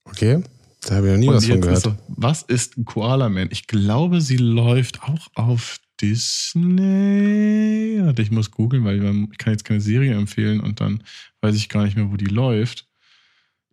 Okay, 0.05 0.43
da 0.81 0.95
habe 0.95 1.07
ich 1.07 1.13
noch 1.13 1.19
nie 1.19 1.27
und 1.27 1.35
was 1.35 1.45
von 1.45 1.61
gehört. 1.61 1.85
Ist, 1.85 1.93
was 2.07 2.41
ist 2.41 2.77
ein 2.77 2.85
Koala 2.85 3.29
Man? 3.29 3.49
Ich 3.51 3.67
glaube, 3.67 4.21
sie 4.21 4.37
läuft 4.37 5.03
auch 5.03 5.27
auf 5.35 5.79
Disney. 6.01 7.99
Warte, 8.01 8.21
ich 8.21 8.31
muss 8.31 8.51
googeln, 8.51 8.83
weil 8.85 9.03
ich 9.31 9.37
kann 9.37 9.53
jetzt 9.53 9.65
keine 9.65 9.81
Serie 9.81 10.15
empfehlen 10.15 10.59
und 10.59 10.79
dann 10.79 11.03
weiß 11.41 11.55
ich 11.55 11.69
gar 11.69 11.83
nicht 11.83 11.95
mehr, 11.97 12.11
wo 12.11 12.17
die 12.17 12.25
läuft. 12.25 12.87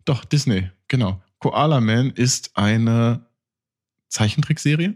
Doch, 0.05 0.25
Disney, 0.25 0.69
genau. 0.87 1.21
Koala 1.39 1.81
Man 1.81 2.11
ist 2.11 2.57
eine 2.57 3.25
Zeichentrickserie. 4.09 4.95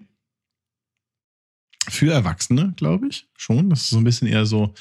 Für 1.90 2.14
Erwachsene, 2.14 2.74
glaube 2.78 3.08
ich, 3.08 3.28
schon. 3.36 3.70
Das 3.70 3.82
ist 3.82 3.90
so 3.90 3.98
ein 3.98 4.04
bisschen 4.04 4.28
eher 4.28 4.46
so, 4.46 4.74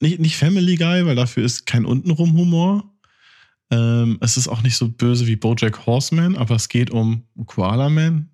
nicht, 0.00 0.20
nicht 0.20 0.36
Family 0.36 0.76
Guy, 0.76 1.04
weil 1.06 1.16
dafür 1.16 1.44
ist 1.44 1.66
kein 1.66 1.84
untenrum 1.84 2.36
Humor. 2.36 2.90
Ähm, 3.70 4.18
es 4.20 4.36
ist 4.36 4.48
auch 4.48 4.62
nicht 4.62 4.76
so 4.76 4.88
böse 4.88 5.26
wie 5.26 5.36
Bojack 5.36 5.86
Horseman, 5.86 6.36
aber 6.36 6.56
es 6.56 6.68
geht 6.68 6.90
um 6.90 7.24
Koala 7.46 7.88
Man. 7.88 8.30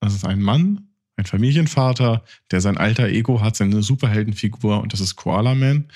Das 0.00 0.14
ist 0.14 0.24
ein 0.24 0.42
Mann, 0.42 0.88
ein 1.16 1.24
Familienvater, 1.24 2.22
der 2.50 2.60
sein 2.60 2.76
alter 2.76 3.08
Ego 3.08 3.40
hat, 3.40 3.56
seine 3.56 3.82
Superheldenfigur 3.82 4.80
und 4.80 4.92
das 4.92 5.00
ist 5.00 5.16
Koala 5.16 5.54
Man. 5.54 5.86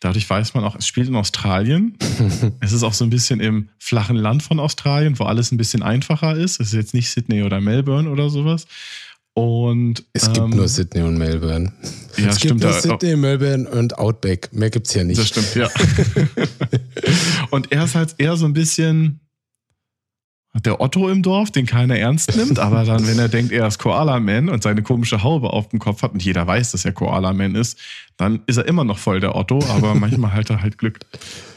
Dadurch 0.00 0.30
weiß 0.30 0.54
man 0.54 0.62
auch, 0.62 0.76
es 0.76 0.86
spielt 0.86 1.08
in 1.08 1.16
Australien. 1.16 1.98
es 2.60 2.72
ist 2.72 2.84
auch 2.84 2.92
so 2.92 3.04
ein 3.04 3.10
bisschen 3.10 3.40
im 3.40 3.68
flachen 3.78 4.14
Land 4.14 4.44
von 4.44 4.60
Australien, 4.60 5.18
wo 5.18 5.24
alles 5.24 5.50
ein 5.50 5.56
bisschen 5.56 5.82
einfacher 5.82 6.36
ist. 6.36 6.60
Es 6.60 6.68
ist 6.68 6.74
jetzt 6.74 6.94
nicht 6.94 7.10
Sydney 7.10 7.42
oder 7.42 7.60
Melbourne 7.60 8.08
oder 8.08 8.30
sowas. 8.30 8.66
Und, 9.34 10.04
es 10.12 10.26
gibt 10.26 10.38
ähm, 10.38 10.50
nur 10.50 10.68
Sydney 10.68 11.02
und 11.02 11.16
Melbourne. 11.16 11.72
Ja, 12.16 12.28
es 12.28 12.38
stimmt, 12.38 12.60
gibt 12.60 12.72
nur 12.72 12.72
Sydney, 12.72 13.16
Melbourne 13.16 13.68
und 13.68 13.96
Outback. 13.98 14.52
Mehr 14.52 14.70
gibt 14.70 14.88
es 14.88 14.94
ja 14.94 15.04
nicht. 15.04 15.18
Das 15.18 15.28
stimmt, 15.28 15.54
ja. 15.54 15.68
und 17.50 17.70
er 17.70 17.84
ist 17.84 17.94
halt 17.94 18.16
eher 18.18 18.36
so 18.36 18.46
ein 18.46 18.52
bisschen, 18.52 19.20
der 20.54 20.80
Otto 20.80 21.08
im 21.08 21.22
Dorf, 21.22 21.50
den 21.50 21.66
keiner 21.66 21.96
ernst 21.96 22.34
nimmt, 22.36 22.58
aber 22.58 22.84
dann, 22.84 23.06
wenn 23.06 23.18
er 23.18 23.28
denkt, 23.28 23.52
er 23.52 23.66
ist 23.66 23.78
Koala-Man 23.78 24.48
und 24.48 24.62
seine 24.62 24.82
komische 24.82 25.22
Haube 25.22 25.52
auf 25.52 25.68
dem 25.68 25.78
Kopf 25.78 26.02
hat 26.02 26.12
und 26.12 26.22
jeder 26.22 26.46
weiß, 26.46 26.72
dass 26.72 26.84
er 26.84 26.92
Koala-Man 26.92 27.54
ist, 27.54 27.78
dann 28.16 28.42
ist 28.46 28.56
er 28.56 28.66
immer 28.66 28.84
noch 28.84 28.98
voll 28.98 29.20
der 29.20 29.36
Otto, 29.36 29.62
aber 29.68 29.94
manchmal 29.94 30.32
hat 30.32 30.50
er 30.50 30.62
halt 30.62 30.78
Glück. 30.78 31.00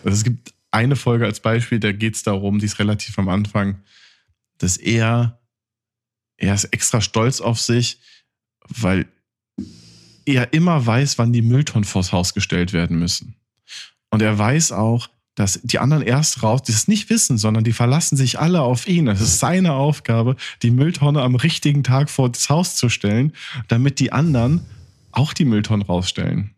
Also 0.04 0.18
es 0.18 0.24
gibt 0.24 0.54
eine 0.72 0.96
Folge 0.96 1.26
als 1.26 1.40
Beispiel, 1.40 1.80
da 1.80 1.92
geht 1.92 2.16
es 2.16 2.24
darum, 2.24 2.60
die 2.60 2.66
ist 2.66 2.80
relativ 2.80 3.18
am 3.18 3.30
Anfang, 3.30 3.82
dass 4.58 4.78
er, 4.78 5.40
er 6.38 6.54
ist 6.54 6.66
extra 6.66 7.02
stolz 7.02 7.42
auf 7.42 7.60
sich, 7.60 8.00
weil 8.68 9.08
er 10.26 10.54
immer 10.54 10.86
weiß, 10.86 11.18
wann 11.18 11.34
die 11.34 11.42
Mülltonnen 11.42 11.84
vors 11.84 12.12
Haus 12.12 12.34
gestellt 12.34 12.74
werden 12.74 13.00
müssen. 13.00 13.36
Und 14.12 14.22
er 14.22 14.38
weiß 14.38 14.72
auch, 14.72 15.10
dass 15.36 15.62
die 15.64 15.80
anderen 15.80 16.04
erst 16.04 16.44
raus, 16.44 16.64
die 16.64 16.72
es 16.72 16.88
nicht 16.88 17.10
wissen, 17.10 17.38
sondern 17.38 17.64
die 17.64 17.72
verlassen 17.72 18.18
sich 18.18 18.40
alle 18.40 18.62
auf 18.62 18.88
ihn. 18.88 19.08
Es 19.08 19.22
ist 19.22 19.40
seine 19.40 19.74
Aufgabe, 19.74 20.36
die 20.62 20.72
Mülltonne 20.72 21.22
am 21.22 21.36
richtigen 21.36 21.84
Tag 21.84 22.10
vor 22.10 22.30
das 22.30 22.50
Haus 22.50 22.76
zu 22.76 22.90
stellen, 22.90 23.34
damit 23.68 24.00
die 24.00 24.12
anderen 24.12 24.66
auch 25.12 25.34
die 25.34 25.46
Mülltonnen 25.46 25.86
rausstellen. 25.86 26.52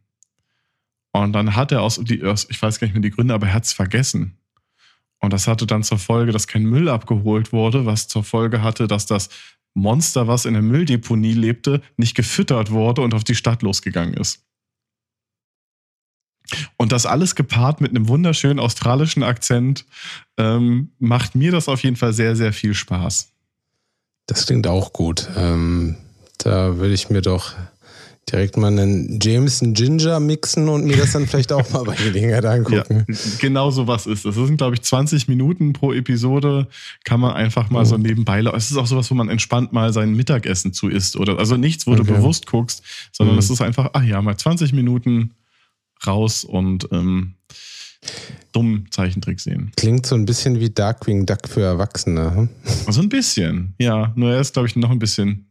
Und 1.12 1.34
dann 1.34 1.56
hat 1.56 1.72
er 1.72 1.84
aus, 1.84 2.00
die, 2.02 2.16
ich 2.16 2.62
weiß 2.62 2.80
gar 2.80 2.88
nicht 2.88 2.94
mehr 2.94 3.02
die 3.02 3.12
Gründe, 3.12 3.36
aber 3.36 3.48
er 3.48 3.54
hat 3.54 3.66
es 3.66 3.74
vergessen. 3.74 4.38
Und 5.20 5.32
das 5.32 5.48
hatte 5.48 5.68
dann 5.68 5.84
zur 5.84 6.00
Folge, 6.00 6.32
dass 6.32 6.48
kein 6.48 6.64
Müll 6.64 6.90
abgeholt 6.90 7.54
wurde, 7.54 7.86
was 7.86 8.08
zur 8.08 8.24
Folge 8.24 8.62
hatte, 8.62 8.88
dass 8.88 9.06
das 9.06 9.30
Monster, 9.76 10.28
was 10.28 10.46
in 10.46 10.54
der 10.54 10.62
Mülldeponie 10.62 11.34
lebte, 11.34 11.82
nicht 11.98 12.16
gefüttert 12.16 12.72
wurde 12.72 13.02
und 13.02 13.14
auf 13.14 13.24
die 13.24 13.36
Stadt 13.36 13.62
losgegangen 13.62 14.16
ist. 14.16 14.46
Und 16.78 16.92
das 16.92 17.06
alles 17.06 17.36
gepaart 17.36 17.82
mit 17.82 17.92
einem 17.92 18.08
wunderschönen 18.08 18.60
australischen 18.60 19.24
Akzent 19.24 19.86
ähm, 20.38 20.92
macht 21.00 21.36
mir 21.36 21.52
das 21.52 21.68
auf 21.68 21.84
jeden 21.84 21.96
Fall 21.96 22.14
sehr, 22.14 22.36
sehr 22.36 22.54
viel 22.54 22.74
Spaß. 22.74 23.30
Das 24.28 24.46
klingt 24.46 24.68
auch 24.68 24.94
gut. 24.94 25.28
Ähm, 25.36 25.98
da 26.38 26.78
würde 26.78 26.94
ich 26.94 27.10
mir 27.10 27.22
doch 27.22 27.54
direkt 28.32 28.58
mal 28.58 28.68
einen 28.68 29.20
Jameson 29.22 29.74
Ginger 29.74 30.20
mixen 30.20 30.70
und 30.70 30.86
mir 30.86 30.98
das 30.98 31.12
dann 31.12 31.28
vielleicht 31.28 31.52
auch 31.52 31.70
mal 31.72 31.84
bei 31.84 31.96
Gelegenheit 31.96 32.46
angucken. 32.46 33.06
Ja, 33.08 33.16
genau 33.40 33.70
so 33.72 33.88
was 33.88 34.06
ist. 34.06 34.26
Das 34.26 34.36
sind, 34.36 34.58
glaube 34.58 34.76
ich, 34.76 34.82
20 34.82 35.28
Minuten 35.28 35.74
pro 35.74 35.94
Episode. 35.94 36.68
Kann 37.04 37.20
man 37.20 37.34
einfach 37.34 37.70
mal 37.70 37.82
oh. 37.82 37.86
so 37.86 37.98
nebenbei. 37.98 38.40
Es 38.40 38.72
ist 38.72 38.78
auch 38.78 38.88
sowas, 38.88 39.12
wo 39.12 39.16
man 39.16 39.30
entspannt 39.30 39.74
mal 39.74 39.92
sein 39.92 40.14
Mittagessen 40.14 40.74
zu 40.74 40.88
isst. 40.88 41.18
Oder, 41.18 41.38
also 41.38 41.58
nichts, 41.58 41.86
wo 41.86 41.92
okay. 41.92 42.04
du 42.04 42.14
bewusst 42.14 42.48
guckst, 42.48 42.84
sondern 43.12 43.36
mhm. 43.36 43.40
es 43.40 43.50
ist 43.50 43.62
einfach, 43.62 43.90
ach 43.94 44.04
ja, 44.04 44.22
mal 44.22 44.38
20 44.38 44.74
Minuten 44.74 45.32
raus 46.08 46.44
und 46.44 46.88
ähm, 46.92 47.36
dummen 48.52 48.88
Zeichentrick 48.92 49.40
sehen. 49.40 49.72
Klingt 49.76 50.06
so 50.06 50.16
ein 50.16 50.26
bisschen 50.26 50.60
wie 50.60 50.70
Darkwing 50.70 51.26
Duck 51.26 51.48
für 51.48 51.62
Erwachsene. 51.62 52.36
Hm? 52.36 52.50
So 52.92 53.02
ein 53.02 53.10
bisschen, 53.10 53.74
ja. 53.80 54.12
Nur 54.16 54.34
er 54.34 54.42
ist, 54.42 54.54
glaube 54.54 54.68
ich, 54.68 54.76
noch 54.76 54.92
ein 54.92 55.00
bisschen 55.00 55.50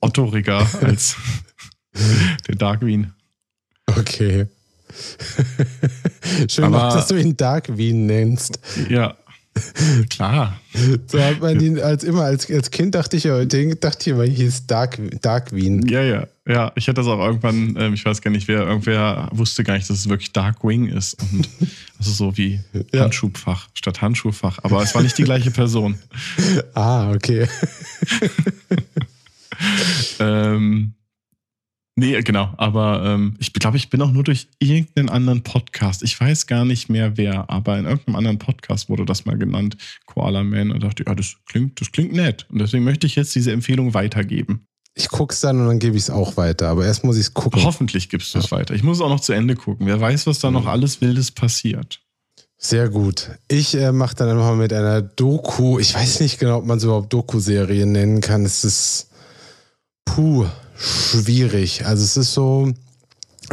ottoriger 0.00 0.66
als 0.82 1.16
der 2.48 2.56
Darkwing. 2.56 3.12
Okay. 3.86 4.46
Schön, 6.48 6.64
Aber, 6.64 6.94
dass 6.94 7.08
du 7.08 7.16
ihn 7.16 7.36
Darkwing 7.36 8.06
nennst. 8.06 8.58
Ja, 8.88 9.16
Klar. 10.10 10.58
So 11.06 11.22
hat 11.22 11.40
man 11.40 11.60
ihn 11.60 11.80
als 11.80 12.04
immer, 12.04 12.24
als, 12.24 12.50
als 12.50 12.70
Kind 12.70 12.94
dachte 12.94 13.16
ich 13.16 13.24
ja, 13.24 13.44
dachte 13.44 13.98
ich 14.00 14.06
immer, 14.08 14.24
hier 14.24 14.46
ist 14.46 14.70
Dark, 14.70 14.98
Darkwing. 15.22 15.86
Ja, 15.88 16.02
ja, 16.02 16.26
ja. 16.46 16.72
Ich 16.74 16.88
hatte 16.88 16.96
das 16.96 17.06
auch 17.06 17.18
irgendwann, 17.18 17.76
ähm, 17.78 17.94
ich 17.94 18.04
weiß 18.04 18.20
gar 18.20 18.30
nicht, 18.30 18.48
wer, 18.48 18.62
irgendwer 18.62 19.28
wusste 19.32 19.64
gar 19.64 19.74
nicht, 19.74 19.88
dass 19.88 19.98
es 19.98 20.08
wirklich 20.08 20.32
Darkwing 20.32 20.88
ist. 20.88 21.16
Und 21.32 21.48
das 21.98 22.06
ist 22.08 22.16
so 22.18 22.36
wie 22.36 22.60
ja. 22.92 23.04
Handschuhfach 23.04 23.68
statt 23.74 24.02
Handschuhfach. 24.02 24.58
Aber 24.62 24.82
es 24.82 24.94
war 24.94 25.02
nicht 25.02 25.16
die 25.18 25.24
gleiche 25.24 25.50
Person. 25.50 25.98
Ah, 26.74 27.10
okay. 27.12 27.48
ähm, 30.18 30.92
Nee, 31.98 32.20
genau. 32.20 32.52
Aber 32.58 33.02
ähm, 33.06 33.36
ich 33.38 33.54
glaube, 33.54 33.78
ich 33.78 33.88
bin 33.88 34.02
auch 34.02 34.12
nur 34.12 34.22
durch 34.22 34.48
irgendeinen 34.58 35.08
anderen 35.08 35.42
Podcast. 35.42 36.02
Ich 36.02 36.20
weiß 36.20 36.46
gar 36.46 36.66
nicht 36.66 36.90
mehr 36.90 37.16
wer, 37.16 37.48
aber 37.48 37.78
in 37.78 37.86
irgendeinem 37.86 38.16
anderen 38.16 38.38
Podcast 38.38 38.90
wurde 38.90 39.06
das 39.06 39.24
mal 39.24 39.38
genannt, 39.38 39.78
Koala 40.04 40.44
Man. 40.44 40.70
Und 40.70 40.82
dachte, 40.82 41.04
ja, 41.06 41.14
das 41.14 41.36
klingt, 41.46 41.80
das 41.80 41.92
klingt 41.92 42.12
nett. 42.12 42.46
Und 42.50 42.58
deswegen 42.58 42.84
möchte 42.84 43.06
ich 43.06 43.16
jetzt 43.16 43.34
diese 43.34 43.50
Empfehlung 43.50 43.94
weitergeben. 43.94 44.66
Ich 44.94 45.08
guck's 45.08 45.40
dann 45.40 45.58
und 45.58 45.66
dann 45.66 45.78
gebe 45.78 45.96
ich 45.96 46.02
es 46.02 46.10
auch 46.10 46.36
weiter. 46.36 46.68
Aber 46.68 46.84
erst 46.84 47.02
muss 47.02 47.16
ich 47.16 47.22
es 47.22 47.34
gucken. 47.34 47.64
Hoffentlich 47.64 48.10
gibst 48.10 48.34
du 48.34 48.40
es 48.40 48.52
weiter. 48.52 48.74
Ich 48.74 48.82
muss 48.82 48.98
es 48.98 49.02
auch 49.02 49.08
noch 49.08 49.20
zu 49.20 49.32
Ende 49.32 49.54
gucken. 49.54 49.86
Wer 49.86 49.98
weiß, 49.98 50.26
was 50.26 50.38
da 50.38 50.50
noch 50.50 50.66
alles 50.66 51.00
Wildes 51.00 51.30
passiert. 51.30 52.02
Sehr 52.58 52.90
gut. 52.90 53.30
Ich 53.48 53.74
äh, 53.74 53.92
mache 53.92 54.16
dann 54.16 54.36
nochmal 54.36 54.56
mit 54.56 54.72
einer 54.72 55.00
Doku. 55.00 55.78
Ich 55.78 55.94
weiß 55.94 56.20
nicht 56.20 56.38
genau, 56.38 56.58
ob 56.58 56.66
man 56.66 56.76
es 56.76 56.84
überhaupt 56.84 57.12
Doku-Serien 57.12 57.92
nennen 57.92 58.20
kann. 58.20 58.44
Es 58.44 58.64
ist 58.64 59.10
puh 60.04 60.46
schwierig. 60.78 61.86
Also 61.86 62.04
es 62.04 62.16
ist 62.16 62.34
so, 62.34 62.72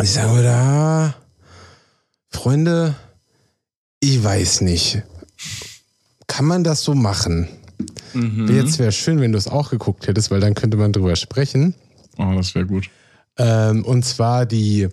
ich 0.01 0.11
sage 0.11 0.49
ah, 0.49 1.13
Freunde, 2.29 2.95
ich 3.99 4.23
weiß 4.23 4.61
nicht. 4.61 5.03
Kann 6.27 6.45
man 6.45 6.63
das 6.63 6.83
so 6.83 6.93
machen? 6.93 7.47
Mhm. 8.13 8.53
Jetzt 8.55 8.79
wäre 8.79 8.91
schön, 8.91 9.19
wenn 9.21 9.31
du 9.31 9.37
es 9.37 9.47
auch 9.47 9.69
geguckt 9.69 10.07
hättest, 10.07 10.31
weil 10.31 10.39
dann 10.39 10.55
könnte 10.55 10.77
man 10.77 10.91
drüber 10.93 11.15
sprechen. 11.15 11.73
Oh, 12.17 12.33
das 12.35 12.55
wäre 12.55 12.65
gut. 12.65 12.89
Ähm, 13.37 13.83
und 13.85 14.03
zwar 14.03 14.45
die, 14.45 14.89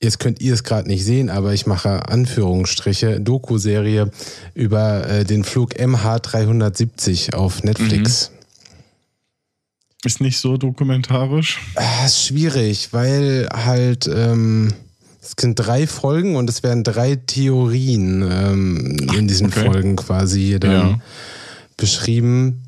jetzt 0.00 0.18
könnt 0.18 0.40
ihr 0.40 0.54
es 0.54 0.64
gerade 0.64 0.88
nicht 0.88 1.04
sehen, 1.04 1.30
aber 1.30 1.52
ich 1.52 1.66
mache 1.66 2.08
Anführungsstriche, 2.08 3.20
Doku-Serie 3.20 4.10
über 4.54 5.08
äh, 5.08 5.24
den 5.24 5.44
Flug 5.44 5.74
MH370 5.74 7.34
auf 7.34 7.62
Netflix. 7.62 8.30
Ist 10.04 10.20
nicht 10.20 10.38
so 10.38 10.56
dokumentarisch. 10.56 11.58
Ah, 11.76 12.06
ist 12.06 12.24
schwierig, 12.24 12.88
weil 12.92 13.48
halt 13.52 14.08
ähm, 14.12 14.72
es 15.20 15.34
sind 15.38 15.56
drei 15.56 15.86
Folgen 15.86 16.36
und 16.36 16.48
es 16.48 16.62
werden 16.62 16.84
drei 16.84 17.16
Theorien 17.16 18.26
ähm, 18.30 18.96
in 19.16 19.28
diesen 19.28 19.48
okay. 19.48 19.66
Folgen 19.66 19.96
quasi 19.96 20.56
dann 20.58 20.70
Ja. 20.72 21.00
beschrieben. 21.76 22.62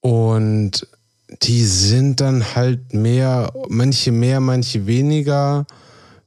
Und 0.00 0.86
die 1.42 1.64
sind 1.64 2.20
dann 2.22 2.54
halt 2.54 2.94
mehr, 2.94 3.52
manche 3.68 4.10
mehr, 4.12 4.40
manche 4.40 4.86
weniger 4.86 5.66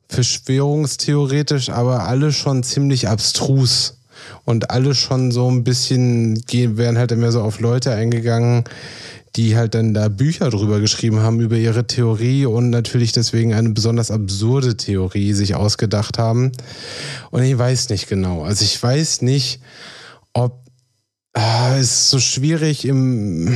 verschwörungstheoretisch, 0.09 1.69
aber 1.69 2.03
alle 2.03 2.31
schon 2.31 2.63
ziemlich 2.63 3.07
abstrus. 3.07 3.95
Und 4.45 4.69
alle 4.69 4.93
schon 4.95 5.31
so 5.31 5.49
ein 5.49 5.63
bisschen 5.63 6.41
gehen, 6.45 6.77
werden 6.77 6.97
halt 6.97 7.11
immer 7.11 7.31
so 7.31 7.41
auf 7.41 7.59
Leute 7.61 7.93
eingegangen, 7.93 8.63
die 9.35 9.55
halt 9.55 9.75
dann 9.75 9.93
da 9.93 10.09
Bücher 10.09 10.49
drüber 10.49 10.79
geschrieben 10.79 11.19
haben 11.19 11.39
über 11.39 11.55
ihre 11.57 11.85
Theorie 11.85 12.45
und 12.45 12.69
natürlich 12.69 13.11
deswegen 13.11 13.53
eine 13.53 13.69
besonders 13.69 14.11
absurde 14.11 14.75
Theorie 14.75 15.33
sich 15.33 15.55
ausgedacht 15.55 16.17
haben. 16.17 16.51
Und 17.31 17.43
ich 17.43 17.57
weiß 17.57 17.89
nicht 17.89 18.07
genau. 18.07 18.43
Also 18.43 18.65
ich 18.65 18.81
weiß 18.81 19.21
nicht, 19.21 19.61
ob 20.33 20.59
Ah, 21.33 21.75
es 21.77 21.91
ist 21.91 22.09
so 22.09 22.19
schwierig, 22.19 22.85
im, 22.85 23.55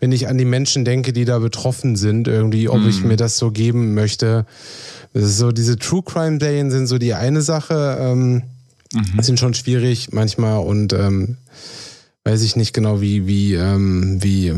wenn 0.00 0.10
ich 0.10 0.26
an 0.26 0.38
die 0.38 0.46
Menschen 0.46 0.86
denke, 0.86 1.12
die 1.12 1.26
da 1.26 1.38
betroffen 1.38 1.96
sind, 1.96 2.28
irgendwie, 2.28 2.68
ob 2.68 2.84
ich 2.86 3.04
mir 3.04 3.16
das 3.16 3.36
so 3.36 3.50
geben 3.50 3.92
möchte. 3.92 4.46
Das 5.12 5.24
ist 5.24 5.38
so, 5.38 5.52
diese 5.52 5.76
True 5.76 6.02
Crime 6.02 6.38
Serien 6.40 6.70
sind 6.70 6.86
so 6.86 6.96
die 6.96 7.12
eine 7.12 7.42
Sache, 7.42 7.98
ähm, 8.00 8.42
sind 9.20 9.38
schon 9.38 9.52
schwierig 9.52 10.12
manchmal 10.12 10.60
und 10.60 10.94
ähm, 10.94 11.36
weiß 12.28 12.42
ich 12.42 12.56
nicht 12.56 12.74
genau, 12.74 13.00
wie, 13.00 13.26
wie, 13.26 13.54
ähm, 13.54 14.22
wie 14.22 14.52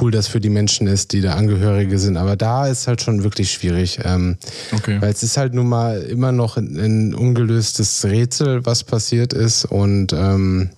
cool 0.00 0.10
das 0.12 0.28
für 0.28 0.40
die 0.40 0.48
Menschen 0.50 0.86
ist, 0.86 1.12
die 1.12 1.20
da 1.20 1.34
Angehörige 1.34 1.98
sind. 1.98 2.16
Aber 2.16 2.36
da 2.36 2.68
ist 2.68 2.86
halt 2.86 3.02
schon 3.02 3.24
wirklich 3.24 3.50
schwierig. 3.52 3.98
Ähm, 4.04 4.36
Okay. 4.72 5.00
weil 5.00 5.10
es 5.12 5.22
ist 5.24 5.36
halt 5.36 5.54
nun 5.54 5.68
mal 5.68 6.02
immer 6.02 6.30
noch 6.32 6.56
ein, 6.56 6.76
ein 6.76 7.14
ungelöstes 7.14 8.04
Rätsel, 8.04 8.64
was 8.64 8.84
passiert 8.84 9.32
ist. 9.32 9.64
Und 9.64 10.12
ähm, 10.12 10.70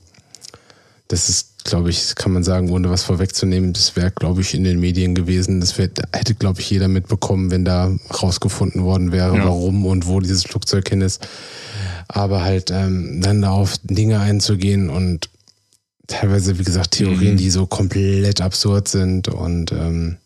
das 1.09 1.29
ist, 1.29 1.65
glaube 1.65 1.91
ich, 1.91 2.15
kann 2.15 2.33
man 2.33 2.45
sagen, 2.45 2.71
ohne 2.71 2.89
was 2.91 3.03
vorwegzunehmen, 3.03 3.73
das 3.75 3.95
wäre, 3.97 4.11
glaube 4.11 4.41
ich, 4.41 4.55
in 4.55 4.65
den 4.65 4.81
Medien 4.81 5.15
gewesen. 5.15 5.61
Das 5.61 5.77
wär, 5.77 5.91
hätte, 6.15 6.35
glaube 6.35 6.61
ich, 6.61 6.71
jeder 6.71 6.89
mitbekommen, 6.89 7.51
wenn 7.51 7.65
da 7.67 7.91
rausgefunden 8.23 8.85
worden 8.85 9.13
wäre, 9.13 9.37
Ja. 9.37 9.45
warum 9.45 9.85
und 9.85 10.07
wo 10.07 10.21
dieses 10.21 10.45
Flugzeug 10.45 10.89
hin 10.89 11.01
ist. 11.03 11.27
Aber 12.09 12.43
halt 12.43 12.71
ähm, 12.71 13.21
dann 13.21 13.43
da 13.43 13.51
auf 13.51 13.75
Dinge 13.83 14.21
einzugehen 14.21 14.89
und 14.89 15.29
teilweise, 16.09 16.59
wie 16.59 16.65
gesagt, 16.65 16.93
Theorien, 16.93 17.35
Mhm. 17.35 17.37
die 17.39 17.51
so 17.51 17.67
komplett 17.67 18.41
absurd 18.41 18.89
sind 18.89 19.29
und 19.29 19.71
ähm, 19.73 20.17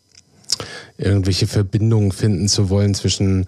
irgendwelche 0.97 1.45
Verbindungen 1.47 2.11
finden 2.11 2.47
zu 2.47 2.69
wollen 2.69 2.93
zwischen 2.95 3.45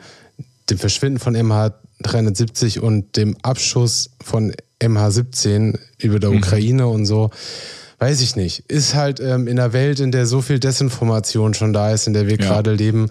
dem 0.69 0.77
Verschwinden 0.77 1.19
von 1.19 1.35
MH370 1.35 2.79
und 2.79 3.15
dem 3.17 3.35
Abschuss 3.41 4.11
von 4.21 4.53
MH17 4.79 5.77
über 5.99 6.19
der 6.19 6.31
Ukraine 6.31 6.87
und 6.87 7.05
so. 7.05 7.29
Weiß 7.99 8.19
ich 8.21 8.35
nicht. 8.35 8.63
Ist 8.67 8.93
halt 8.95 9.19
ähm, 9.21 9.47
in 9.47 9.57
einer 9.59 9.71
Welt, 9.73 9.99
in 9.99 10.11
der 10.11 10.25
so 10.25 10.41
viel 10.41 10.59
Desinformation 10.59 11.53
schon 11.53 11.71
da 11.71 11.91
ist, 11.93 12.07
in 12.07 12.13
der 12.13 12.27
wir 12.27 12.37
Ja. 12.37 12.45
gerade 12.47 12.73
leben, 12.73 13.07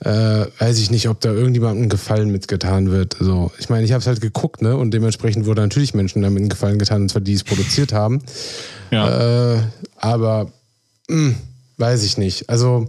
äh, 0.00 0.46
weiß 0.58 0.78
ich 0.78 0.90
nicht, 0.90 1.08
ob 1.08 1.20
da 1.20 1.32
irgendjemandem 1.32 1.82
einen 1.82 1.88
Gefallen 1.88 2.30
mitgetan 2.30 2.90
wird. 2.90 3.16
So, 3.18 3.50
ich 3.58 3.68
meine, 3.68 3.84
ich 3.84 3.92
habe 3.92 4.00
es 4.00 4.06
halt 4.06 4.20
geguckt, 4.20 4.62
ne? 4.62 4.76
Und 4.76 4.92
dementsprechend 4.92 5.46
wurde 5.46 5.62
natürlich 5.62 5.94
Menschen 5.94 6.22
damit 6.22 6.40
einen 6.40 6.48
Gefallen 6.48 6.78
getan, 6.78 7.02
und 7.02 7.08
zwar 7.08 7.20
die 7.20 7.34
es 7.34 7.44
produziert 7.44 7.92
haben. 7.92 8.20
Ja. 8.90 9.54
Äh, 9.54 9.58
aber 9.96 10.52
mh, 11.08 11.34
weiß 11.78 12.04
ich 12.04 12.16
nicht. 12.16 12.48
Also 12.48 12.88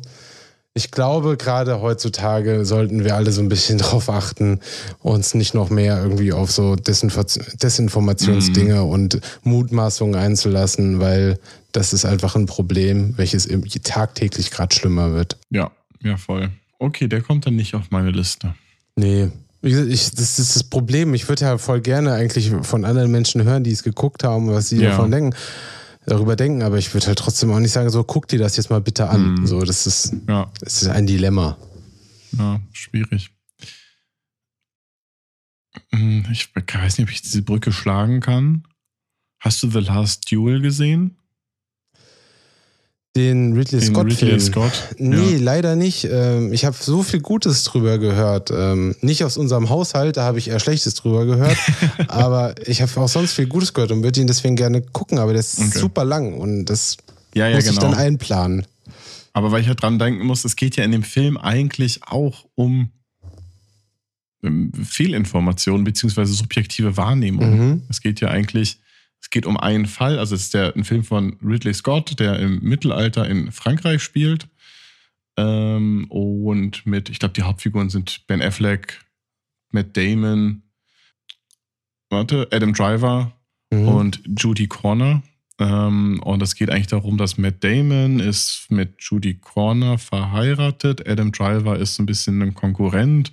ich 0.75 0.91
glaube, 0.91 1.35
gerade 1.35 1.81
heutzutage 1.81 2.63
sollten 2.63 3.03
wir 3.03 3.15
alle 3.15 3.31
so 3.31 3.41
ein 3.41 3.49
bisschen 3.49 3.77
drauf 3.79 4.09
achten, 4.09 4.59
uns 4.99 5.33
nicht 5.33 5.53
noch 5.53 5.69
mehr 5.69 6.01
irgendwie 6.01 6.31
auf 6.31 6.51
so 6.51 6.75
Desinfo 6.75 7.23
Desinformationsdinge 7.61 8.83
und 8.83 9.19
Mutmaßungen 9.43 10.15
einzulassen, 10.15 10.99
weil 10.99 11.39
das 11.71 11.91
ist 11.93 12.05
einfach 12.05 12.35
ein 12.35 12.45
Problem, 12.45 13.17
welches 13.17 13.47
tagtäglich 13.83 14.51
gerade 14.51 14.75
schlimmer 14.75 15.13
wird. 15.13 15.37
ja, 15.49 15.71
ja, 16.01 16.15
voll. 16.15 16.49
Okay, 16.79 17.07
der 17.07 17.21
kommt 17.21 17.45
dann 17.45 17.55
nicht 17.55 17.75
auf 17.75 17.91
meine 17.91 18.11
Liste. 18.11 18.55
Nee. 18.95 19.29
Ich, 19.61 19.73
das 19.73 20.39
ist 20.39 20.55
das 20.55 20.63
Problem. 20.63 21.13
Ich 21.13 21.27
würde 21.27 21.43
ja 21.43 21.57
voll 21.57 21.81
gerne 21.81 22.13
eigentlich 22.13 22.49
von 22.61 22.85
anderen 22.85 23.11
Menschen 23.11 23.43
hören, 23.43 23.63
die 23.65 23.71
es 23.71 23.83
geguckt 23.83 24.23
haben, 24.23 24.47
was 24.49 24.69
sie 24.69 24.77
Ja. 24.81 24.91
davon 24.91 25.11
denken, 25.11 25.35
darüber 26.05 26.37
denken, 26.37 26.63
aber 26.63 26.77
ich 26.77 26.93
würde 26.93 27.07
halt 27.07 27.19
trotzdem 27.19 27.51
auch 27.51 27.59
nicht 27.59 27.73
sagen, 27.73 27.89
so 27.89 28.03
guck 28.05 28.27
dir 28.29 28.39
das 28.39 28.55
jetzt 28.55 28.69
mal 28.69 28.79
bitte 28.79 29.09
an. 29.09 29.35
Mhm. 29.35 29.45
So, 29.47 29.59
das 29.61 29.85
ist, 29.85 30.13
Ja, 30.29 30.49
das 30.61 30.81
ist 30.81 30.87
ein 30.87 31.05
Dilemma. 31.05 31.57
ja, 32.31 32.61
schwierig. 32.71 33.31
Hm, 35.91 36.25
Ich 36.31 36.49
weiß 36.55 36.97
nicht, 36.97 37.07
ob 37.07 37.11
ich 37.11 37.21
diese 37.21 37.41
Brücke 37.41 37.71
schlagen 37.73 38.21
kann. 38.21 38.63
Hast 39.41 39.61
du 39.63 39.69
The 39.69 39.79
Last 39.79 40.31
Duel 40.31 40.61
gesehen? 40.61 41.17
Den 43.15 43.53
Ridley 43.53 43.79
Den 43.79 43.89
Scott 43.93 44.05
Ridley 44.05 44.17
Film. 44.17 44.39
Scott? 44.39 44.71
Nee, 44.97 45.31
Ja. 45.33 45.39
leider 45.39 45.75
nicht. 45.75 46.07
Ähm, 46.09 46.53
Ich 46.53 46.63
habe 46.65 46.75
so 46.79 47.01
viel 47.01 47.21
Gutes 47.21 47.63
drüber 47.63 47.97
gehört. 47.97 48.51
Ähm, 48.51 48.95
Nicht 49.01 49.23
aus 49.23 49.35
unserem 49.35 49.69
Haushalt, 49.69 50.15
da 50.17 50.23
habe 50.23 50.37
ich 50.37 50.49
eher 50.49 50.59
Schlechtes 50.59 50.93
drüber 50.93 51.25
gehört. 51.25 51.57
aber 52.07 52.53
ich 52.67 52.81
habe 52.83 52.91
auch 53.01 53.09
sonst 53.09 53.33
viel 53.33 53.47
Gutes 53.47 53.73
gehört 53.73 53.91
und 53.91 54.03
würde 54.03 54.21
ihn 54.21 54.27
deswegen 54.27 54.55
gerne 54.55 54.81
gucken. 54.81 55.17
Aber 55.17 55.33
der 55.33 55.39
ist 55.39 55.57
Okay. 55.59 55.79
super 55.79 56.05
lang 56.05 56.33
und 56.35 56.65
das 56.65 56.97
Ja, 57.33 57.47
ja, 57.47 57.55
muss 57.55 57.65
ich 57.65 57.71
genau. 57.71 57.81
dann 57.81 57.93
einplanen. 57.95 58.65
Aber 59.33 59.51
weil 59.51 59.61
ich 59.61 59.67
halt 59.67 59.81
dran 59.81 59.97
denken 59.99 60.25
muss, 60.25 60.45
es 60.45 60.55
geht 60.55 60.75
ja 60.75 60.83
in 60.83 60.91
dem 60.91 61.03
Film 61.03 61.37
eigentlich 61.37 62.01
auch 62.05 62.45
um 62.55 62.89
ähm, 64.43 64.71
Fehlinformation 64.73 65.83
beziehungsweise 65.83 66.33
subjektive 66.33 66.95
Wahrnehmung. 66.95 67.57
Mhm. 67.71 67.81
Es 67.89 68.01
geht 68.01 68.21
ja 68.21 68.29
eigentlich, 68.29 68.79
es 69.21 69.29
geht 69.29 69.45
um 69.45 69.57
einen 69.57 69.85
Fall, 69.85 70.17
also 70.19 70.35
es 70.35 70.43
ist 70.43 70.53
der, 70.53 70.75
ein 70.75 70.83
Film 70.83 71.03
von 71.03 71.37
Ridley 71.43 71.73
Scott, 71.73 72.19
der 72.19 72.39
im 72.39 72.59
Mittelalter 72.61 73.27
in 73.27 73.51
Frankreich 73.51 74.01
spielt. 74.01 74.47
Ähm, 75.37 76.05
und 76.09 76.85
mit, 76.85 77.09
ich 77.09 77.19
glaube, 77.19 77.33
die 77.33 77.43
Hauptfiguren 77.43 77.89
sind 77.89 78.25
Ben 78.27 78.41
Affleck, 78.41 78.99
Matt 79.71 79.95
Damon, 79.95 80.63
warte, 82.09 82.47
Adam 82.51 82.73
Driver 82.73 83.33
Mhm. 83.71 83.87
und 83.87 84.21
Judy 84.37 84.67
Corner. 84.67 85.21
Ähm, 85.59 86.19
und 86.23 86.41
es 86.41 86.55
geht 86.55 86.71
eigentlich 86.71 86.87
darum, 86.87 87.17
dass 87.17 87.37
Matt 87.37 87.63
Damon 87.63 88.19
ist 88.19 88.65
mit 88.69 88.95
Judy 88.99 89.35
Corner 89.35 89.97
verheiratet. 89.99 91.07
Adam 91.07 91.31
Driver 91.31 91.77
ist 91.77 91.95
so 91.95 92.01
ein 92.03 92.07
bisschen 92.07 92.41
ein 92.41 92.53
Konkurrent. 92.55 93.31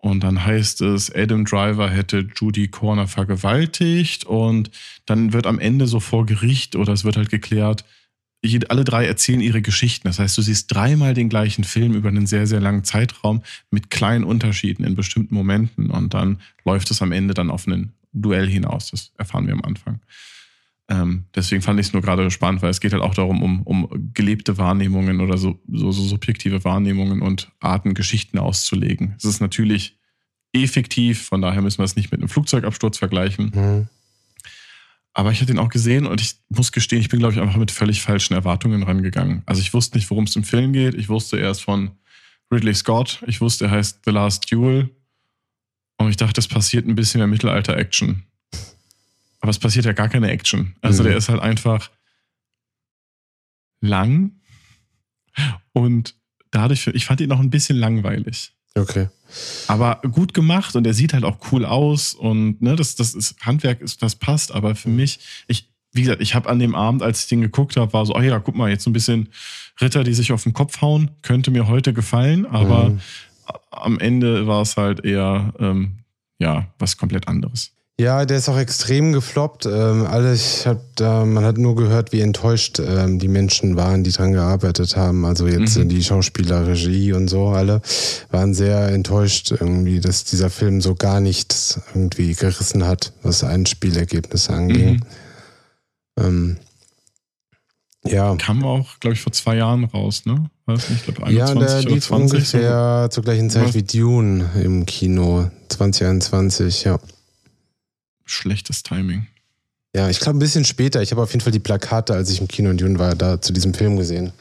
Und 0.00 0.24
dann 0.24 0.44
heißt 0.44 0.80
es, 0.80 1.14
Adam 1.14 1.44
Driver 1.44 1.90
hätte 1.90 2.26
Judy 2.34 2.68
Corner 2.68 3.06
vergewaltigt. 3.06 4.24
Und 4.24 4.70
dann 5.06 5.32
wird 5.32 5.46
am 5.46 5.58
Ende 5.58 5.86
so 5.86 6.00
vor 6.00 6.26
Gericht 6.26 6.74
oder 6.74 6.92
es 6.92 7.04
wird 7.04 7.16
halt 7.16 7.30
geklärt, 7.30 7.84
alle 8.68 8.84
drei 8.84 9.06
erzählen 9.06 9.40
ihre 9.40 9.60
Geschichten. 9.60 10.08
Das 10.08 10.18
heißt, 10.18 10.38
du 10.38 10.42
siehst 10.42 10.72
dreimal 10.72 11.12
den 11.12 11.28
gleichen 11.28 11.64
Film 11.64 11.94
über 11.94 12.08
einen 12.08 12.26
sehr, 12.26 12.46
sehr 12.46 12.60
langen 12.60 12.84
Zeitraum 12.84 13.42
mit 13.70 13.90
kleinen 13.90 14.24
Unterschieden 14.24 14.84
in 14.84 14.94
bestimmten 14.94 15.34
Momenten. 15.34 15.90
Und 15.90 16.14
dann 16.14 16.40
läuft 16.64 16.90
es 16.90 17.02
am 17.02 17.12
Ende 17.12 17.34
dann 17.34 17.50
auf 17.50 17.66
ein 17.66 17.92
Duell 18.12 18.48
hinaus. 18.48 18.90
Das 18.90 19.12
erfahren 19.18 19.46
wir 19.46 19.54
am 19.54 19.62
Anfang. 19.62 20.00
Ähm, 20.90 21.26
deswegen 21.36 21.62
fand 21.62 21.78
ich 21.78 21.86
es 21.86 21.92
nur 21.92 22.02
gerade 22.02 22.28
spannend, 22.32 22.62
weil 22.62 22.70
es 22.70 22.80
geht 22.80 22.92
halt 22.92 23.02
auch 23.02 23.14
darum, 23.14 23.42
um, 23.42 23.62
um 23.62 24.10
gelebte 24.12 24.58
Wahrnehmungen 24.58 25.20
oder 25.20 25.38
so, 25.38 25.60
so, 25.72 25.92
so 25.92 26.02
subjektive 26.02 26.64
Wahrnehmungen 26.64 27.22
und 27.22 27.52
Arten, 27.60 27.94
Geschichten 27.94 28.38
auszulegen. 28.38 29.14
Es 29.16 29.24
ist 29.24 29.40
natürlich 29.40 29.96
effektiv, 30.52 31.22
von 31.22 31.40
daher 31.40 31.62
müssen 31.62 31.78
wir 31.78 31.84
es 31.84 31.94
nicht 31.94 32.10
mit 32.10 32.20
einem 32.20 32.28
Flugzeugabsturz 32.28 32.98
vergleichen. 32.98 33.52
Mhm. 33.54 33.88
Aber 35.12 35.30
ich 35.30 35.40
hatte 35.40 35.52
ihn 35.52 35.60
auch 35.60 35.68
gesehen 35.68 36.06
und 36.06 36.20
ich 36.20 36.34
muss 36.48 36.72
gestehen, 36.72 37.00
ich 37.00 37.08
bin, 37.08 37.20
glaube 37.20 37.34
ich, 37.34 37.40
einfach 37.40 37.56
mit 37.56 37.70
völlig 37.70 38.02
falschen 38.02 38.34
Erwartungen 38.34 38.82
rangegangen. 38.82 39.42
Also 39.46 39.60
ich 39.60 39.72
wusste 39.72 39.96
nicht, 39.96 40.10
worum 40.10 40.24
es 40.24 40.34
im 40.34 40.44
Film 40.44 40.72
geht. 40.72 40.94
Ich 40.94 41.08
wusste 41.08 41.38
erst 41.38 41.62
von 41.62 41.92
Ridley 42.52 42.74
Scott. 42.74 43.22
Ich 43.26 43.40
wusste, 43.40 43.66
er 43.66 43.72
heißt 43.72 44.00
The 44.04 44.10
Last 44.10 44.50
Duel. 44.50 44.90
Und 45.98 46.10
ich 46.10 46.16
dachte, 46.16 46.40
es 46.40 46.48
passiert 46.48 46.86
ein 46.86 46.94
bisschen 46.94 47.18
mehr 47.18 47.28
Mittelalter-Action. 47.28 48.24
Aber 49.40 49.50
es 49.50 49.58
passiert 49.58 49.84
ja 49.86 49.92
gar 49.92 50.08
keine 50.08 50.30
Action. 50.30 50.74
Also 50.82 51.02
Mhm. 51.02 51.08
der 51.08 51.16
ist 51.16 51.28
halt 51.28 51.40
einfach 51.40 51.90
lang 53.80 54.32
und 55.72 56.14
dadurch, 56.50 56.86
ich 56.88 57.06
fand 57.06 57.20
ihn 57.20 57.28
noch 57.28 57.40
ein 57.40 57.50
bisschen 57.50 57.76
langweilig. 57.76 58.52
Okay. 58.74 59.08
Aber 59.68 60.00
gut 60.12 60.34
gemacht 60.34 60.76
und 60.76 60.86
er 60.86 60.94
sieht 60.94 61.12
halt 61.12 61.24
auch 61.24 61.38
cool 61.52 61.64
aus 61.64 62.14
und 62.14 62.60
ne, 62.60 62.76
das, 62.76 62.96
das 62.96 63.14
ist 63.14 63.40
Handwerk, 63.44 63.80
ist, 63.80 64.02
das 64.02 64.16
passt. 64.16 64.52
Aber 64.52 64.74
für 64.74 64.88
mich, 64.88 65.20
ich, 65.48 65.68
wie 65.92 66.02
gesagt, 66.02 66.20
ich 66.20 66.34
habe 66.34 66.48
an 66.48 66.58
dem 66.58 66.74
Abend, 66.74 67.02
als 67.02 67.22
ich 67.22 67.28
den 67.28 67.40
geguckt 67.40 67.76
habe, 67.76 67.92
war 67.92 68.04
so, 68.06 68.14
oh 68.14 68.20
ja, 68.20 68.38
guck 68.38 68.54
mal, 68.56 68.70
jetzt 68.70 68.84
so 68.84 68.90
ein 68.90 68.92
bisschen 68.92 69.28
Ritter, 69.80 70.04
die 70.04 70.14
sich 70.14 70.32
auf 70.32 70.42
den 70.42 70.52
Kopf 70.52 70.80
hauen, 70.82 71.10
könnte 71.22 71.50
mir 71.50 71.66
heute 71.68 71.92
gefallen, 71.92 72.46
aber 72.46 72.90
Mhm. 72.90 73.00
am 73.70 73.98
Ende 73.98 74.46
war 74.46 74.62
es 74.62 74.76
halt 74.76 75.04
eher, 75.04 75.52
ähm, 75.58 75.98
ja, 76.38 76.72
was 76.78 76.96
komplett 76.96 77.26
anderes. 77.28 77.72
Ja, 78.00 78.24
der 78.24 78.38
ist 78.38 78.48
auch 78.48 78.56
extrem 78.56 79.12
gefloppt. 79.12 79.66
Ähm, 79.66 80.06
alle, 80.06 80.32
ich 80.32 80.66
hab 80.66 80.80
da, 80.96 81.26
man 81.26 81.44
hat 81.44 81.58
nur 81.58 81.76
gehört, 81.76 82.12
wie 82.12 82.20
enttäuscht 82.22 82.78
ähm, 82.80 83.18
die 83.18 83.28
Menschen 83.28 83.76
waren, 83.76 84.04
die 84.04 84.10
dran 84.12 84.32
gearbeitet 84.32 84.96
haben. 84.96 85.26
Also 85.26 85.46
jetzt 85.46 85.76
Mhm. 85.76 85.82
äh, 85.82 85.86
die 85.86 86.02
Schauspieler, 86.02 86.66
Regie 86.66 87.12
und 87.12 87.28
so, 87.28 87.48
alle 87.48 87.82
waren 88.30 88.54
sehr 88.54 88.88
enttäuscht 88.88 89.50
irgendwie, 89.50 90.00
dass 90.00 90.24
dieser 90.24 90.48
Film 90.48 90.80
so 90.80 90.94
gar 90.94 91.20
nichts 91.20 91.78
irgendwie 91.94 92.32
gerissen 92.34 92.86
hat, 92.86 93.12
was 93.22 93.44
Einspielergebnisse 93.44 94.52
anging. 94.54 94.94
Mhm. 94.94 95.02
Ähm, 96.18 96.56
ja. 98.06 98.34
Kam 98.36 98.64
auch, 98.64 98.98
glaube 99.00 99.12
ich, 99.14 99.20
vor 99.20 99.32
zwei 99.32 99.56
Jahren 99.56 99.84
raus, 99.84 100.22
ne? 100.24 100.48
Das 100.66 100.88
nicht, 100.88 101.06
ich 101.06 101.14
glaube, 101.14 101.30
Ja, 101.32 101.48
21 101.48 101.66
der 101.68 101.80
oder 101.82 101.90
lief 101.94 102.06
20? 102.06 102.38
ungefähr 102.38 103.08
zur 103.10 103.24
gleichen 103.24 103.50
Zeit 103.50 103.66
Was? 103.68 103.74
wie 103.74 103.82
Dune 103.82 104.48
im 104.62 104.86
Kino 104.86 105.50
2021, 105.68 106.84
ja. 106.84 106.98
Schlechtes 108.30 108.82
Timing. 108.82 109.26
Ja, 109.94 110.08
ich 110.08 110.20
glaube 110.20 110.36
ein 110.38 110.40
bisschen 110.40 110.64
später. 110.64 111.02
Ich 111.02 111.10
habe 111.10 111.22
auf 111.22 111.32
jeden 111.32 111.40
Fall 111.42 111.52
die 111.52 111.58
Plakate, 111.58 112.14
als 112.14 112.30
ich 112.30 112.40
im 112.40 112.46
Kino 112.48 112.70
in 112.70 112.76
Dune 112.76 112.98
war, 112.98 113.14
da 113.16 113.40
zu 113.40 113.52
diesem 113.52 113.74
Film 113.74 113.96
gesehen. 113.96 114.32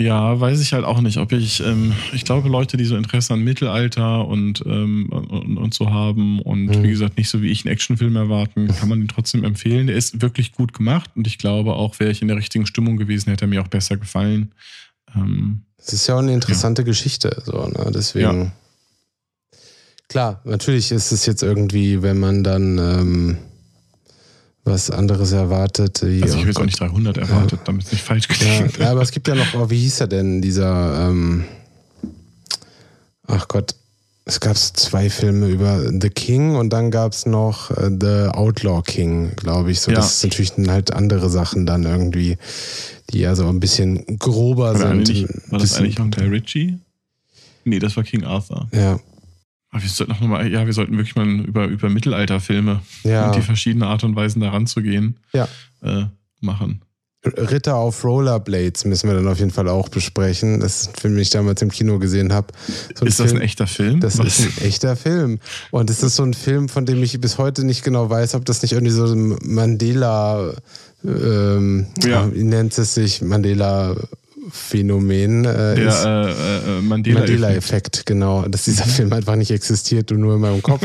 Ja, 0.00 0.38
weiß 0.38 0.60
ich 0.60 0.74
halt 0.74 0.84
auch 0.84 1.00
nicht, 1.00 1.16
ob 1.16 1.32
ich, 1.32 1.58
ähm, 1.60 1.92
ich 2.12 2.24
glaube, 2.24 2.48
Leute, 2.48 2.76
die 2.76 2.84
so 2.84 2.96
Interesse 2.96 3.32
an 3.34 3.40
Mittelalter 3.40 4.28
und, 4.28 4.62
ähm, 4.64 5.08
und, 5.10 5.56
und 5.58 5.74
so 5.74 5.90
haben 5.90 6.40
und 6.40 6.66
Mhm. 6.66 6.82
wie 6.84 6.90
gesagt, 6.90 7.16
nicht 7.18 7.28
so 7.30 7.42
wie 7.42 7.48
ich 7.50 7.64
einen 7.64 7.72
Actionfilm 7.72 8.14
erwarten, 8.14 8.68
kann 8.78 8.88
man 8.90 9.00
den 9.00 9.08
trotzdem 9.08 9.42
empfehlen. 9.44 9.88
Der 9.88 9.96
ist 9.96 10.20
wirklich 10.22 10.52
gut 10.52 10.72
gemacht 10.72 11.10
und 11.16 11.26
ich 11.26 11.38
glaube 11.38 11.72
auch, 11.72 11.98
wäre 11.98 12.12
ich 12.12 12.22
in 12.22 12.28
der 12.28 12.36
richtigen 12.36 12.66
Stimmung 12.66 12.96
gewesen, 12.96 13.30
hätte 13.30 13.46
er 13.46 13.48
mir 13.48 13.60
auch 13.62 13.68
besser 13.68 13.96
gefallen. 13.96 14.52
Ähm, 15.16 15.62
Es 15.78 15.92
ist 15.94 16.06
ja 16.06 16.14
auch 16.14 16.18
eine 16.20 16.34
interessante 16.34 16.84
Geschichte, 16.84 17.42
so, 17.44 17.66
ne? 17.66 17.90
Deswegen. 17.92 18.52
Klar, 20.08 20.40
natürlich 20.44 20.90
ist 20.92 21.12
es 21.12 21.26
jetzt 21.26 21.42
irgendwie, 21.42 22.02
wenn 22.02 22.18
man 22.18 22.42
dann 22.42 22.78
ähm, 22.78 23.38
was 24.64 24.90
anderes 24.90 25.32
erwartet. 25.32 26.02
Also 26.02 26.06
ich 26.06 26.22
oh 26.24 26.28
habe 26.36 26.46
jetzt 26.46 26.56
auch 26.56 26.60
Gott. 26.60 26.66
nicht 26.66 26.80
300 26.80 27.16
erwartet, 27.18 27.60
damit 27.64 27.84
es 27.86 27.92
nicht 27.92 28.02
falsch 28.04 28.26
Ja, 28.28 28.34
klingt. 28.34 28.78
ja, 28.78 28.90
aber 28.90 29.02
es 29.02 29.10
gibt 29.10 29.28
ja 29.28 29.34
noch, 29.34 29.54
oh, 29.54 29.68
wie 29.70 29.78
hieß 29.80 30.00
er 30.00 30.06
denn, 30.06 30.40
dieser, 30.42 31.08
ähm, 31.08 31.44
ach 33.26 33.48
Gott, 33.48 33.74
es 34.24 34.40
gab 34.40 34.56
zwei 34.58 35.08
Filme 35.08 35.48
über 35.48 35.90
The 35.90 36.10
King 36.10 36.54
und 36.56 36.70
dann 36.70 36.90
gab 36.90 37.12
es 37.12 37.24
noch 37.24 37.70
äh, 37.70 37.90
The 37.98 38.28
Outlaw 38.34 38.82
King, 38.82 39.32
glaube 39.36 39.70
ich. 39.70 39.80
So, 39.80 39.90
Ja. 39.90 39.96
das 39.98 40.16
ist 40.16 40.24
natürlich 40.24 40.52
dann 40.52 40.70
halt 40.70 40.92
andere 40.92 41.30
Sachen 41.30 41.64
dann 41.64 41.84
irgendwie, 41.84 42.36
die 43.10 43.26
also 43.26 43.48
ein 43.48 43.58
bisschen 43.60 44.18
grober 44.18 44.78
War, 44.78 45.04
sind. 45.04 45.28
war 45.50 45.58
das 45.58 45.74
eigentlich 45.76 45.98
auch 46.00 46.10
Guy 46.10 46.26
Ritchie? 46.28 46.78
Nee, 47.64 47.78
das 47.78 47.96
war 47.96 48.04
King 48.04 48.24
Arthur. 48.24 48.68
Ja, 48.72 48.98
Aber 49.70 49.82
wir 49.82 49.88
sollten 49.90 50.12
noch 50.12 50.20
mal, 50.20 50.50
ja, 50.50 50.64
wir 50.64 50.72
sollten 50.72 50.96
wirklich 50.96 51.14
mal 51.16 51.28
über, 51.28 51.66
über 51.66 51.90
Mittelalterfilme 51.90 52.80
ja. 53.04 53.26
und 53.26 53.36
die 53.36 53.42
verschiedenen 53.42 53.86
Art 53.88 54.02
und 54.04 54.16
Weisen 54.16 54.40
daran 54.40 54.66
zu 54.66 54.80
gehen, 54.82 55.18
Ja. 55.32 55.46
äh, 55.82 56.04
machen. 56.40 56.82
Ritter 57.24 57.74
auf 57.74 58.04
Rollerblades 58.04 58.84
müssen 58.84 59.08
wir 59.08 59.16
dann 59.16 59.26
auf 59.26 59.40
jeden 59.40 59.50
Fall 59.50 59.68
auch 59.68 59.88
besprechen. 59.88 60.60
Das 60.60 60.82
ist 60.82 60.88
ein 60.90 60.94
Film, 60.94 61.14
den 61.14 61.22
ich 61.22 61.30
damals 61.30 61.60
im 61.62 61.70
Kino 61.70 61.98
gesehen 61.98 62.32
habe. 62.32 62.46
So 62.94 63.04
ist 63.04 63.18
das 63.18 63.32
ein 63.32 63.40
echter 63.40 63.66
Film? 63.66 63.98
Das 64.00 64.18
Was? 64.18 64.38
ist 64.38 64.58
ein 64.60 64.64
echter 64.68 64.96
Film. 64.96 65.40
Und 65.72 65.90
es 65.90 66.02
ist 66.04 66.14
so 66.14 66.22
ein 66.22 66.32
Film, 66.32 66.68
von 66.68 66.86
dem 66.86 67.02
ich 67.02 67.20
bis 67.20 67.36
heute 67.36 67.64
nicht 67.64 67.82
genau 67.82 68.08
weiß, 68.08 68.36
ob 68.36 68.44
das 68.44 68.62
nicht 68.62 68.72
irgendwie 68.72 68.92
so 68.92 69.04
ein 69.06 69.36
Mandela, 69.42 70.54
ähm, 71.04 71.86
Ja. 72.04 72.32
wie 72.32 72.44
nennt 72.44 72.78
es 72.78 72.94
sich, 72.94 73.20
Mandela-Phänomen 74.48 75.44
äh, 75.44 75.86
ist. 75.86 76.04
Der 76.04 76.26
äh, 76.26 76.78
äh, 76.78 76.82
Mandela-Effekt. 76.82 77.30
Mandela-Effekt, 77.30 78.06
genau. 78.06 78.42
Dass 78.48 78.64
dieser 78.64 78.84
Film 78.84 79.12
einfach 79.12 79.36
nicht 79.36 79.50
existiert 79.50 80.12
und 80.12 80.20
nur 80.20 80.34
in 80.34 80.40
meinem 80.40 80.62
Kopf. 80.62 80.82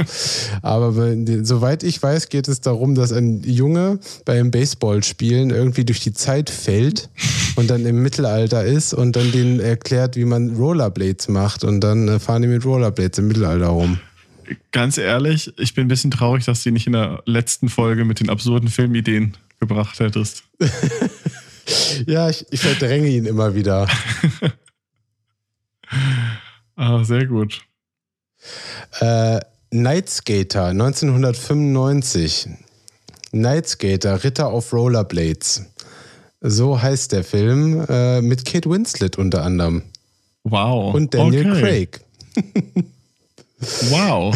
Aber 0.62 0.96
wenn, 0.96 1.46
soweit 1.46 1.84
ich 1.84 2.02
weiß, 2.02 2.30
geht 2.30 2.48
es 2.48 2.62
darum, 2.62 2.96
dass 2.96 3.12
ein 3.12 3.44
Junge 3.44 4.00
beim 4.26 4.52
Baseballspielen 4.52 5.50
irgendwie 5.50 5.86
durch 5.86 6.00
die 6.00 6.14
Zeit 6.14 6.50
fällt 6.50 7.10
und 7.56 7.70
dann 7.70 7.86
im 7.86 8.02
Mittelalter 8.02 8.64
ist 8.64 8.94
und 8.94 9.16
dann 9.16 9.32
denen 9.32 9.60
erklärt, 9.60 10.16
wie 10.16 10.26
man 10.26 10.56
Rollerblades 10.56 11.28
macht 11.28 11.64
und 11.64 11.82
dann 11.82 12.08
äh, 12.08 12.20
fahren 12.20 12.42
die 12.42 12.48
mit 12.48 12.66
Rollerblades 12.66 13.20
im 13.20 13.28
Mittelalter 13.28 13.68
rum. 13.68 14.00
Ganz 14.72 14.98
ehrlich, 14.98 15.54
ich 15.58 15.74
bin 15.74 15.86
ein 15.86 15.88
bisschen 15.88 16.12
traurig, 16.12 16.46
dass 16.46 16.64
du 16.64 16.72
nicht 16.72 16.88
in 16.88 16.94
der 16.94 17.24
letzten 17.26 17.70
Folge 17.70 18.04
mit 18.04 18.20
den 18.20 18.30
absurden 18.30 18.68
Filmideen 18.68 19.36
gebracht 19.60 20.00
hättest. 20.00 20.44
Ja, 22.06 22.30
ich, 22.30 22.46
ich 22.52 22.60
verdränge 22.60 23.08
ihn 23.08 23.26
immer 23.26 23.56
wieder. 23.56 23.88
Ah, 26.76 27.04
sehr 27.04 27.28
gut. 27.28 27.62
Äh, 29.00 29.40
Nightskater 29.70 30.66
1995. 30.66 32.50
Nightskater, 33.32 34.24
Ritter 34.24 34.48
auf 34.48 34.74
Rollerblades. 34.74 35.66
So 36.42 36.82
heißt 36.82 37.12
der 37.12 37.24
Film 37.24 37.86
äh, 37.88 38.22
mit 38.22 38.46
Kate 38.46 38.70
Winslet 38.70 39.18
unter 39.18 39.44
anderem. 39.44 39.84
Wow. 40.44 40.94
Und 40.94 41.14
Daniel 41.14 41.52
okay. 41.52 41.62
Craig. 41.62 42.02
Wow. 43.90 44.36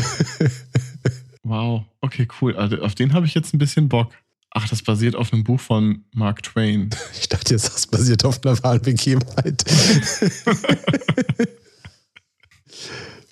wow. 1.44 1.84
Okay, 2.02 2.28
cool. 2.40 2.56
Also 2.56 2.78
auf 2.78 2.96
den 2.96 3.14
habe 3.14 3.26
ich 3.26 3.34
jetzt 3.34 3.54
ein 3.54 3.58
bisschen 3.58 3.90
Bock. 3.90 4.14
Ach, 4.60 4.68
das 4.68 4.82
basiert 4.82 5.16
auf 5.16 5.32
einem 5.32 5.44
Buch 5.44 5.60
von 5.60 6.04
Mark 6.16 6.42
Twain. 6.42 6.90
Ich 7.22 7.30
dachte 7.30 7.54
jetzt, 7.54 7.68
das 7.72 7.86
basiert 7.86 8.26
auf 8.26 8.44
einer 8.44 8.58
wahren 8.64 8.82
Begebenheit. 8.82 9.64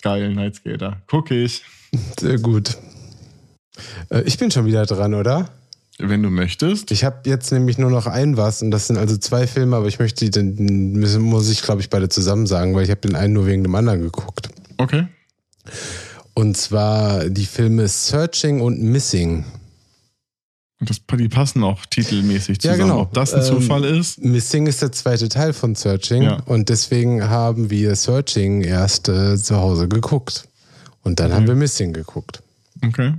Geil, 0.02 0.32
Nightskater. 0.34 1.02
Guck 1.08 1.32
ich. 1.32 1.64
Sehr 2.20 2.38
gut. 2.38 2.76
Äh, 4.10 4.22
ich 4.22 4.38
bin 4.38 4.52
schon 4.52 4.66
wieder 4.66 4.86
dran, 4.86 5.14
oder? 5.14 5.50
Wenn 5.98 6.22
du 6.22 6.30
möchtest. 6.30 6.92
Ich 6.92 7.02
habe 7.02 7.28
jetzt 7.28 7.50
nämlich 7.50 7.76
nur 7.76 7.90
noch 7.90 8.06
ein 8.06 8.36
was 8.36 8.62
und 8.62 8.70
das 8.70 8.86
sind 8.86 8.96
also 8.96 9.16
zwei 9.16 9.48
Filme, 9.48 9.74
aber 9.76 9.86
ich 9.88 9.98
möchte 9.98 10.24
die, 10.24 10.30
dann 10.30 10.54
müssen- 10.54 11.22
muss 11.22 11.48
ich 11.48 11.62
glaube 11.62 11.80
ich 11.80 11.90
beide 11.90 12.08
zusammen 12.08 12.46
sagen, 12.46 12.72
weil 12.76 12.84
ich 12.84 12.90
habe 12.90 13.00
den 13.00 13.16
einen 13.16 13.32
nur 13.32 13.46
wegen 13.46 13.64
dem 13.64 13.74
anderen 13.74 14.00
geguckt. 14.00 14.48
Okay. 14.76 15.08
Und 16.34 16.56
zwar 16.56 17.28
die 17.30 17.46
Filme 17.46 17.88
Searching 17.88 18.60
und 18.60 18.80
Missing. 18.80 19.44
Und 20.78 20.90
das, 20.90 21.00
die 21.18 21.28
passen 21.28 21.64
auch 21.64 21.86
titelmäßig 21.86 22.58
Ja, 22.62 22.72
zusammen. 22.72 22.90
genau. 22.90 23.00
Ob 23.02 23.14
das 23.14 23.32
ein 23.32 23.40
Ähm, 23.40 23.46
Zufall 23.46 23.84
ist? 23.84 24.22
Missing 24.22 24.66
ist 24.66 24.82
der 24.82 24.92
zweite 24.92 25.28
Teil 25.30 25.54
von 25.54 25.74
Searching 25.74 26.22
Ja. 26.24 26.42
und 26.44 26.68
deswegen 26.68 27.24
haben 27.28 27.70
wir 27.70 27.96
Searching 27.96 28.60
erst 28.62 29.08
äh, 29.08 29.38
zu 29.38 29.56
Hause 29.56 29.88
geguckt. 29.88 30.46
Und 31.02 31.18
dann 31.20 31.28
Okay. 31.28 31.36
haben 31.36 31.46
wir 31.46 31.54
Missing 31.54 31.92
geguckt. 31.94 32.42
Okay. 32.84 33.14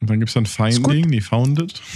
Und 0.00 0.08
dann 0.10 0.20
gibt 0.20 0.30
es 0.30 0.34
dann 0.34 0.46
Finding, 0.46 1.10
die 1.10 1.20
Founded. 1.20 1.82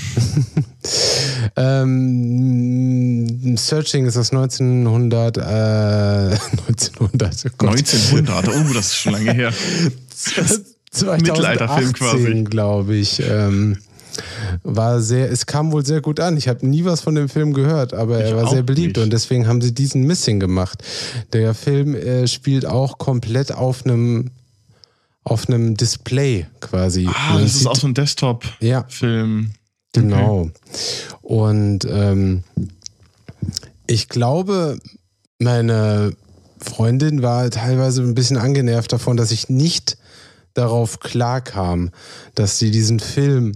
Ähm, 1.57 3.57
Searching 3.57 4.07
ist 4.07 4.17
aus 4.17 4.33
1900, 4.33 5.37
äh, 5.39 5.41
1900, 5.41 7.47
oh 7.47 7.51
Gott. 7.59 7.71
1900. 7.79 8.49
Oh, 8.49 8.73
das 8.75 8.87
ist 8.87 8.97
schon 8.97 9.13
lange 9.13 9.33
her. 9.33 9.53
Mittelalterfilm 10.93 11.95
2018, 11.95 11.95
quasi. 11.95 12.45
glaube 12.45 12.97
ich. 12.97 13.21
Ähm, 13.21 13.79
war 14.63 15.01
sehr, 15.01 15.31
es 15.31 15.47
kam 15.47 15.73
wohl 15.73 15.85
sehr 15.85 16.01
gut 16.01 16.21
an. 16.21 16.37
Ich 16.37 16.49
habe 16.49 16.67
nie 16.67 16.85
was 16.85 17.01
von 17.01 17.15
dem 17.15 17.29
Film 17.29 17.53
gehört, 17.53 17.95
aber 17.95 18.21
Ich 18.25 18.31
er 18.31 18.37
war 18.37 18.49
sehr 18.51 18.63
beliebt 18.63 18.97
nicht. 18.97 19.05
und 19.05 19.13
deswegen 19.13 19.47
haben 19.47 19.61
sie 19.61 19.73
diesen 19.75 20.03
Missing 20.07 20.41
gemacht. 20.41 20.83
Der 21.33 21.55
Film 21.55 21.95
äh, 21.95 22.27
spielt 22.27 22.67
auch 22.67 22.99
komplett 22.99 23.53
auf 23.53 23.85
einem 23.85 24.31
auf 25.25 25.49
einem 25.49 25.77
Display 25.77 26.47
quasi. 26.61 27.09
Ah, 27.09 27.39
das 27.39 27.55
ist 27.55 27.67
auch 27.67 27.77
so 27.77 27.87
ein 27.87 27.95
Desktop-Film. 27.95 28.59
ja, 28.61 28.87
Genau. 29.93 30.51
Und 31.21 31.87
ähm, 31.89 32.43
ich 33.87 34.09
glaube, 34.09 34.79
meine 35.39 36.15
Freundin 36.59 37.23
war 37.23 37.51
teilweise 37.51 38.03
ein 38.03 38.15
bisschen 38.15 38.37
angenervt 38.39 38.93
davon, 38.93 39.17
dass 39.17 39.31
ich 39.31 39.49
nicht 39.49 39.97
darauf 40.55 41.01
klarkam, 41.01 41.91
dass 42.35 42.59
sie 42.59 42.71
diesen 42.71 43.01
Film 43.01 43.53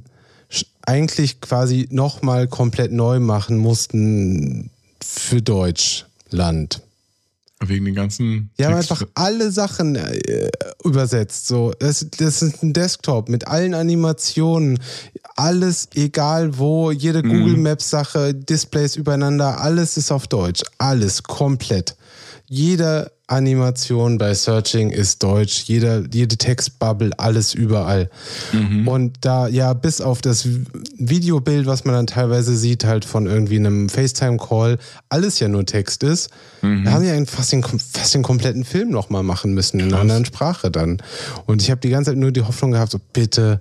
eigentlich 0.86 1.40
quasi 1.40 1.88
nochmal 1.90 2.48
komplett 2.48 2.92
neu 2.92 3.20
machen 3.20 3.58
mussten 3.58 4.70
für 5.02 5.42
Deutschland. 5.42 6.80
Wegen 7.64 7.86
den 7.86 7.94
ganzen. 7.94 8.50
Die 8.58 8.66
haben 8.66 8.74
einfach 8.74 9.02
alle 9.14 9.50
Sachen 9.50 9.96
äh, 9.96 10.50
übersetzt. 10.84 11.46
So, 11.46 11.72
das, 11.78 12.06
das 12.18 12.42
ist 12.42 12.62
ein 12.62 12.74
Desktop 12.74 13.30
mit 13.30 13.48
allen 13.48 13.72
Animationen, 13.72 14.78
alles 15.36 15.88
egal 15.94 16.58
wo, 16.58 16.90
jede 16.90 17.22
Mhm. 17.22 17.30
Google 17.30 17.56
Maps 17.56 17.88
Sache, 17.88 18.34
Displays 18.34 18.96
übereinander, 18.96 19.58
alles 19.58 19.96
ist 19.96 20.12
auf 20.12 20.26
Deutsch, 20.26 20.62
alles 20.76 21.22
komplett. 21.22 21.96
Jede 22.46 23.10
Animation 23.28 24.18
bei 24.18 24.34
Searching 24.34 24.90
ist 24.90 25.22
Deutsch, 25.22 25.64
jeder, 25.64 26.04
jede 26.12 26.36
Textbubble, 26.36 27.10
alles 27.18 27.54
überall. 27.54 28.08
Mhm. 28.52 28.86
Und 28.86 29.16
da, 29.22 29.48
ja, 29.48 29.72
bis 29.72 30.00
auf 30.00 30.20
das 30.22 30.48
Videobild, 30.96 31.66
was 31.66 31.84
man 31.84 31.94
dann 31.96 32.06
teilweise 32.06 32.56
sieht, 32.56 32.84
halt 32.84 33.04
von 33.04 33.26
irgendwie 33.26 33.56
einem 33.56 33.88
FaceTime-Call, 33.88 34.78
alles 35.08 35.40
ja 35.40 35.48
nur 35.48 35.66
Text 35.66 36.02
ist, 36.02 36.30
Mhm. 36.62 36.84
da 36.84 36.92
haben 36.92 37.02
die 37.04 37.10
einen 37.10 37.26
fast 37.26 37.52
den, 37.52 37.62
fast 37.62 38.14
den 38.14 38.22
kompletten 38.22 38.64
Film 38.64 38.90
nochmal 38.90 39.22
machen 39.22 39.52
müssen, 39.54 39.78
in 39.80 39.86
einer 39.88 40.00
anderen 40.00 40.24
Sprache 40.24 40.70
dann. 40.70 40.98
Und 41.46 41.62
ich 41.62 41.70
habe 41.70 41.80
die 41.80 41.90
ganze 41.90 42.12
Zeit 42.12 42.18
nur 42.18 42.32
die 42.32 42.42
Hoffnung 42.42 42.70
gehabt, 42.72 42.92
so 42.92 42.98
bitte, 43.12 43.60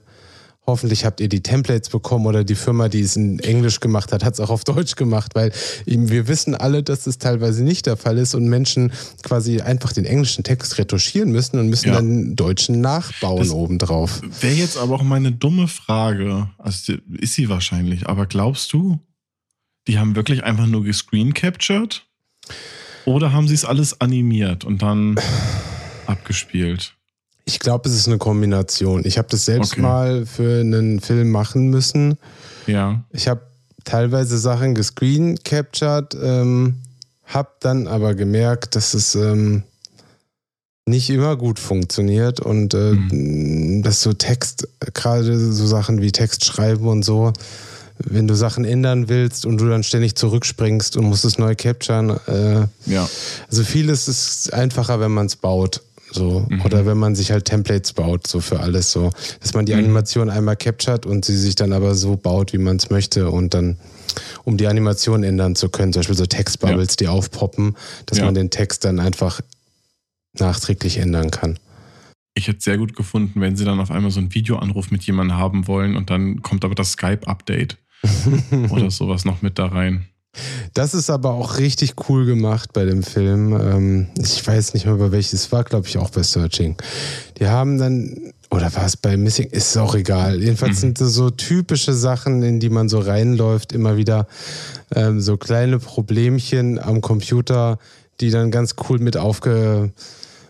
hoffentlich 0.68 1.06
habt 1.06 1.20
ihr 1.20 1.30
die 1.30 1.42
Templates 1.44 1.90
bekommen 1.90 2.26
oder 2.26 2.44
die 2.44 2.56
Firma, 2.56 2.90
die 2.90 3.02
es 3.02 3.16
in 3.16 3.40
Englisch 3.40 3.80
gemacht 3.80 4.12
hat, 4.12 4.24
hat 4.24 4.34
es 4.34 4.40
auch 4.40 4.50
auf 4.50 4.64
Deutsch 4.64 4.96
gemacht, 4.96 5.36
weil 5.36 5.52
eben 5.86 6.10
wir 6.10 6.28
wissen 6.28 6.56
alle, 6.56 6.82
dass 6.84 7.06
es 7.08 7.18
teilweise 7.20 7.64
nicht 7.64 7.86
der 7.86 7.98
Fall 7.98 8.18
ist 8.18 8.34
und 8.36 8.48
Menschen 8.48 8.92
quasi 9.24 9.62
einfach 9.62 9.94
den 9.94 10.06
englischen 10.06 10.44
Text 10.44 10.78
retuschieren 10.78 11.32
müssen 11.32 11.60
und 11.60 11.70
müssen 11.70 11.90
Ja. 11.90 11.96
dann 11.96 12.08
den 12.10 12.36
deutschen 12.36 12.82
nachbauen 12.82 13.40
Das- 13.40 13.52
obendrauf. 13.52 14.22
Wäre 14.42 14.56
jetzt 14.56 14.78
aber 14.78 14.96
auch 14.96 15.04
meine 15.04 15.32
dumme 15.32 15.68
Frage. 15.68 16.50
Also 16.58 16.94
ist 17.20 17.34
sie 17.36 17.48
wahrscheinlich, 17.50 18.08
aber 18.08 18.26
glaubst 18.26 18.74
du, 18.74 19.00
die 19.88 20.00
haben 20.00 20.16
wirklich 20.16 20.44
einfach 20.44 20.66
nur 20.66 20.84
gescreen 20.84 21.34
captured? 21.36 22.06
Oder 23.06 23.32
haben 23.34 23.48
sie 23.48 23.54
es 23.54 23.66
alles 23.66 24.02
animiert 24.02 24.64
und 24.66 24.82
dann 24.82 25.16
abgespielt? 26.08 26.94
Ich 27.46 27.60
glaube, 27.60 27.88
es 27.90 27.96
ist 27.96 28.08
eine 28.08 28.18
Kombination. 28.18 29.04
Ich 29.06 29.18
habe 29.18 29.28
das 29.30 29.46
selbst 29.46 29.74
Okay. 29.74 29.82
mal 29.82 30.26
für 30.26 30.60
einen 30.62 31.00
Film 31.00 31.30
machen 31.32 31.70
müssen. 31.70 32.18
Ja. 32.66 33.04
Ich 33.12 33.28
habe 33.28 33.42
teilweise 33.84 34.38
Sachen 34.40 34.74
gescreen 34.74 35.38
captured, 35.44 36.16
ähm, 36.22 36.78
habe 37.26 37.50
dann 37.60 37.88
aber 37.88 38.16
gemerkt, 38.16 38.76
dass 38.76 38.96
es 38.96 39.14
ähm, 39.14 39.62
nicht 40.88 41.10
immer 41.12 41.36
gut 41.36 41.60
funktioniert 41.60 42.40
und 42.40 42.74
äh, 42.74 43.82
dass 43.82 44.02
so 44.02 44.14
Text, 44.14 44.68
gerade 44.94 45.38
so 45.52 45.68
Sachen 45.68 46.02
wie 46.02 46.12
Text 46.12 46.46
schreiben 46.46 46.88
und 46.88 47.04
so, 47.04 47.32
wenn 48.00 48.28
du 48.28 48.36
Sachen 48.36 48.66
ändern 48.66 49.08
willst 49.08 49.46
und 49.46 49.58
du 49.60 49.70
dann 49.70 49.84
ständig 49.84 50.16
zurückspringst 50.16 50.98
und 50.98 51.06
musst 51.06 51.26
es 51.26 51.38
neu 51.38 51.56
capturen, 51.56 52.10
äh, 52.28 52.68
Ja. 52.92 53.08
also 53.50 53.64
vieles 53.64 54.08
ist 54.08 54.52
einfacher, 54.54 55.00
wenn 55.00 55.12
man 55.12 55.28
es 55.28 55.36
baut. 55.36 55.82
So. 56.16 56.48
Oder 56.64 56.86
wenn 56.86 56.98
man 56.98 57.16
sich 57.16 57.32
halt 57.32 57.46
Templates 57.46 57.94
baut, 57.94 58.26
so 58.28 58.40
für 58.40 58.60
alles 58.60 58.92
so. 58.92 59.12
Dass 59.42 59.54
man 59.54 59.66
die 59.66 59.74
Animation 59.76 60.30
einmal 60.30 60.56
captured 60.56 61.06
und 61.06 61.26
sie 61.26 61.38
sich 61.38 61.56
dann 61.56 61.74
aber 61.74 61.94
so 61.96 62.16
baut, 62.18 62.54
wie 62.54 62.58
man 62.58 62.78
es 62.78 62.90
möchte 62.90 63.30
und 63.30 63.54
dann, 63.54 63.78
um 64.44 64.58
die 64.58 64.68
Animation 64.68 65.24
ändern 65.24 65.56
zu 65.56 65.70
können, 65.70 65.94
zum 65.94 66.00
Beispiel 66.02 66.16
so 66.16 66.26
Textbubbles, 66.26 66.96
die 66.96 67.08
aufpoppen, 67.08 67.76
dass 68.06 68.18
Ja. 68.20 68.26
man 68.26 68.34
den 68.34 68.50
Text 68.50 68.86
dann 68.86 69.00
einfach 69.00 69.42
nachträglich 70.38 70.98
ändern 70.98 71.32
kann. 71.32 71.60
Ich 72.38 72.48
hätte 72.48 72.58
es 72.58 72.64
sehr 72.66 72.78
gut 72.78 72.96
gefunden, 72.96 73.40
wenn 73.40 73.56
sie 73.56 73.64
dann 73.64 73.80
auf 73.80 73.92
einmal 73.92 74.12
so 74.12 74.20
einen 74.20 74.34
Videoanruf 74.34 74.92
mit 74.92 75.04
jemandem 75.04 75.38
haben 75.38 75.68
wollen 75.68 75.96
und 75.96 76.10
dann 76.10 76.42
kommt 76.42 76.66
aber 76.66 76.76
das 76.76 76.92
Skype-Update 76.94 77.78
oder 78.70 78.92
sowas 78.92 79.24
noch 79.26 79.42
mit 79.42 79.58
da 79.58 79.68
rein. 79.68 80.08
Das 80.74 80.94
ist 80.94 81.10
aber 81.10 81.32
auch 81.32 81.58
richtig 81.58 81.94
cool 82.10 82.26
gemacht 82.26 82.74
bei 82.74 82.86
dem 82.86 83.04
Film. 83.04 83.54
Ähm, 83.54 84.08
ich 84.18 84.46
weiß 84.46 84.74
nicht 84.74 84.86
mehr, 84.86 84.96
bei 84.96 85.12
welches 85.12 85.52
war, 85.52 85.64
glaube 85.64 85.88
ich, 85.88 85.98
auch 85.98 86.10
bei 86.10 86.24
Searching. 86.24 86.76
Die 87.40 87.48
haben 87.48 87.78
dann, 87.78 88.34
oder 88.50 88.74
war 88.76 88.86
es 88.86 88.98
bei 88.98 89.18
Missing, 89.18 89.50
ist 89.50 89.78
auch 89.78 89.96
egal. 89.96 90.42
Jedenfalls 90.42 90.82
sind 90.82 91.00
das 91.02 91.14
so 91.14 91.30
typische 91.30 91.94
Sachen, 91.94 92.44
in 92.44 92.60
die 92.60 92.70
man 92.70 92.90
so 92.90 93.00
reinläuft, 93.00 93.74
immer 93.74 93.98
wieder 93.98 94.28
ähm, 94.94 95.22
so 95.22 95.38
kleine 95.38 95.80
Problemchen 95.80 96.80
am 96.80 97.02
Computer, 97.02 97.80
die 98.22 98.32
dann 98.32 98.52
ganz 98.52 98.76
cool 98.90 99.00
mit 99.00 99.18
aufge, 99.18 99.92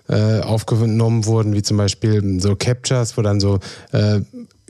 äh, 0.07 0.39
aufgenommen 0.41 1.25
wurden, 1.25 1.53
wie 1.53 1.63
zum 1.63 1.77
Beispiel 1.77 2.39
so 2.39 2.55
Captures, 2.55 3.17
wo 3.17 3.21
dann 3.21 3.39
so 3.39 3.59
äh, 3.91 4.21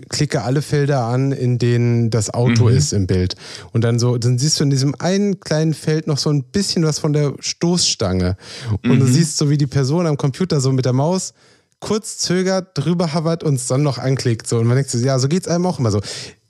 klicke 0.10 0.42
alle 0.42 0.62
Felder 0.62 1.04
an, 1.06 1.32
in 1.32 1.58
denen 1.58 2.10
das 2.10 2.34
Auto 2.34 2.68
ist 2.68 2.94
im 2.94 3.08
Bild. 3.08 3.36
Und 3.72 3.84
dann 3.84 4.00
so, 4.00 4.18
dann 4.18 4.38
siehst 4.38 4.60
du 4.60 4.64
in 4.64 4.70
diesem 4.70 4.96
einen 5.00 5.40
kleinen 5.40 5.74
Feld 5.74 6.08
noch 6.08 6.18
so 6.18 6.30
ein 6.30 6.44
bisschen 6.44 6.84
was 6.84 7.00
von 7.00 7.14
der 7.14 7.34
Stoßstange. 7.40 8.38
Und 8.84 9.00
du 9.00 9.08
siehst 9.08 9.38
so, 9.38 9.50
wie 9.50 9.58
die 9.58 9.68
Person 9.68 10.08
am 10.08 10.18
Computer 10.18 10.60
so 10.60 10.72
mit 10.72 10.86
der 10.86 10.94
Maus 10.94 11.34
kurz 11.80 12.18
zögert, 12.18 12.70
drüber 12.74 13.14
hovert 13.14 13.44
und 13.44 13.56
es 13.56 13.68
dann 13.68 13.84
noch 13.84 13.98
anklickt. 13.98 14.48
So. 14.48 14.58
Und 14.58 14.68
man 14.68 14.76
denkt 14.76 14.90
sich, 14.90 15.04
ja, 15.04 15.20
so 15.20 15.28
geht's 15.28 15.48
einem 15.48 15.66
auch 15.66 15.80
immer 15.80 15.92
so. 15.92 16.02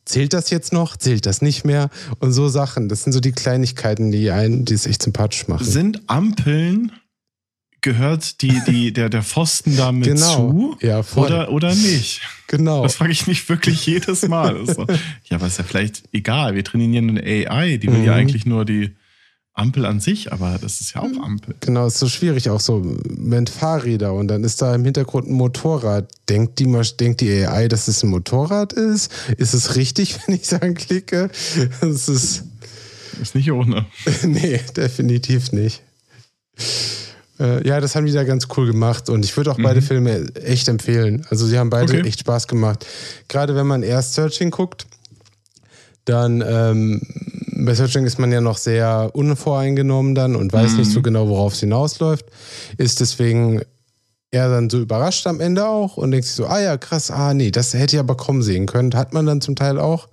Zählt 0.06 0.34
das 0.34 0.52
jetzt 0.52 0.72
noch? 0.72 0.98
Zählt 0.98 1.26
das 1.26 1.42
nicht 1.42 1.66
mehr? 1.66 1.90
Und 2.20 2.32
so 2.32 2.48
Sachen. 2.48 2.90
Das 2.90 3.04
sind 3.04 3.14
so 3.14 3.20
die 3.20 3.32
Kleinigkeiten, 3.32 4.12
die 4.12 4.30
einen, 4.30 4.64
die 4.64 4.76
es 4.76 4.86
echt 4.86 5.02
sympathisch 5.02 5.48
machen. 5.48 5.66
Sind 5.66 6.04
Ampeln, 6.08 6.92
gehört 7.86 8.42
die, 8.42 8.62
die, 8.68 8.92
der, 8.92 9.10
der 9.10 9.24
Pfosten 9.24 9.78
damit 9.78 10.06
Genau. 10.08 10.36
zu? 10.36 10.78
Ja, 10.82 11.04
voll. 11.04 11.28
Oder, 11.28 11.52
oder 11.52 11.74
nicht? 11.74 12.20
Genau. 12.48 12.84
Das 12.84 12.96
frage 12.96 13.12
ich 13.14 13.28
mich 13.28 13.48
wirklich 13.48 13.86
jedes 13.86 14.28
Mal. 14.28 14.56
Das 14.56 14.70
ist 14.70 14.76
so, 14.76 14.86
ja, 15.30 15.38
aber 15.38 15.48
ist 15.48 15.58
ja 15.60 15.64
vielleicht 15.64 16.04
egal. 16.12 16.56
Wir 16.56 16.64
trainieren 16.64 17.10
eine 17.12 17.22
AI, 17.50 17.78
die 17.78 17.88
will 17.88 18.04
ja 18.04 18.12
Mhm. 18.14 18.18
eigentlich 18.20 18.46
nur 18.46 18.66
die 18.66 18.96
Ampel 19.54 19.86
an 19.86 20.02
sich, 20.02 20.34
aber 20.34 20.58
das 20.62 20.82
ist 20.82 20.96
ja 20.96 21.02
auch 21.02 21.24
Ampel. 21.24 21.56
Genau, 21.62 21.88
ist 21.88 22.00
so 22.00 22.10
schwierig 22.10 22.50
auch 22.50 22.60
so 22.60 22.80
mit 23.08 23.50
Fahrräder 23.50 24.14
und 24.14 24.28
dann 24.28 24.44
ist 24.44 24.62
da 24.62 24.76
im 24.76 24.84
Hintergrund 24.84 25.28
ein 25.30 25.34
Motorrad. 25.34 26.12
Denkt 26.28 26.60
die, 26.60 26.66
denkt 27.00 27.22
die 27.22 27.46
AI, 27.46 27.68
dass 27.70 27.88
es 27.88 28.04
ein 28.04 28.10
Motorrad 28.10 28.74
ist? 28.74 29.12
Ist 29.38 29.54
es 29.54 29.76
richtig, 29.78 30.18
wenn 30.28 30.36
ich 30.36 30.42
es 30.44 30.54
anklicke? 30.54 31.30
Das 31.80 32.10
ist, 32.10 32.44
Ist 33.22 33.36
nicht 33.36 33.50
ohne. 33.52 33.86
nee, 34.24 34.60
definitiv 34.76 35.54
nicht. 35.54 35.84
Äh, 37.40 37.68
ja, 37.68 37.82
das 37.82 37.96
haben 37.96 38.06
die 38.06 38.14
da 38.14 38.24
ganz 38.24 38.48
cool 38.56 38.68
gemacht 38.68 39.10
und 39.10 39.26
ich 39.26 39.36
würde 39.36 39.52
auch 39.52 39.60
beide 39.62 39.82
Filme 39.82 40.28
echt 40.36 40.68
empfehlen. 40.68 41.26
Also 41.30 41.46
sie 41.46 41.58
haben 41.60 41.70
beide 41.70 41.94
Okay. 41.94 42.08
echt 42.08 42.22
Spaß 42.22 42.48
gemacht. 42.48 42.86
Gerade 43.28 43.56
wenn 43.56 43.68
man 43.68 43.84
erst 43.84 44.14
Searching 44.14 44.52
guckt, 44.52 44.86
dann 46.06 46.44
ähm, 46.48 47.02
bei 47.66 47.74
Searching 47.74 48.06
ist 48.06 48.20
man 48.20 48.32
ja 48.32 48.40
noch 48.42 48.58
sehr 48.58 49.10
unvoreingenommen 49.14 50.16
dann 50.16 50.36
und 50.36 50.54
weiß 50.54 50.78
nicht 50.78 50.92
so 50.92 51.02
genau, 51.02 51.28
worauf 51.28 51.54
es 51.54 51.60
hinausläuft. 51.62 52.26
Ist 52.78 53.00
deswegen 53.00 53.62
er 54.32 54.50
dann 54.50 54.70
so 54.70 54.80
überrascht 54.80 55.26
am 55.28 55.40
Ende 55.40 55.66
auch 55.66 55.98
und 55.98 56.12
denkt 56.12 56.26
sich 56.26 56.36
so, 56.36 56.46
ah 56.48 56.60
ja, 56.60 56.78
krass, 56.78 57.10
ah 57.12 57.34
nee, 57.34 57.52
das 57.52 57.74
hätte 57.74 57.96
ich 57.96 58.00
aber 58.00 58.16
kommen 58.18 58.42
sehen 58.44 58.66
können. 58.66 58.94
Hat 58.94 59.14
man 59.14 59.26
dann 59.26 59.40
zum 59.40 59.56
Teil 59.56 59.80
auch. 59.80 60.08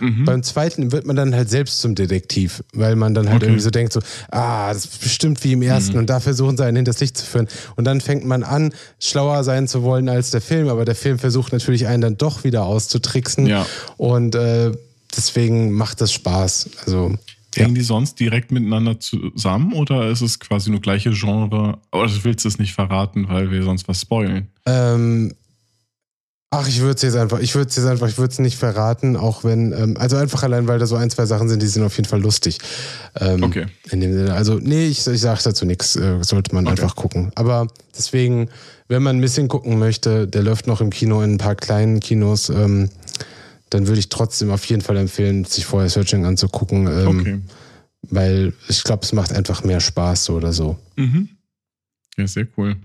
Mhm. 0.00 0.24
Beim 0.24 0.42
zweiten 0.42 0.92
wird 0.92 1.06
man 1.06 1.16
dann 1.16 1.34
halt 1.34 1.48
selbst 1.48 1.80
zum 1.80 1.94
Detektiv, 1.94 2.62
weil 2.74 2.96
man 2.96 3.14
dann 3.14 3.28
halt 3.28 3.36
Okay. 3.36 3.46
irgendwie 3.46 3.62
so 3.62 3.70
denkt, 3.70 3.92
so, 3.92 4.00
ah, 4.30 4.72
das 4.72 4.84
ist 4.84 5.00
bestimmt 5.00 5.42
wie 5.44 5.52
im 5.52 5.62
ersten 5.62 5.96
und 5.96 6.10
da 6.10 6.20
versuchen 6.20 6.56
sie 6.56 6.64
einen 6.64 6.76
hinters 6.76 7.00
Licht 7.00 7.16
zu 7.16 7.24
führen. 7.24 7.48
Und 7.76 7.84
dann 7.84 8.00
fängt 8.00 8.24
man 8.26 8.42
an, 8.42 8.74
schlauer 8.98 9.44
sein 9.44 9.66
zu 9.68 9.82
wollen 9.82 10.08
als 10.08 10.30
der 10.30 10.40
Film, 10.40 10.68
aber 10.68 10.84
der 10.84 10.96
Film 10.96 11.18
versucht 11.18 11.52
natürlich 11.52 11.86
einen 11.86 12.02
dann 12.02 12.18
doch 12.18 12.44
wieder 12.44 12.64
auszutricksen. 12.64 13.46
Ja. 13.46 13.66
Und 13.96 14.34
äh, 14.34 14.72
deswegen 15.16 15.72
macht 15.72 16.00
das 16.00 16.12
Spaß. 16.12 16.70
Also, 16.84 17.14
ja. 17.56 17.64
Hängen 17.64 17.74
die 17.74 17.82
sonst 17.82 18.18
direkt 18.20 18.52
miteinander 18.52 18.98
zusammen 19.00 19.72
oder 19.72 20.08
ist 20.10 20.20
es 20.20 20.38
quasi 20.40 20.70
nur 20.70 20.80
gleiche 20.80 21.10
Genre? 21.10 21.78
Oder 21.92 22.06
du 22.08 22.24
willst 22.24 22.44
es 22.46 22.58
nicht 22.58 22.74
verraten, 22.74 23.26
weil 23.28 23.50
wir 23.50 23.62
sonst 23.62 23.88
was 23.88 24.00
spoilen? 24.00 24.48
Ähm, 24.66 25.32
ach, 26.50 26.68
ich 26.68 26.80
würde 26.80 26.94
es 26.94 27.02
jetzt 27.02 27.16
einfach, 27.16 27.40
ich 27.40 27.54
würde 27.54 27.68
es 27.68 27.76
jetzt 27.76 27.86
einfach, 27.86 28.08
ich 28.08 28.16
würde 28.18 28.32
es 28.32 28.38
nicht 28.38 28.56
verraten, 28.56 29.16
auch 29.16 29.42
wenn, 29.44 29.72
ähm, 29.72 29.96
also 29.98 30.16
einfach 30.16 30.42
allein, 30.44 30.68
weil 30.68 30.78
da 30.78 30.86
so 30.86 30.94
ein, 30.96 31.10
zwei 31.10 31.26
Sachen 31.26 31.48
sind, 31.48 31.60
die 31.62 31.66
sind 31.66 31.82
auf 31.82 31.96
jeden 31.96 32.08
Fall 32.08 32.20
lustig. 32.20 32.58
Ähm, 33.20 33.42
Okay. 33.42 33.66
In 33.90 34.00
dem 34.00 34.12
Sinne, 34.12 34.34
also 34.34 34.54
nee, 34.60 34.86
ich, 34.86 35.06
ich 35.06 35.20
sage 35.20 35.40
dazu 35.42 35.64
nichts, 35.66 35.96
äh, 35.96 36.22
sollte 36.22 36.54
man 36.54 36.66
Okay. 36.66 36.72
einfach 36.72 36.96
gucken. 36.96 37.32
Aber 37.34 37.66
deswegen, 37.96 38.48
wenn 38.88 39.02
man 39.02 39.18
Missing 39.18 39.48
gucken 39.48 39.78
möchte, 39.78 40.28
der 40.28 40.42
läuft 40.42 40.66
noch 40.66 40.80
im 40.80 40.90
Kino 40.90 41.22
in 41.22 41.34
ein 41.34 41.38
paar 41.38 41.54
kleinen 41.56 42.00
Kinos, 42.00 42.50
ähm, 42.50 42.88
dann 43.74 43.86
würde 43.88 43.98
ich 43.98 44.08
trotzdem 44.08 44.50
auf 44.50 44.64
jeden 44.66 44.82
Fall 44.82 44.96
empfehlen, 44.96 45.44
sich 45.44 45.66
vorher 45.66 45.90
Searching 45.90 46.24
anzugucken, 46.24 46.86
ähm, 46.86 47.20
Okay. 47.20 47.40
weil 48.02 48.52
ich 48.68 48.84
glaube, 48.84 49.02
es 49.02 49.12
macht 49.12 49.32
einfach 49.32 49.64
mehr 49.64 49.80
Spaß 49.80 50.24
so 50.26 50.34
oder 50.34 50.52
so. 50.52 50.78
Mhm. 50.96 51.28
Ja, 52.16 52.26
sehr 52.26 52.46
cool. 52.56 52.76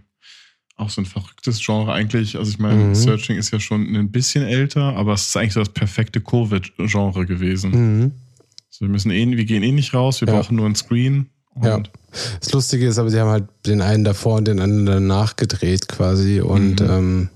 auch 0.77 0.89
so 0.89 1.01
ein 1.01 1.05
verrücktes 1.05 1.59
Genre 1.59 1.91
eigentlich. 1.91 2.37
Also 2.37 2.51
ich 2.51 2.57
meine, 2.57 2.81
Mhm. 2.81 2.95
Searching 2.95 3.37
ist 3.37 3.51
ja 3.51 3.59
schon 3.59 3.93
ein 3.95 4.11
bisschen 4.11 4.45
älter, 4.45 4.95
aber 4.95 5.11
es 5.13 5.27
ist 5.27 5.35
eigentlich 5.35 5.51
so 5.53 5.59
das 5.59 5.73
perfekte 5.73 6.21
Covid-Genre 6.21 7.25
gewesen. 7.25 7.71
Mhm. 7.71 8.11
So, 8.69 8.85
wir 8.85 8.89
müssen 8.89 9.11
eh, 9.11 9.27
wir 9.35 9.43
gehen 9.43 9.61
eh 9.61 9.73
nicht 9.73 9.93
raus, 9.93 10.21
wir 10.21 10.29
Ja. 10.29 10.35
brauchen 10.35 10.55
nur 10.55 10.65
ein 10.67 10.75
Screen. 10.75 11.25
Ja. 11.61 11.83
Das 12.39 12.53
Lustige 12.53 12.87
ist 12.87 12.97
aber, 12.97 13.09
sie 13.09 13.19
haben 13.19 13.29
halt 13.29 13.49
den 13.65 13.81
einen 13.81 14.05
davor 14.05 14.37
und 14.37 14.47
den 14.47 14.61
anderen 14.61 14.85
danach 14.85 15.35
gedreht 15.35 15.89
quasi. 15.89 16.39
Und 16.39 16.79
Mhm. 16.79 16.89
ähm, 16.89 17.29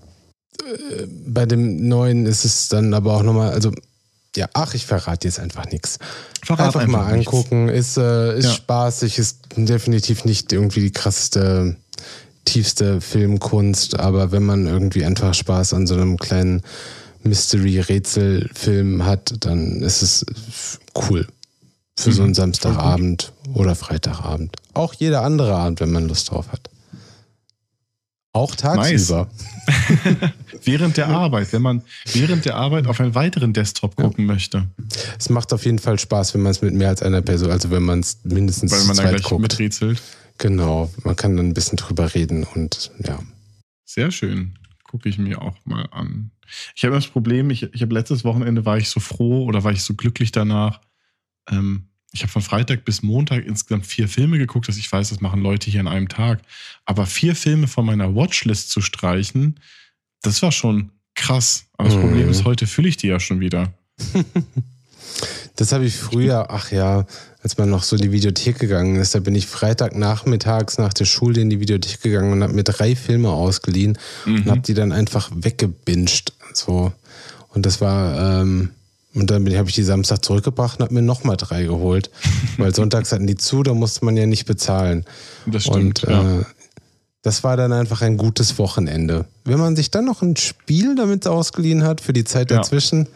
äh, 0.61 1.07
bei 1.27 1.45
dem 1.45 1.87
neuen 1.87 2.25
ist 2.25 2.45
es 2.45 2.69
dann 2.69 2.93
aber 2.93 3.13
auch 3.15 3.23
nochmal, 3.23 3.51
also 3.51 3.71
ja, 4.35 4.47
ach, 4.53 4.73
ich 4.73 4.85
verrate 4.85 5.27
jetzt 5.27 5.39
einfach 5.39 5.65
nichts. 5.71 5.99
Verrat 6.43 6.75
Einfach, 6.75 6.87
mal 6.87 7.15
nichts. 7.15 7.31
angucken, 7.31 7.69
ist, 7.69 7.97
äh, 7.97 8.37
ist 8.37 8.45
Ja. 8.45 8.51
spaßig, 8.53 9.19
ist 9.19 9.39
definitiv 9.55 10.25
nicht 10.25 10.51
irgendwie 10.51 10.81
die 10.81 10.91
krasseste, 10.91 11.75
tiefste 12.45 12.99
Filmkunst, 12.99 13.99
aber 13.99 14.31
wenn 14.31 14.43
man 14.43 14.65
irgendwie 14.65 15.05
einfach 15.05 15.33
Spaß 15.33 15.73
an 15.75 15.85
so 15.87 15.93
einem 15.93 16.17
kleinen 16.17 16.61
Mystery-Rätsel-Film 17.21 19.05
hat, 19.05 19.33
dann 19.45 19.81
ist 19.81 20.01
es 20.01 20.25
cool. 21.09 21.27
Für 21.97 22.11
so 22.11 22.23
einen 22.23 22.31
Mhm, 22.31 22.35
Samstagabend 22.35 23.33
oder 23.53 23.75
Freitagabend. 23.75 24.55
Auch 24.73 24.95
jeder 24.95 25.21
andere 25.21 25.53
Abend, 25.55 25.79
wenn 25.79 25.91
man 25.91 26.07
Lust 26.07 26.31
drauf 26.31 26.47
hat. 26.51 26.69
Auch 28.34 28.55
tagsüber. 28.55 29.29
Während 30.63 30.97
der 30.97 31.07
Arbeit, 31.07 31.53
wenn 31.53 31.61
man 31.61 31.84
während 32.13 32.45
der 32.45 32.55
Arbeit 32.55 32.88
auf 32.88 32.99
einen 32.99 33.13
weiteren 33.15 33.53
Desktop 33.53 33.95
gucken 33.95 34.25
möchte, 34.25 34.67
Es 35.19 35.29
macht 35.29 35.53
auf 35.53 35.65
jeden 35.65 35.77
Fall 35.79 35.99
Spaß, 35.99 36.34
wenn 36.34 36.41
man 36.41 36.51
es 36.51 36.61
mit 36.61 36.73
mehr 36.73 36.89
als 36.89 37.03
einer 37.03 37.21
Person, 37.21 37.51
also 37.51 37.69
wenn 37.69 37.84
man 37.84 37.99
es 37.99 38.19
mindestens 38.23 38.71
weil 38.71 38.79
man 38.86 38.95
da 38.97 39.03
zweit 39.03 39.09
gleich 39.11 39.23
guckt. 39.23 39.41
miträtselt. 39.41 40.01
Genau, 40.39 40.91
man 41.03 41.15
kann 41.15 41.38
dann 41.38 41.47
ein 41.49 41.53
bisschen 41.53 41.77
drüber 41.77 42.13
reden 42.15 42.43
und 42.43 42.91
ja. 43.05 43.19
Sehr 43.86 44.11
schön. 44.11 44.57
Gucke 44.84 45.09
ich 45.09 45.17
mir 45.19 45.41
auch 45.41 45.55
mal 45.65 45.88
an. 45.91 46.31
Ich 46.75 46.84
habe 46.84 46.95
das 46.95 47.07
Problem, 47.07 47.51
ich, 47.51 47.71
ich 47.73 47.81
habe 47.81 47.93
letztes 47.93 48.23
Wochenende 48.23 48.65
war 48.65 48.77
ich 48.77 48.89
so 48.89 48.99
froh 48.99 49.45
oder 49.45 49.63
war 49.63 49.71
ich 49.71 49.84
so 49.84 49.93
glücklich 49.93 50.31
danach. 50.31 50.81
Ähm, 51.49 51.89
ich 52.14 52.22
habe 52.22 52.32
von 52.32 52.41
Freitag 52.43 52.86
bis 52.86 53.01
Montag 53.01 53.45
insgesamt 53.45 53.86
vier 53.88 54.07
Filme 54.07 54.38
geguckt, 54.38 54.68
dass 54.68 54.78
ich 54.78 54.89
weiß, 54.89 55.09
das 55.09 55.20
machen 55.20 55.41
Leute 55.41 55.70
hier 55.70 55.80
an 55.82 55.88
einem 55.88 56.07
Tag. 56.07 56.41
Aber 56.86 57.05
vier 57.07 57.36
Filme 57.36 57.68
von 57.68 57.86
meiner 57.86 58.16
Watchlist 58.16 58.70
zu 58.70 58.82
streichen, 58.82 59.59
das 60.22 60.41
war 60.41 60.51
schon 60.51 60.91
krass. 61.16 61.66
Aber 61.78 61.89
das 61.89 61.97
Mhm. 61.97 62.01
Problem 62.01 62.30
ist, 62.30 62.45
heute 62.45 62.68
fülle 62.68 62.88
ich 62.88 62.97
die 62.97 63.07
ja 63.07 63.20
schon 63.20 63.39
wieder. 63.39 63.74
Das 65.55 65.72
habe 65.72 65.86
ich 65.86 65.95
früher, 65.95 66.47
ach 66.49 66.72
ja, 66.72 67.05
als 67.43 67.57
man 67.59 67.70
noch 67.70 67.84
so 67.84 67.95
in 67.95 68.01
die 68.01 68.11
Videothek 68.11 68.57
gegangen 68.57 68.95
ist, 68.95 69.14
da 69.14 69.20
bin 69.20 69.36
ich 69.36 69.45
Freitagnachmittags 69.45 70.80
nach 70.80 70.93
der 70.93 71.05
Schule 71.05 71.41
in 71.41 71.51
die 71.51 71.59
Videothek 71.59 72.01
gegangen 72.01 72.32
und 72.32 72.41
habe 72.41 72.53
mir 72.53 72.64
drei 72.64 72.95
Filme 72.95 73.30
ausgeliehen 73.30 73.97
und 74.26 74.47
habe 74.47 74.61
die 74.61 74.74
dann 74.74 74.91
einfach 74.91 75.30
weggebinged. 75.36 76.34
So. 76.53 76.91
Und 77.49 77.68
das 77.68 77.82
war, 77.82 78.41
ähm, 78.41 78.72
und 79.16 79.30
dann 79.30 79.45
habe 79.55 79.70
ich 79.70 79.76
die 79.76 79.84
Samstag 79.84 80.24
zurückgebracht 80.24 80.80
und 80.80 80.84
habe 80.86 80.93
mir 80.93 81.01
nochmal 81.01 81.38
drei 81.38 81.64
geholt. 81.64 82.09
Weil 82.57 82.74
sonntags 82.74 83.11
hatten 83.11 83.28
die 83.28 83.36
zu, 83.38 83.64
da 83.64 83.74
musste 83.74 84.03
man 84.05 84.18
ja 84.18 84.26
nicht 84.26 84.45
bezahlen. 84.45 85.05
Das 85.45 85.64
stimmt. 85.64 86.03
Und 86.03 86.09
ja. 86.09 86.39
äh, 86.41 86.45
das 87.22 87.43
war 87.43 87.55
dann 87.55 87.72
einfach 87.72 88.01
ein 88.01 88.18
gutes 88.18 88.57
Wochenende. 88.57 89.26
Wenn 89.45 89.59
man 89.59 89.76
sich 89.76 89.91
dann 89.91 90.05
noch 90.05 90.22
ein 90.22 90.36
Spiel 90.36 90.95
damit 90.95 91.26
ausgeliehen 91.28 91.84
hat 91.84 92.01
für 92.01 92.14
die 92.14 92.26
Zeit 92.26 92.51
Ja. 92.51 92.57
dazwischen, 92.57 93.07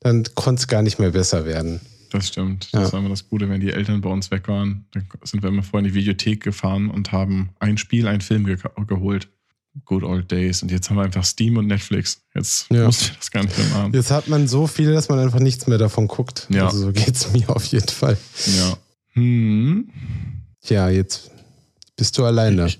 dann 0.00 0.24
konnte 0.34 0.60
es 0.60 0.68
gar 0.68 0.82
nicht 0.82 0.98
mehr 0.98 1.10
besser 1.10 1.44
werden. 1.44 1.80
Das 2.10 2.28
stimmt. 2.28 2.68
Das 2.72 2.88
Ja. 2.88 2.92
war 2.92 3.00
immer 3.00 3.08
das 3.10 3.28
Gute, 3.28 3.48
wenn 3.48 3.60
die 3.60 3.70
Eltern 3.70 4.00
bei 4.00 4.10
uns 4.10 4.30
weg 4.30 4.48
waren. 4.48 4.86
Dann 4.92 5.06
sind 5.24 5.42
wir 5.42 5.48
immer 5.50 5.62
vorher 5.62 5.86
in 5.86 5.92
die 5.92 5.98
Videothek 5.98 6.42
gefahren 6.42 6.90
und 6.90 7.12
haben 7.12 7.50
ein 7.58 7.78
Spiel, 7.78 8.06
einen 8.08 8.20
Film 8.22 8.44
ge 8.44 8.56
geholt. 8.86 9.28
Good 9.84 10.02
old 10.02 10.30
days. 10.30 10.62
Und 10.62 10.70
jetzt 10.70 10.90
haben 10.90 10.96
wir 10.96 11.04
einfach 11.04 11.24
Steam 11.24 11.56
und 11.56 11.66
Netflix. 11.66 12.20
Jetzt 12.34 12.66
Ja. 12.70 12.86
musst 12.86 13.08
du 13.10 13.14
das 13.16 13.30
gar 13.30 13.44
nicht 13.44 13.56
mehr 13.56 13.68
machen. 13.68 13.94
Jetzt 13.94 14.10
hat 14.10 14.26
man 14.28 14.48
so 14.48 14.66
viel, 14.66 14.92
dass 14.92 15.08
man 15.08 15.18
einfach 15.20 15.38
nichts 15.40 15.66
mehr 15.66 15.78
davon 15.78 16.08
guckt. 16.08 16.46
Ja. 16.50 16.66
Also 16.66 16.78
so 16.78 16.92
geht 16.92 17.14
es 17.14 17.32
mir 17.32 17.48
auf 17.48 17.64
jeden 17.66 17.88
Fall. 17.88 18.16
Ja. 18.58 18.76
Hm. 19.12 19.88
Tja, 20.62 20.88
jetzt 20.90 21.30
bist 21.96 22.18
du 22.18 22.24
alleine. 22.24 22.66
Ich, 22.66 22.78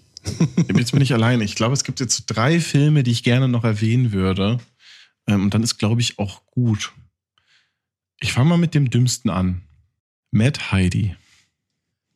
jetzt 0.76 0.92
bin 0.92 1.00
ich 1.00 1.12
alleine. 1.14 1.44
Ich 1.44 1.54
glaube, 1.54 1.74
es 1.74 1.84
gibt 1.84 2.00
jetzt 2.00 2.16
so 2.16 2.24
drei 2.26 2.60
Filme, 2.60 3.02
die 3.02 3.12
ich 3.12 3.22
gerne 3.22 3.48
noch 3.48 3.64
erwähnen 3.64 4.12
würde. 4.12 4.58
Ähm, 5.26 5.44
und 5.44 5.54
dann 5.54 5.62
ist, 5.62 5.78
glaube 5.78 6.00
ich, 6.00 6.18
auch 6.18 6.42
gut. 6.46 6.92
Ich 8.20 8.32
fange 8.32 8.48
mal 8.50 8.58
mit 8.58 8.74
dem 8.74 8.90
dümmsten 8.90 9.30
an. 9.30 9.62
Mad 10.32 10.58
Heidi. 10.72 11.14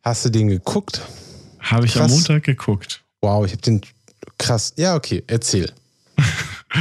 Hast 0.03 0.25
du 0.25 0.31
den 0.31 0.49
geguckt? 0.49 1.01
Habe 1.61 1.87
ich 1.87 1.95
am 1.95 2.03
Krass. 2.03 2.11
Montag 2.13 2.43
geguckt. 2.45 3.05
Wow, 3.21 3.47
ich 3.47 3.53
habe 3.53 3.63
den 3.63 3.81
krass. 4.43 4.75
Ja, 4.77 4.95
okay, 4.95 5.23
erzähl. 5.27 5.73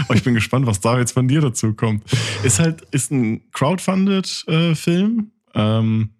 Oh, 0.07 0.13
ich 0.13 0.23
bin 0.23 0.33
gespannt, 0.33 0.65
was 0.67 0.79
da 0.79 0.97
jetzt 0.97 1.11
von 1.11 1.27
dir 1.27 1.41
dazu 1.41 1.73
kommt. 1.73 2.05
Ist 2.43 2.59
halt, 2.59 2.79
ist 2.91 3.11
ein 3.11 3.41
crowdfunded 3.51 4.45
äh, 4.47 4.73
Film. 4.73 5.31
Ähm, 5.53 6.11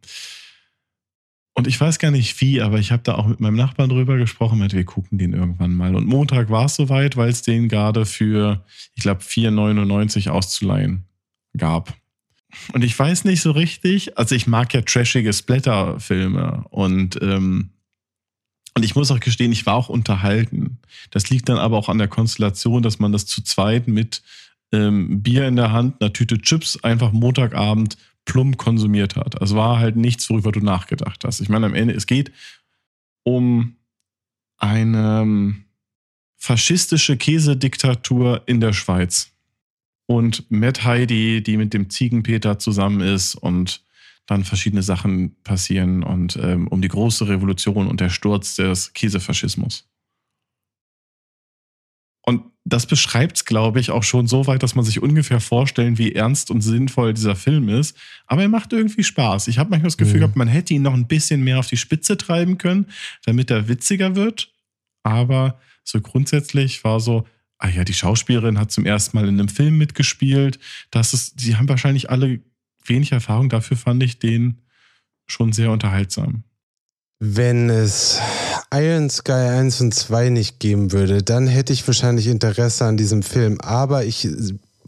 und 1.53 1.67
ich 1.67 1.79
weiß 1.79 1.99
gar 1.99 2.11
nicht 2.11 2.41
wie, 2.41 2.61
aber 2.61 2.79
ich 2.79 2.91
habe 2.91 3.03
da 3.03 3.15
auch 3.15 3.27
mit 3.27 3.39
meinem 3.39 3.55
Nachbarn 3.55 3.89
drüber 3.89 4.17
gesprochen, 4.17 4.59
meinte, 4.59 4.75
wir 4.75 4.83
gucken 4.83 5.17
den 5.17 5.33
irgendwann 5.33 5.73
mal. 5.73 5.95
Und 5.95 6.05
Montag 6.05 6.49
war 6.49 6.65
es 6.65 6.75
soweit, 6.75 7.17
weil 7.17 7.29
es 7.29 7.43
den 7.43 7.69
gerade 7.69 8.05
für, 8.05 8.65
ich 8.95 9.03
glaube, 9.03 9.21
4,99 9.21 10.29
auszuleihen 10.29 11.05
gab. 11.57 11.93
Und 12.73 12.83
ich 12.83 12.97
weiß 12.97 13.25
nicht 13.25 13.41
so 13.41 13.51
richtig, 13.51 14.17
also 14.17 14.35
ich 14.35 14.47
mag 14.47 14.73
ja 14.73 14.81
trashige 14.81 15.31
Splatter-Filme 15.31 16.65
und 16.69 17.17
ähm, 17.21 17.71
und 18.73 18.83
ich 18.83 18.95
muss 18.95 19.11
auch 19.11 19.19
gestehen, 19.19 19.51
ich 19.51 19.65
war 19.65 19.75
auch 19.75 19.89
unterhalten. 19.89 20.79
Das 21.09 21.29
liegt 21.29 21.49
dann 21.49 21.57
aber 21.57 21.77
auch 21.77 21.89
an 21.89 21.97
der 21.97 22.07
Konstellation, 22.07 22.81
dass 22.81 22.99
man 22.99 23.11
das 23.11 23.25
zu 23.25 23.41
zweit 23.43 23.87
mit 23.87 24.21
ähm, 24.71 25.21
Bier 25.21 25.47
in 25.47 25.57
der 25.57 25.71
Hand, 25.71 26.01
einer 26.01 26.13
Tüte 26.13 26.39
Chips 26.41 26.81
einfach 26.83 27.11
Montagabend 27.11 27.97
plump 28.25 28.57
konsumiert 28.57 29.15
hat. 29.15 29.41
Also 29.41 29.55
war 29.55 29.79
halt 29.79 29.97
nichts, 29.97 30.29
worüber 30.29 30.51
du 30.51 30.61
nachgedacht 30.61 31.23
hast. 31.25 31.41
Ich 31.41 31.49
meine, 31.49 31.65
am 31.65 31.73
Ende, 31.73 31.93
es 31.93 32.07
geht 32.07 32.31
um 33.23 33.75
eine 34.57 35.21
ähm, 35.21 35.65
faschistische 36.37 37.17
Käsediktatur 37.17 38.43
in 38.45 38.61
der 38.61 38.73
Schweiz. 38.73 39.31
Und 40.05 40.49
Matt 40.49 40.83
Heidi, 40.83 41.41
die 41.43 41.57
mit 41.57 41.73
dem 41.73 41.89
Ziegenpeter 41.89 42.59
zusammen 42.59 43.01
ist 43.01 43.35
und 43.35 43.83
dann 44.27 44.43
verschiedene 44.43 44.83
Sachen 44.83 45.35
passieren 45.43 46.03
und 46.03 46.37
ähm, 46.41 46.67
um 46.67 46.81
die 46.81 46.87
große 46.87 47.27
Revolution 47.27 47.87
und 47.87 47.99
der 47.99 48.09
Sturz 48.09 48.55
des 48.55 48.93
Käsefaschismus. 48.93 49.87
Und 52.23 52.43
das 52.63 52.85
beschreibt 52.85 53.37
es, 53.37 53.45
glaube 53.45 53.79
ich, 53.79 53.89
auch 53.89 54.03
schon 54.03 54.27
so 54.27 54.45
weit, 54.45 54.61
dass 54.61 54.75
man 54.75 54.85
sich 54.85 55.01
ungefähr 55.01 55.39
vorstellen, 55.39 55.97
wie 55.97 56.13
ernst 56.13 56.51
und 56.51 56.61
sinnvoll 56.61 57.13
dieser 57.13 57.35
Film 57.35 57.67
ist. 57.67 57.97
Aber 58.27 58.43
er 58.43 58.49
macht 58.49 58.71
irgendwie 58.73 59.03
Spaß. 59.03 59.47
Ich 59.47 59.57
habe 59.57 59.71
manchmal 59.71 59.87
das 59.87 59.97
Gefühl 59.97 60.17
Mhm. 60.17 60.19
gehabt, 60.19 60.35
man 60.35 60.47
hätte 60.47 60.73
ihn 60.75 60.83
noch 60.83 60.93
ein 60.93 61.07
bisschen 61.07 61.43
mehr 61.43 61.57
auf 61.57 61.67
die 61.67 61.77
Spitze 61.77 62.17
treiben 62.17 62.59
können, 62.59 62.85
damit 63.25 63.49
er 63.49 63.67
witziger 63.67 64.15
wird. 64.15 64.53
Aber 65.03 65.59
so 65.83 65.99
grundsätzlich 65.99 66.83
war 66.83 66.99
so, 66.99 67.27
ah 67.57 67.69
ja, 67.69 67.83
die 67.83 67.93
Schauspielerin 67.95 68.59
hat 68.59 68.71
zum 68.71 68.85
ersten 68.85 69.17
Mal 69.17 69.27
in 69.27 69.39
einem 69.39 69.49
Film 69.49 69.79
mitgespielt. 69.79 70.59
Das 70.91 71.13
ist, 71.15 71.43
die 71.43 71.55
haben 71.55 71.67
wahrscheinlich 71.67 72.11
alle 72.11 72.41
wenig 72.85 73.11
Erfahrung. 73.11 73.49
Dafür 73.49 73.77
fand 73.77 74.03
ich 74.03 74.19
den 74.19 74.61
schon 75.27 75.53
sehr 75.53 75.71
unterhaltsam. 75.71 76.43
Wenn 77.19 77.69
es 77.69 78.19
Iron 78.73 79.09
Sky 79.09 79.31
1 79.31 79.79
und 79.81 79.93
2 79.93 80.29
nicht 80.29 80.59
geben 80.59 80.91
würde, 80.91 81.21
dann 81.21 81.45
hätte 81.47 81.71
ich 81.71 81.85
wahrscheinlich 81.87 82.27
Interesse 82.27 82.85
an 82.85 82.97
diesem 82.97 83.21
Film. 83.21 83.61
Aber 83.61 84.03
ich 84.05 84.27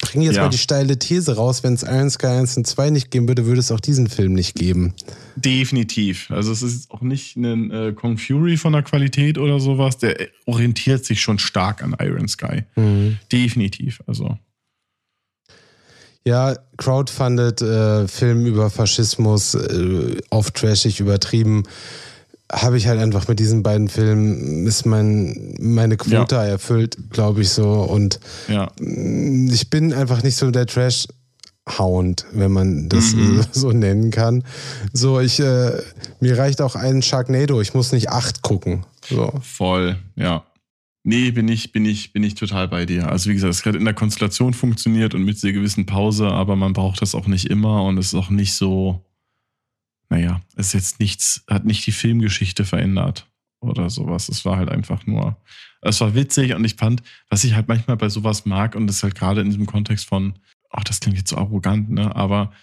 bringe 0.02 0.26
jetzt 0.26 0.36
Ja. 0.38 0.44
mal 0.44 0.50
die 0.50 0.58
steile 0.58 0.98
These 0.98 1.36
raus, 1.36 1.64
wenn 1.64 1.76
es 1.76 1.84
Iron 1.84 2.10
Sky 2.10 2.26
1 2.28 2.58
und 2.58 2.66
2 2.66 2.90
nicht 2.90 3.12
geben 3.12 3.28
würde, 3.28 3.46
würde 3.46 3.60
es 3.60 3.72
auch 3.72 3.80
diesen 3.80 4.08
Film 4.08 4.34
nicht 4.34 4.56
geben. 4.56 4.96
Definitiv. 5.36 6.32
Also 6.32 6.52
es 6.52 6.64
ist 6.64 6.90
auch 6.90 7.02
nicht 7.02 7.36
ein 7.38 7.70
äh, 7.72 7.94
Kong 7.94 8.18
Fury 8.18 8.58
von 8.58 8.74
der 8.74 8.82
Qualität 8.82 9.38
oder 9.38 9.60
sowas. 9.60 10.00
Der 10.00 10.28
orientiert 10.46 11.06
sich 11.06 11.22
schon 11.22 11.38
stark 11.38 11.84
an 11.84 11.96
Iron 12.00 12.28
Sky. 12.28 12.64
Definitiv. 13.32 14.02
Also 14.08 14.38
Ja, 16.26 16.56
crowdfunded 16.78 17.62
äh, 17.62 18.08
Film 18.08 18.46
über 18.46 18.70
Faschismus, 18.70 19.56
äh, 19.56 20.18
auf 20.30 20.52
trashig 20.52 21.00
übertrieben, 21.02 21.64
habe 22.52 22.78
ich 22.78 22.88
halt 22.88 23.00
einfach 23.02 23.28
mit 23.28 23.40
diesen 23.40 23.62
beiden 23.64 23.88
Filmen, 23.90 24.66
ist 24.68 24.86
mein, 24.86 25.56
meine 25.60 25.98
Quote 25.98 26.36
erfüllt, 26.36 26.98
glaube 27.10 27.42
ich 27.42 27.50
so. 27.50 27.70
Und 27.82 28.20
ja, 28.48 28.72
mh, 28.80 29.52
ich 29.54 29.70
bin 29.70 29.92
einfach 29.94 30.24
nicht 30.24 30.36
so 30.38 30.50
der 30.52 30.66
Trash-Hound, 30.68 32.26
wenn 32.32 32.52
man 32.52 32.90
das 32.90 33.14
Mhm. 33.14 33.42
so 33.52 33.72
nennen 33.72 34.12
kann. 34.12 34.44
So, 34.94 35.20
ich, 35.20 35.40
äh, 35.40 35.72
mir 36.20 36.38
reicht 36.38 36.62
auch 36.62 36.76
ein 36.76 37.02
Sharknado, 37.02 37.60
ich 37.60 37.74
muss 37.74 37.92
nicht 37.92 38.10
acht 38.10 38.42
gucken. 38.44 38.86
So. 39.10 39.34
voll. 39.42 39.98
Ja. 40.16 40.44
Nee, 41.06 41.32
bin 41.32 41.50
ich, 41.50 41.74
bin 41.74 41.86
ich, 41.86 42.14
bin 42.14 42.24
ich 42.24 42.36
total 42.36 42.70
bei 42.70 42.86
dir. 42.86 43.10
Also 43.10 43.30
wie 43.30 43.34
gesagt, 43.34 43.54
es 43.54 43.62
gerade 43.62 43.78
in 43.78 43.84
der 43.86 43.94
Konstellation 43.94 44.54
funktioniert 44.54 45.14
und 45.14 45.24
mit 45.24 45.36
dieser 45.36 45.52
gewissen 45.52 45.86
Pause, 45.86 46.30
aber 46.30 46.56
man 46.56 46.72
braucht 46.74 47.02
das 47.02 47.14
auch 47.14 47.28
nicht 47.28 47.50
immer 47.50 47.84
und 47.84 47.98
es 47.98 48.08
ist 48.08 48.16
auch 48.16 48.30
nicht 48.30 48.54
so, 48.54 49.06
naja, 50.10 50.42
es 50.56 50.68
ist 50.68 50.74
jetzt 50.74 51.00
nichts, 51.02 51.44
hat 51.50 51.66
nicht 51.66 51.86
die 51.86 51.92
Filmgeschichte 51.92 52.64
verändert 52.64 53.30
oder 53.60 53.90
sowas. 53.90 54.30
Es 54.30 54.46
war 54.46 54.58
halt 54.58 54.70
einfach 54.70 55.06
nur 55.06 55.38
Es 55.82 56.00
war 56.02 56.16
witzig 56.16 56.54
und 56.54 56.64
ich 56.64 56.76
fand, 56.76 57.04
was 57.30 57.44
ich 57.44 57.54
halt 57.56 57.68
manchmal 57.68 57.98
bei 57.98 58.10
sowas 58.10 58.46
mag, 58.46 58.76
und 58.76 58.88
das 58.88 59.04
halt 59.04 59.16
gerade 59.16 59.42
in 59.42 59.50
diesem 59.50 59.66
Kontext 59.66 60.08
von, 60.08 60.34
ach, 60.70 60.84
das 60.84 61.00
klingt 61.02 61.18
jetzt 61.18 61.30
so 61.30 61.38
arrogant, 61.38 61.90
ne? 61.90 62.16
Aber 62.16 62.54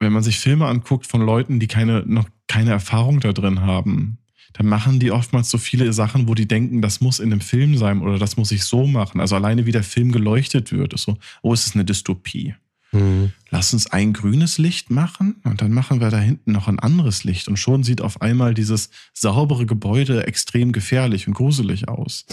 wenn 0.00 0.12
man 0.12 0.22
sich 0.22 0.38
Filme 0.38 0.66
anguckt 0.66 1.06
von 1.06 1.22
Leuten, 1.22 1.60
die 1.60 1.68
keine, 1.68 2.02
noch 2.06 2.28
keine 2.48 2.72
Erfahrung 2.72 3.20
da 3.20 3.32
drin 3.32 3.60
haben, 3.60 4.18
dann 4.54 4.66
machen 4.66 5.00
die 5.00 5.10
oftmals 5.10 5.50
so 5.50 5.58
viele 5.58 5.92
Sachen, 5.92 6.28
wo 6.28 6.34
die 6.34 6.48
denken, 6.48 6.80
das 6.80 7.00
muss 7.00 7.18
in 7.18 7.32
einem 7.32 7.40
Film 7.40 7.76
sein 7.76 8.00
oder 8.00 8.18
das 8.18 8.36
muss 8.36 8.52
ich 8.52 8.64
so 8.64 8.86
machen. 8.86 9.20
Also 9.20 9.34
alleine 9.34 9.66
wie 9.66 9.72
der 9.72 9.82
Film 9.82 10.12
geleuchtet 10.12 10.72
wird, 10.72 10.94
ist 10.94 11.02
so, 11.02 11.18
oh, 11.42 11.52
es 11.52 11.66
ist 11.66 11.74
eine 11.74 11.84
Dystopie. 11.84 12.54
Mhm. 12.92 13.32
Lass 13.50 13.72
uns 13.72 13.88
ein 13.88 14.12
grünes 14.12 14.58
Licht 14.58 14.90
machen 14.90 15.36
und 15.42 15.60
dann 15.60 15.72
machen 15.72 16.00
wir 16.00 16.10
da 16.10 16.18
hinten 16.18 16.52
noch 16.52 16.68
ein 16.68 16.78
anderes 16.78 17.24
Licht. 17.24 17.48
Und 17.48 17.56
schon 17.56 17.82
sieht 17.82 18.00
auf 18.00 18.22
einmal 18.22 18.54
dieses 18.54 18.90
saubere 19.12 19.66
Gebäude 19.66 20.26
extrem 20.28 20.70
gefährlich 20.70 21.26
und 21.26 21.34
gruselig 21.34 21.88
aus. 21.88 22.24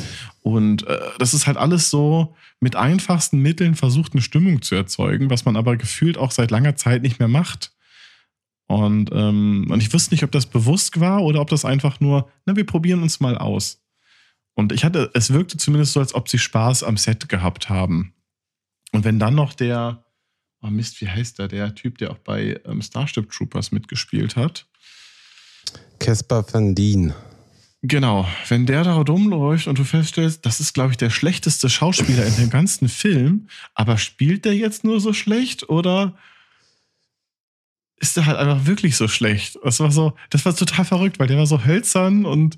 Und 0.44 0.86
äh, 0.86 1.00
das 1.18 1.34
ist 1.34 1.48
halt 1.48 1.58
alles 1.58 1.90
so 1.90 2.36
mit 2.60 2.76
einfachsten 2.76 3.40
Mitteln 3.40 3.74
versucht, 3.74 4.14
eine 4.14 4.22
Stimmung 4.22 4.62
zu 4.62 4.76
erzeugen, 4.76 5.32
was 5.32 5.46
man 5.46 5.56
aber 5.56 5.76
gefühlt 5.76 6.20
auch 6.20 6.32
seit 6.32 6.52
langer 6.52 6.76
Zeit 6.76 7.02
nicht 7.02 7.18
mehr 7.18 7.28
macht. 7.28 7.72
Und, 8.72 9.10
ähm, 9.12 9.68
und 9.70 9.84
ich 9.84 9.94
wusste 9.94 10.14
nicht, 10.14 10.24
ob 10.24 10.32
das 10.32 10.46
bewusst 10.46 11.02
war 11.02 11.24
oder 11.24 11.42
ob 11.42 11.50
das 11.50 11.66
einfach 11.66 12.00
nur, 12.00 12.32
na, 12.46 12.56
wir 12.56 12.66
probieren 12.66 13.04
uns 13.04 13.20
mal 13.20 13.38
aus. 13.38 13.84
Und 14.54 14.72
ich 14.72 14.86
hatte, 14.86 15.12
es 15.14 15.34
wirkte 15.34 15.58
zumindest 15.58 15.92
so, 15.92 16.00
als 16.00 16.16
ob 16.16 16.30
sie 16.30 16.40
Spaß 16.40 16.84
am 16.84 16.96
Set 16.96 17.28
gehabt 17.28 17.68
haben. 17.68 18.14
Und 18.94 19.04
wenn 19.04 19.20
dann 19.20 19.36
noch 19.36 19.54
der, 19.54 20.06
oh 20.62 20.68
Mist, 20.68 21.02
wie 21.02 21.10
heißt 21.10 21.40
der, 21.40 21.50
der 21.50 21.76
Typ, 21.76 21.98
der 21.98 22.12
auch 22.12 22.20
bei 22.20 22.62
ähm, 22.64 22.82
Starship 22.82 23.30
Troopers 23.30 23.74
mitgespielt 23.74 24.38
hat? 24.38 24.68
Caspar 26.00 26.46
van 26.50 26.74
Dien. 26.74 27.14
Genau, 27.82 28.26
wenn 28.48 28.66
der 28.66 28.86
da 28.86 28.94
rumläuft 28.94 29.68
und 29.68 29.80
du 29.80 29.84
feststellst, 29.84 30.46
das 30.46 30.62
ist, 30.62 30.74
glaube 30.74 30.92
ich, 30.92 30.98
der 30.98 31.10
schlechteste 31.10 31.70
Schauspieler 31.70 32.26
in 32.26 32.36
dem 32.38 32.50
ganzen 32.50 32.88
Film, 32.88 33.48
aber 33.74 33.98
spielt 33.98 34.46
der 34.46 34.56
jetzt 34.56 34.86
nur 34.86 35.02
so 35.02 35.12
schlecht 35.12 35.68
oder 35.68 36.16
ist 38.02 38.18
der 38.18 38.26
halt 38.26 38.38
einfach 38.38 38.66
wirklich 38.66 38.98
so 38.98 39.08
schlecht. 39.08 39.58
Das 39.64 39.80
war 39.80 39.92
so, 39.92 40.14
das 40.32 40.44
war 40.44 40.56
total 40.56 40.84
verrückt, 40.84 41.20
weil 41.20 41.28
der 41.28 41.38
war 41.38 41.46
so 41.46 41.64
hölzern 41.64 42.26
und 42.26 42.58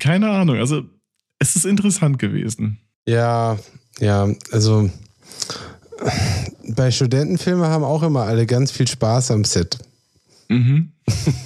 keine 0.00 0.30
Ahnung. 0.30 0.58
Also, 0.58 0.82
es 1.38 1.56
ist 1.56 1.64
interessant 1.64 2.18
gewesen. 2.18 2.78
Ja, 3.06 3.58
ja, 4.00 4.28
also 4.50 4.90
bei 6.68 6.90
Studentenfilmen 6.90 7.66
haben 7.66 7.84
auch 7.84 8.02
immer 8.02 8.22
alle 8.22 8.46
ganz 8.46 8.70
viel 8.70 8.86
Spaß 8.86 9.30
am 9.30 9.44
Set. 9.44 9.78
Mhm. 10.48 10.92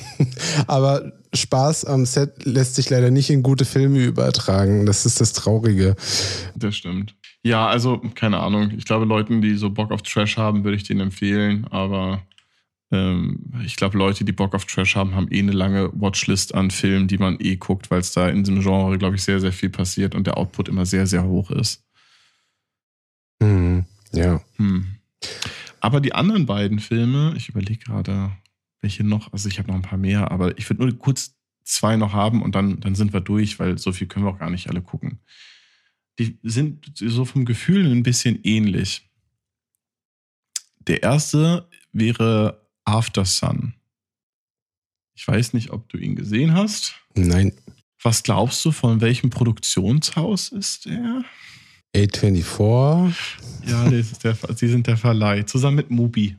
Aber 0.67 1.13
Spaß 1.35 1.85
am 1.85 2.07
Set 2.07 2.45
lässt 2.45 2.75
sich 2.75 2.91
leider 2.91 3.11
nicht 3.11 3.31
in 3.31 3.43
gute 3.43 3.65
Filme 3.65 4.03
übertragen. 4.05 4.87
Das 4.87 5.07
ist 5.07 5.21
das 5.21 5.33
Traurige. 5.33 5.97
Das 6.55 6.77
stimmt. 6.77 7.15
Ja, 7.43 7.67
also 7.67 8.01
keine 8.15 8.39
Ahnung. 8.41 8.73
Ich 8.77 8.85
glaube, 8.85 9.05
Leuten, 9.05 9.41
die 9.43 9.57
so 9.57 9.71
Bock 9.71 9.91
auf 9.91 10.03
Trash 10.03 10.37
haben, 10.37 10.65
würde 10.65 10.77
ich 10.77 10.85
denen 10.85 11.01
empfehlen. 11.01 11.67
Aber 11.71 12.23
ich 13.65 13.77
glaube, 13.77 13.97
Leute, 13.97 14.25
die 14.25 14.33
Bock 14.33 14.55
auf 14.55 14.67
Trash 14.67 14.97
haben, 14.97 15.15
haben 15.15 15.29
eh 15.31 15.39
eine 15.39 15.53
lange 15.53 15.91
Watchlist 15.95 16.55
an 16.55 16.71
Filmen, 16.71 17.09
die 17.09 17.17
man 17.17 17.39
eh 17.41 17.57
guckt, 17.57 17.91
weil 17.91 18.01
es 18.01 18.13
da 18.13 18.29
in 18.29 18.45
diesem 18.45 18.61
Genre, 18.61 18.99
glaube 18.99 19.17
ich, 19.17 19.23
sehr, 19.23 19.41
sehr 19.41 19.53
viel 19.53 19.71
passiert 19.71 20.15
und 20.15 20.27
der 20.27 20.37
Output 20.37 20.69
immer 20.69 20.85
sehr, 20.85 21.07
sehr 21.07 21.25
hoch 21.25 21.51
ist. 21.51 21.83
Hm, 23.43 23.87
ja. 24.13 24.43
Hm. 24.57 24.87
Aber 25.81 26.01
die 26.01 26.15
anderen 26.15 26.45
beiden 26.45 26.81
Filme, 26.81 27.33
ich 27.37 27.49
überlege 27.49 27.83
gerade, 27.85 28.33
welche 28.83 29.05
noch, 29.05 29.33
also 29.33 29.49
ich 29.49 29.59
habe 29.59 29.69
noch 29.69 29.77
ein 29.77 29.83
paar 29.83 29.99
mehr, 29.99 30.31
aber 30.31 30.59
ich 30.59 30.69
würde 30.69 30.85
nur 30.85 30.99
kurz 30.99 31.35
zwei 31.65 31.97
noch 31.97 32.13
haben 32.13 32.43
und 32.43 32.55
dann, 32.55 32.81
dann 32.81 32.95
sind 32.95 33.13
wir 33.13 33.21
durch, 33.21 33.59
weil 33.59 33.79
so 33.79 33.93
viel 33.93 34.07
können 34.07 34.27
wir 34.27 34.31
auch 34.31 34.39
gar 34.39 34.51
nicht 34.51 34.69
alle 34.69 34.83
gucken. 34.83 35.19
Die 36.19 36.39
sind 36.43 36.93
so 36.95 37.25
vom 37.25 37.47
Gefühl 37.47 37.91
ein 37.91 38.03
bisschen 38.03 38.41
ähnlich. 38.43 39.09
Der 40.87 41.03
erste 41.03 41.69
wäre 41.93 42.62
After 42.85 43.25
Sun. 43.25 43.75
Ich 45.15 45.27
weiß 45.29 45.53
nicht, 45.53 45.71
ob 45.71 45.89
du 45.89 45.99
ihn 45.99 46.17
gesehen 46.17 46.55
hast. 46.55 46.95
Nein. 47.15 47.53
Was 48.03 48.23
glaubst 48.23 48.65
du, 48.65 48.73
von 48.73 49.01
welchem 49.01 49.31
Produktionshaus 49.31 50.49
ist 50.49 50.87
er? 50.87 51.25
A24. 51.95 53.15
Ja, 53.67 53.89
der, 53.89 54.37
sie 54.57 54.69
sind 54.69 54.87
der 54.87 54.97
Verleih, 54.97 55.43
zusammen 55.43 55.77
mit 55.77 55.91
Mubi. 55.91 56.37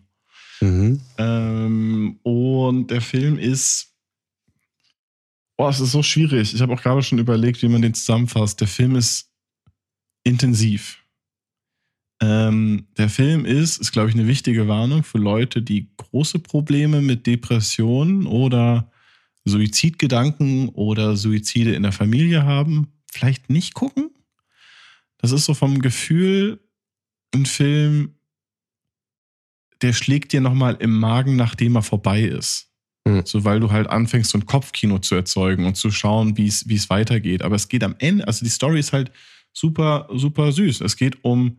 Mhm. 0.60 1.00
Ähm, 1.18 2.20
und 2.24 2.88
der 2.88 3.02
Film 3.02 3.38
ist. 3.38 3.90
Boah, 5.56 5.70
es 5.70 5.80
ist 5.80 5.92
so 5.92 6.02
schwierig. 6.02 6.54
Ich 6.54 6.62
habe 6.62 6.74
auch 6.74 6.82
gerade 6.82 7.04
schon 7.04 7.20
überlegt, 7.20 7.62
wie 7.62 7.68
man 7.70 7.82
den 7.82 7.94
zusammenfasst. 7.94 8.60
Der 8.60 8.68
Film 8.68 8.96
ist 8.96 9.30
intensiv. 10.24 11.03
Ähm, 12.24 12.88
der 12.98 13.10
Film 13.10 13.44
ist, 13.44 13.82
ist 13.82 13.92
glaube 13.92 14.08
ich, 14.08 14.16
eine 14.16 14.28
wichtige 14.28 14.70
Warnung 14.70 15.04
für 15.04 15.18
Leute, 15.18 15.62
die 15.62 15.90
große 15.98 16.40
Probleme 16.40 17.02
mit 17.02 17.28
Depressionen 17.28 18.26
oder 18.28 18.90
Suizidgedanken 19.44 20.70
oder 20.70 21.18
Suizide 21.18 21.74
in 21.74 21.84
der 21.84 21.92
Familie 21.92 22.46
haben. 22.46 22.94
Vielleicht 23.12 23.50
nicht 23.50 23.74
gucken. 23.74 24.10
Das 25.18 25.34
ist 25.34 25.44
so 25.44 25.54
vom 25.54 25.82
Gefühl 25.82 26.62
ein 27.36 27.46
Film, 27.46 28.16
der 29.82 29.92
schlägt 29.92 30.32
dir 30.32 30.40
nochmal 30.40 30.78
im 30.80 30.98
Magen, 30.98 31.36
nachdem 31.36 31.76
er 31.76 31.84
vorbei 31.84 32.22
ist. 32.22 32.70
Mhm. 33.06 33.24
So, 33.26 33.44
weil 33.44 33.60
du 33.60 33.70
halt 33.70 33.88
anfängst, 33.88 34.32
so 34.32 34.38
ein 34.38 34.46
Kopfkino 34.46 35.00
zu 35.00 35.16
erzeugen 35.16 35.66
und 35.66 35.76
zu 35.76 35.92
schauen, 35.92 36.38
wie 36.38 36.48
es 36.48 36.90
weitergeht. 36.90 37.42
Aber 37.42 37.58
es 37.58 37.68
geht 37.68 37.84
am 37.84 37.96
Ende, 38.00 38.26
also 38.26 38.46
die 38.46 38.52
Story 38.52 38.80
ist 38.80 38.94
halt 38.94 39.12
super, 39.52 40.08
super 40.14 40.54
süß. 40.54 40.80
Es 40.80 40.96
geht 40.96 41.26
um 41.26 41.58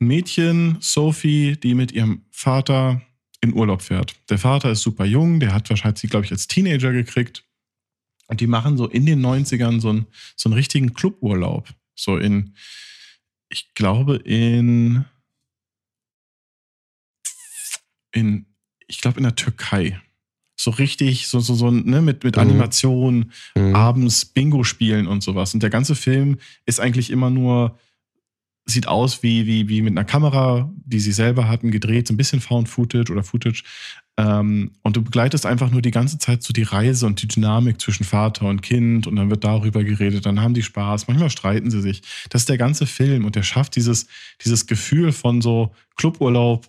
Mädchen, 0.00 0.78
Sophie, 0.80 1.56
die 1.56 1.74
mit 1.74 1.92
ihrem 1.92 2.24
Vater 2.30 3.02
in 3.40 3.54
Urlaub 3.54 3.82
fährt. 3.82 4.14
Der 4.28 4.38
Vater 4.38 4.70
ist 4.70 4.82
super 4.82 5.04
jung, 5.04 5.40
der 5.40 5.54
hat 5.54 5.70
wahrscheinlich 5.70 6.00
sie, 6.00 6.08
glaube 6.08 6.26
ich, 6.26 6.32
als 6.32 6.48
Teenager 6.48 6.92
gekriegt. 6.92 7.44
Und 8.26 8.40
die 8.40 8.46
machen 8.46 8.76
so 8.76 8.86
in 8.86 9.06
den 9.06 9.24
90ern 9.24 9.80
so 9.80 9.90
einen, 9.90 10.06
so 10.36 10.48
einen 10.48 10.54
richtigen 10.54 10.94
Cluburlaub. 10.94 11.68
So 11.94 12.16
in, 12.16 12.54
ich 13.48 13.74
glaube, 13.74 14.16
in, 14.16 15.04
in, 18.12 18.46
ich 18.86 19.00
glaube, 19.00 19.18
in 19.18 19.24
der 19.24 19.36
Türkei. 19.36 20.00
So 20.56 20.70
richtig, 20.70 21.26
so, 21.26 21.40
so, 21.40 21.54
so, 21.54 21.70
ne, 21.70 22.02
mit, 22.02 22.22
mit 22.22 22.36
mhm. 22.36 22.42
Animation, 22.42 23.32
mhm. 23.54 23.74
abends 23.74 24.24
Bingo 24.26 24.62
spielen 24.64 25.06
und 25.06 25.22
sowas. 25.22 25.52
Und 25.54 25.62
der 25.62 25.70
ganze 25.70 25.94
Film 25.94 26.38
ist 26.66 26.80
eigentlich 26.80 27.10
immer 27.10 27.30
nur 27.30 27.78
sieht 28.66 28.86
aus 28.86 29.22
wie, 29.22 29.46
wie, 29.46 29.68
wie 29.68 29.82
mit 29.82 29.92
einer 29.92 30.04
Kamera, 30.04 30.70
die 30.84 31.00
sie 31.00 31.12
selber 31.12 31.48
hatten, 31.48 31.70
gedreht, 31.70 32.06
so 32.06 32.14
ein 32.14 32.16
bisschen 32.16 32.40
Found 32.40 32.68
Footage 32.68 33.10
oder 33.10 33.22
Footage. 33.22 33.62
Ähm, 34.16 34.72
und 34.82 34.96
du 34.96 35.02
begleitest 35.02 35.46
einfach 35.46 35.70
nur 35.70 35.82
die 35.82 35.90
ganze 35.90 36.18
Zeit 36.18 36.42
so 36.42 36.52
die 36.52 36.62
Reise 36.62 37.06
und 37.06 37.22
die 37.22 37.28
Dynamik 37.28 37.80
zwischen 37.80 38.04
Vater 38.04 38.46
und 38.46 38.62
Kind 38.62 39.06
und 39.06 39.16
dann 39.16 39.30
wird 39.30 39.44
darüber 39.44 39.82
geredet, 39.82 40.26
dann 40.26 40.40
haben 40.40 40.54
die 40.54 40.62
Spaß, 40.62 41.08
manchmal 41.08 41.30
streiten 41.30 41.70
sie 41.70 41.80
sich. 41.80 42.02
Das 42.28 42.42
ist 42.42 42.48
der 42.48 42.58
ganze 42.58 42.86
Film 42.86 43.24
und 43.24 43.36
der 43.36 43.42
schafft 43.42 43.76
dieses, 43.76 44.06
dieses 44.44 44.66
Gefühl 44.66 45.12
von 45.12 45.40
so 45.40 45.72
Cluburlaub, 45.96 46.68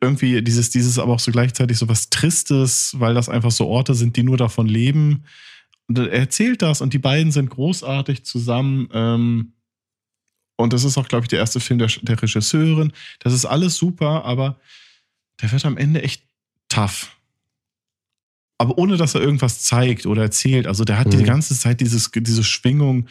irgendwie 0.00 0.42
dieses, 0.42 0.70
dieses 0.70 0.98
aber 0.98 1.14
auch 1.14 1.20
so 1.20 1.32
gleichzeitig 1.32 1.78
so 1.78 1.88
was 1.88 2.10
Tristes, 2.10 2.94
weil 2.98 3.14
das 3.14 3.28
einfach 3.28 3.50
so 3.50 3.66
Orte 3.66 3.94
sind, 3.94 4.16
die 4.16 4.22
nur 4.22 4.36
davon 4.36 4.66
leben. 4.66 5.24
Und 5.88 5.98
er 5.98 6.12
erzählt 6.12 6.62
das 6.62 6.82
und 6.82 6.92
die 6.92 6.98
beiden 6.98 7.32
sind 7.32 7.50
großartig 7.50 8.24
zusammen. 8.24 8.88
Ähm, 8.92 9.52
und 10.58 10.72
das 10.72 10.82
ist 10.82 10.98
auch, 10.98 11.06
glaube 11.06 11.24
ich, 11.24 11.28
der 11.28 11.38
erste 11.38 11.60
Film 11.60 11.78
der, 11.78 11.88
der 12.02 12.20
Regisseurin. 12.20 12.92
Das 13.20 13.32
ist 13.32 13.46
alles 13.46 13.76
super, 13.76 14.24
aber 14.24 14.58
der 15.40 15.52
wird 15.52 15.64
am 15.64 15.76
Ende 15.76 16.02
echt 16.02 16.24
tough. 16.68 17.16
Aber 18.58 18.76
ohne, 18.76 18.96
dass 18.96 19.14
er 19.14 19.20
irgendwas 19.20 19.62
zeigt 19.62 20.04
oder 20.04 20.22
erzählt. 20.22 20.66
Also 20.66 20.84
der 20.84 20.98
hat 20.98 21.06
mhm. 21.06 21.18
die 21.18 21.22
ganze 21.22 21.56
Zeit 21.56 21.80
dieses, 21.80 22.10
diese 22.10 22.42
Schwingung, 22.42 23.06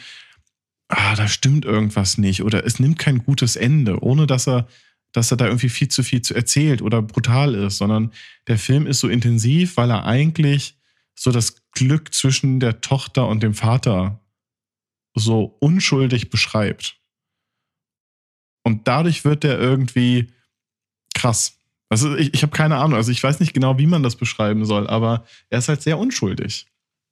ah, 0.88 1.14
da 1.16 1.26
stimmt 1.26 1.64
irgendwas 1.64 2.18
nicht. 2.18 2.42
Oder 2.42 2.66
es 2.66 2.80
nimmt 2.80 2.98
kein 2.98 3.24
gutes 3.24 3.56
Ende, 3.56 4.02
ohne 4.02 4.26
dass 4.26 4.46
er, 4.46 4.68
dass 5.12 5.30
er 5.30 5.38
da 5.38 5.46
irgendwie 5.46 5.70
viel 5.70 5.88
zu 5.88 6.02
viel 6.02 6.20
zu 6.20 6.34
erzählt 6.34 6.82
oder 6.82 7.00
brutal 7.00 7.54
ist, 7.54 7.78
sondern 7.78 8.12
der 8.46 8.58
Film 8.58 8.86
ist 8.86 9.00
so 9.00 9.08
intensiv, 9.08 9.78
weil 9.78 9.90
er 9.90 10.04
eigentlich 10.04 10.76
so 11.14 11.32
das 11.32 11.62
Glück 11.72 12.12
zwischen 12.12 12.60
der 12.60 12.82
Tochter 12.82 13.26
und 13.26 13.42
dem 13.42 13.54
Vater 13.54 14.20
so 15.14 15.56
unschuldig 15.60 16.28
beschreibt. 16.28 16.97
Und 18.68 18.86
dadurch 18.86 19.24
wird 19.24 19.44
der 19.44 19.58
irgendwie 19.58 20.26
krass. 21.14 21.56
Also 21.88 22.14
ich, 22.14 22.34
ich 22.34 22.42
habe 22.42 22.54
keine 22.54 22.76
Ahnung, 22.76 22.98
also 22.98 23.10
ich 23.10 23.22
weiß 23.22 23.40
nicht 23.40 23.54
genau, 23.54 23.78
wie 23.78 23.86
man 23.86 24.02
das 24.02 24.14
beschreiben 24.14 24.66
soll, 24.66 24.86
aber 24.86 25.24
er 25.48 25.60
ist 25.60 25.70
halt 25.70 25.80
sehr 25.80 25.98
unschuldig. 25.98 26.66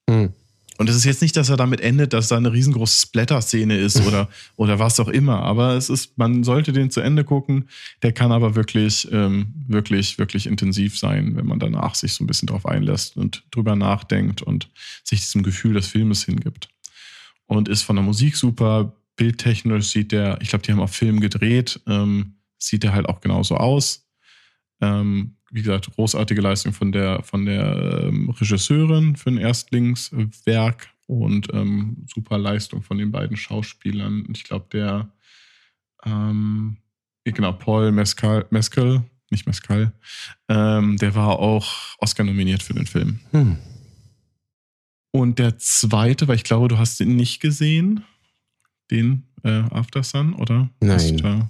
Mhm. 0.07 0.35
Und 0.77 0.91
es 0.91 0.97
ist 0.97 1.07
jetzt 1.07 1.23
nicht, 1.23 1.35
dass 1.35 1.49
er 1.49 1.57
damit 1.57 1.81
endet, 1.81 2.13
dass 2.13 2.29
da 2.29 2.37
eine 2.37 2.53
riesengroße 2.53 3.07
Splatter-Szene 3.07 3.79
ist 3.79 4.07
oder, 4.07 4.29
oder 4.57 4.79
was 4.79 5.01
auch 5.01 5.09
immer. 5.09 5.41
Aber 5.41 5.77
es 5.77 5.89
ist, 5.89 6.19
man 6.19 6.45
sollte 6.45 6.75
den 6.75 6.91
zu 6.91 7.01
Ende 7.01 7.25
gucken. 7.25 7.71
Der 8.03 8.13
kann 8.13 8.33
aber 8.33 8.55
wirklich, 8.55 9.11
ähm, 9.11 9.55
wirklich, 9.67 10.19
wirklich 10.19 10.47
intensiv 10.47 10.99
sein, 10.99 11.37
wenn 11.37 11.47
man 11.47 11.59
danach 11.59 11.95
sich 11.95 12.13
so 12.13 12.23
ein 12.23 12.27
bisschen 12.27 12.49
drauf 12.49 12.67
einlässt 12.67 13.17
und 13.17 13.45
drüber 13.51 13.77
nachdenkt 13.77 14.43
und 14.43 14.69
sich 15.05 15.21
diesem 15.21 15.43
Gefühl 15.43 15.73
des 15.73 15.87
Filmes 15.87 16.23
hingibt. 16.23 16.69
und 17.47 17.71
ist 17.71 17.81
von 17.81 17.97
der 17.97 18.05
Musik 18.05 18.37
super. 18.37 18.93
Bildtechnisch 19.17 19.87
sieht 19.87 20.13
der, 20.13 20.39
ich 20.41 20.49
glaube, 20.49 20.63
die 20.63 20.73
haben 20.73 20.81
auf 20.81 20.93
Film 20.93 21.21
gedreht, 21.21 21.81
ähm, 21.87 22.37
sieht 22.59 22.83
der 22.83 22.93
halt 22.93 23.09
auch 23.09 23.21
genauso 23.21 23.57
aus. 23.57 24.07
Ähm, 24.81 25.37
wie 25.51 25.63
gesagt, 25.63 25.91
großartige 25.95 26.41
Leistung 26.41 26.73
von 26.73 26.93
der, 26.93 27.23
von 27.23 27.47
der 27.47 28.03
ähm, 28.05 28.31
Regisseurin 28.31 29.17
für 29.17 29.31
ein 29.31 29.39
Erstlingswerk 29.39 30.89
und 31.07 31.49
ähm, 31.55 32.05
super 32.13 32.37
Leistung 32.37 32.83
von 32.83 32.99
den 32.99 33.11
beiden 33.11 33.37
Schauspielern. 33.37 34.27
Ich 34.33 34.45
glaube, 34.45 34.67
der, 34.73 35.09
ähm, 36.05 36.79
genau, 37.25 37.53
Paul 37.53 37.93
Mescal, 37.93 38.47
Mescal 38.51 39.05
nicht 39.31 39.47
Mescal, 39.47 39.93
ähm, 40.49 40.97
der 40.99 41.15
war 41.15 41.39
auch 41.39 41.97
Oscar 41.99 42.25
nominiert 42.25 42.63
für 42.63 42.75
den 42.75 42.87
Film. 42.87 43.21
Hm. 43.33 43.57
Und 45.11 45.39
der 45.39 45.59
zweite, 45.59 46.29
weil 46.29 46.37
ich 46.37 46.45
glaube, 46.45 46.69
du 46.69 46.79
hast 46.79 47.01
ihn 47.01 47.17
nicht 47.17 47.41
gesehen, 47.41 48.05
den 48.91 49.25
äh, 49.43 49.63
After 49.71 50.03
Sun, 50.03 50.35
oder? 50.35 50.71
Nein. 50.81 51.49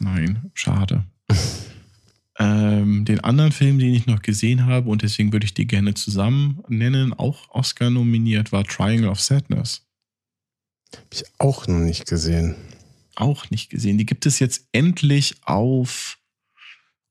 Nein, 0.00 0.50
schade. 0.54 1.04
ähm, 2.38 3.04
den 3.04 3.20
anderen 3.20 3.52
Film, 3.52 3.78
den 3.78 3.94
ich 3.94 4.06
noch 4.06 4.22
gesehen 4.22 4.66
habe, 4.66 4.88
und 4.90 5.02
deswegen 5.02 5.32
würde 5.32 5.44
ich 5.44 5.54
die 5.54 5.66
gerne 5.66 5.94
zusammen 5.94 6.62
nennen, 6.68 7.12
auch 7.12 7.50
Oscar 7.50 7.90
nominiert, 7.90 8.52
war 8.52 8.64
Triangle 8.64 9.10
of 9.10 9.20
Sadness. 9.20 9.86
Habe 10.94 11.06
ich 11.12 11.24
auch 11.38 11.66
noch 11.66 11.80
nicht 11.80 12.06
gesehen. 12.06 12.54
Auch 13.14 13.50
nicht 13.50 13.70
gesehen. 13.70 13.98
Die 13.98 14.06
gibt 14.06 14.26
es 14.26 14.38
jetzt 14.38 14.68
endlich 14.72 15.36
auf 15.42 16.18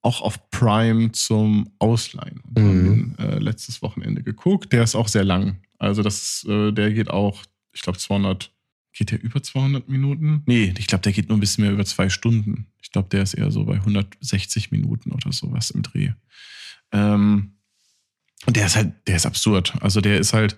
auch 0.07 0.21
auf 0.21 0.49
Prime 0.51 1.11
zum 1.11 1.69
Ausleihen. 1.79 2.41
Mhm. 2.55 2.63
haben, 2.63 3.15
äh, 3.19 3.39
letztes 3.39 3.81
Wochenende 3.81 4.23
geguckt. 4.23 4.71
Der 4.71 4.83
ist 4.83 4.95
auch 4.95 5.09
sehr 5.09 5.25
lang. 5.25 5.57
Also 5.79 6.01
das, 6.01 6.45
äh, 6.47 6.71
der 6.71 6.91
geht 6.93 7.09
auch, 7.09 7.43
ich 7.73 7.81
glaube 7.81 7.99
200, 7.99 8.51
geht 8.97 9.11
der 9.11 9.23
über 9.23 9.41
200 9.41 9.87
Minuten? 9.87 10.43
Nee, 10.45 10.73
ich 10.77 10.87
glaube, 10.87 11.03
der 11.03 11.11
geht 11.11 11.29
nur 11.29 11.37
ein 11.37 11.41
bisschen 11.41 11.63
mehr 11.63 11.73
über 11.73 11.85
zwei 11.85 12.09
Stunden. 12.09 12.67
Ich 12.81 12.91
glaube, 12.91 13.09
der 13.09 13.23
ist 13.23 13.33
eher 13.33 13.51
so 13.51 13.65
bei 13.65 13.75
160 13.75 14.71
Minuten 14.71 15.11
oder 15.11 15.31
sowas 15.31 15.69
im 15.69 15.83
Dreh. 15.83 16.11
Ähm, 16.91 17.53
und 18.45 18.55
der 18.55 18.65
ist 18.65 18.75
halt, 18.75 18.93
der 19.07 19.15
ist 19.15 19.25
absurd. 19.25 19.75
Also 19.81 20.01
der 20.01 20.19
ist 20.19 20.33
halt, 20.33 20.57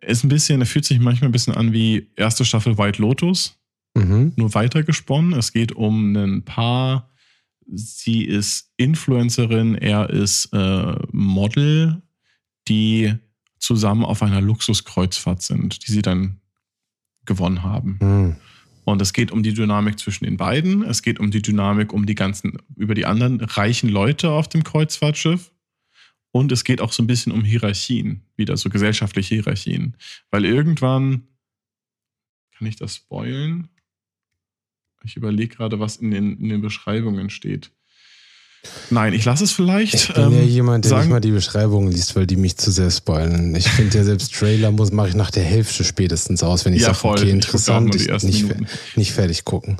ist 0.00 0.24
ein 0.24 0.28
bisschen, 0.28 0.60
der 0.60 0.66
fühlt 0.66 0.84
sich 0.84 1.00
manchmal 1.00 1.28
ein 1.28 1.32
bisschen 1.32 1.54
an 1.54 1.72
wie 1.72 2.10
erste 2.16 2.44
Staffel 2.44 2.78
White 2.78 3.00
Lotus. 3.00 3.58
Mhm. 3.94 4.32
Nur 4.36 4.54
weitergesponnen. 4.54 5.32
Es 5.32 5.52
geht 5.52 5.72
um 5.72 6.14
ein 6.14 6.44
Paar, 6.44 7.10
sie 7.66 8.24
ist 8.24 8.72
Influencerin, 8.76 9.74
er 9.74 10.10
ist 10.10 10.52
äh, 10.52 10.94
Model, 11.12 12.02
die 12.68 13.14
zusammen 13.58 14.04
auf 14.04 14.22
einer 14.22 14.40
Luxuskreuzfahrt 14.40 15.42
sind, 15.42 15.86
die 15.86 15.92
sie 15.92 16.02
dann 16.02 16.40
gewonnen 17.28 17.62
haben. 17.62 17.98
Mhm. 18.00 18.36
Und 18.84 19.02
es 19.02 19.12
geht 19.12 19.30
um 19.30 19.42
die 19.42 19.52
Dynamik 19.52 19.98
zwischen 19.98 20.24
den 20.24 20.36
beiden. 20.38 20.82
Es 20.82 21.02
geht 21.02 21.20
um 21.20 21.30
die 21.30 21.42
Dynamik 21.42 21.92
um 21.92 22.06
die 22.06 22.14
ganzen, 22.14 22.58
über 22.74 22.94
die 22.94 23.04
anderen 23.04 23.40
reichen 23.40 23.90
Leute 23.90 24.30
auf 24.30 24.48
dem 24.48 24.64
Kreuzfahrtschiff. 24.64 25.52
Und 26.32 26.52
es 26.52 26.64
geht 26.64 26.80
auch 26.80 26.92
so 26.92 27.02
ein 27.02 27.06
bisschen 27.06 27.32
um 27.32 27.44
Hierarchien, 27.44 28.22
wieder 28.36 28.56
so 28.56 28.70
gesellschaftliche 28.70 29.34
Hierarchien. 29.36 29.94
Weil 30.30 30.44
irgendwann, 30.44 31.28
kann 32.56 32.66
ich 32.66 32.76
das 32.76 32.96
spoilen? 32.96 33.68
Ich 35.04 35.16
überlege 35.16 35.54
gerade, 35.54 35.78
was 35.78 35.96
in 35.96 36.10
den, 36.10 36.38
in 36.38 36.48
den 36.48 36.62
Beschreibungen 36.62 37.30
steht. 37.30 37.70
Nein, 38.90 39.12
ich 39.12 39.24
lasse 39.24 39.44
es 39.44 39.52
vielleicht. 39.52 39.94
Ich 39.94 40.12
bin 40.12 40.24
ähm, 40.24 40.32
ja 40.32 40.42
jemand, 40.42 40.84
der 40.84 40.90
sagen, 40.90 41.02
nicht 41.02 41.10
mal 41.10 41.20
die 41.20 41.30
Beschreibungen 41.30 41.92
liest, 41.92 42.16
weil 42.16 42.26
die 42.26 42.36
mich 42.36 42.56
zu 42.56 42.70
sehr 42.70 42.90
spoilen. 42.90 43.54
Ich 43.54 43.68
finde 43.68 43.98
ja 43.98 44.04
selbst 44.04 44.34
Trailer 44.34 44.72
muss 44.72 44.92
mache 44.92 45.08
ich 45.08 45.14
nach 45.14 45.30
der 45.30 45.44
Hälfte 45.44 45.84
spätestens 45.84 46.42
aus, 46.42 46.64
wenn 46.64 46.74
ich 46.74 46.82
ja, 46.82 46.94
sage, 46.94 47.08
okay, 47.08 47.30
interessant, 47.30 47.94
ich 47.94 48.08
nicht, 48.22 48.46
nicht 48.96 49.12
fertig 49.12 49.44
gucken. 49.44 49.78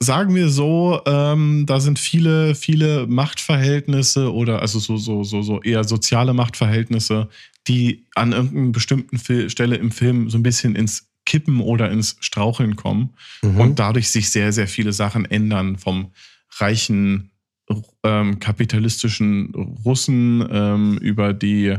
Sagen 0.00 0.34
wir 0.34 0.48
so, 0.48 1.00
ähm, 1.06 1.64
da 1.66 1.80
sind 1.80 1.98
viele, 1.98 2.54
viele 2.54 3.06
Machtverhältnisse 3.06 4.32
oder 4.32 4.62
also 4.62 4.78
so, 4.78 4.96
so, 4.96 5.24
so, 5.24 5.42
so 5.42 5.60
eher 5.62 5.84
soziale 5.84 6.32
Machtverhältnisse, 6.32 7.28
die 7.68 8.06
an 8.14 8.32
irgendeiner 8.32 8.72
bestimmten 8.72 9.18
Stelle 9.50 9.76
im 9.76 9.90
Film 9.90 10.30
so 10.30 10.38
ein 10.38 10.42
bisschen 10.42 10.74
ins 10.74 11.08
Kippen 11.24 11.60
oder 11.60 11.90
ins 11.90 12.16
Straucheln 12.20 12.76
kommen 12.76 13.10
mhm. 13.42 13.60
und 13.60 13.78
dadurch 13.78 14.10
sich 14.10 14.30
sehr, 14.30 14.52
sehr 14.52 14.66
viele 14.66 14.92
Sachen 14.92 15.24
ändern 15.24 15.76
vom 15.76 16.12
reichen 16.58 17.31
ähm, 18.02 18.38
kapitalistischen 18.38 19.54
Russen 19.84 20.46
ähm, 20.50 20.98
über 20.98 21.32
die 21.32 21.76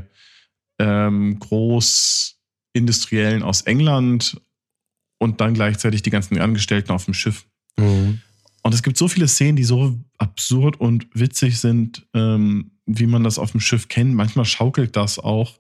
ähm, 0.80 1.40
Großindustriellen 1.40 3.44
aus 3.44 3.62
England 3.62 4.42
und 5.20 5.42
dann 5.42 5.54
gleichzeitig 5.54 6.02
die 6.02 6.10
ganzen 6.10 6.40
Angestellten 6.40 6.92
auf 6.92 7.06
dem 7.06 7.14
Schiff. 7.14 7.46
Mhm. 7.78 8.22
Und 8.64 8.74
es 8.74 8.84
gibt 8.84 8.98
so 8.98 9.08
viele 9.08 9.28
Szenen, 9.28 9.58
die 9.58 9.64
so 9.64 10.00
absurd 10.18 10.80
und 10.80 11.08
witzig 11.14 11.60
sind, 11.60 12.08
ähm, 12.14 12.72
wie 12.86 13.08
man 13.08 13.24
das 13.24 13.38
auf 13.38 13.52
dem 13.52 13.60
Schiff 13.60 13.90
kennt. 13.90 14.14
Manchmal 14.14 14.46
schaukelt 14.46 14.96
das 14.96 15.20
auch. 15.20 15.60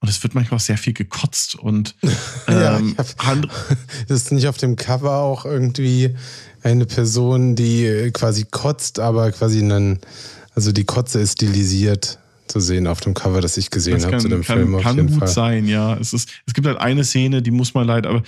Und 0.00 0.08
es 0.08 0.22
wird 0.22 0.34
manchmal 0.34 0.58
auch 0.58 0.62
sehr 0.62 0.78
viel 0.78 0.92
gekotzt 0.92 1.56
und 1.56 1.96
ähm, 2.46 2.94
ja, 2.96 3.04
hab, 3.18 3.48
ist 4.08 4.32
nicht 4.32 4.46
auf 4.46 4.56
dem 4.56 4.76
Cover 4.76 5.18
auch 5.18 5.44
irgendwie 5.44 6.14
eine 6.62 6.86
Person, 6.86 7.56
die 7.56 8.10
quasi 8.12 8.46
kotzt, 8.50 9.00
aber 9.00 9.32
quasi 9.32 9.66
dann, 9.66 9.98
also 10.54 10.72
die 10.72 10.84
Kotze 10.84 11.20
ist 11.20 11.32
stilisiert 11.32 12.18
zu 12.46 12.60
sehen 12.60 12.86
auf 12.86 13.00
dem 13.00 13.14
Cover, 13.14 13.40
das 13.40 13.56
ich 13.56 13.70
gesehen 13.70 14.04
habe 14.04 14.18
zu 14.18 14.28
dem 14.28 14.42
kann, 14.42 14.58
Film. 14.58 14.74
Auf 14.74 14.82
kann 14.82 14.96
jeden 14.96 15.08
gut 15.08 15.18
Fall. 15.20 15.28
sein, 15.28 15.66
ja. 15.66 15.96
Es, 15.96 16.12
ist, 16.12 16.30
es 16.46 16.54
gibt 16.54 16.66
halt 16.66 16.78
eine 16.78 17.04
Szene, 17.04 17.42
die 17.42 17.50
muss 17.50 17.74
man 17.74 17.86
leider, 17.86 18.10
aber 18.10 18.22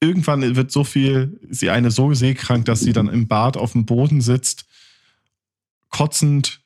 irgendwann 0.00 0.56
wird 0.56 0.70
so 0.70 0.84
viel, 0.84 1.38
sie 1.50 1.70
eine 1.70 1.90
so 1.90 2.12
seekrank, 2.14 2.64
dass 2.66 2.80
sie 2.80 2.92
dann 2.92 3.08
im 3.08 3.28
Bad 3.28 3.56
auf 3.56 3.72
dem 3.72 3.86
Boden 3.86 4.20
sitzt, 4.20 4.66
kotzend 5.90 6.60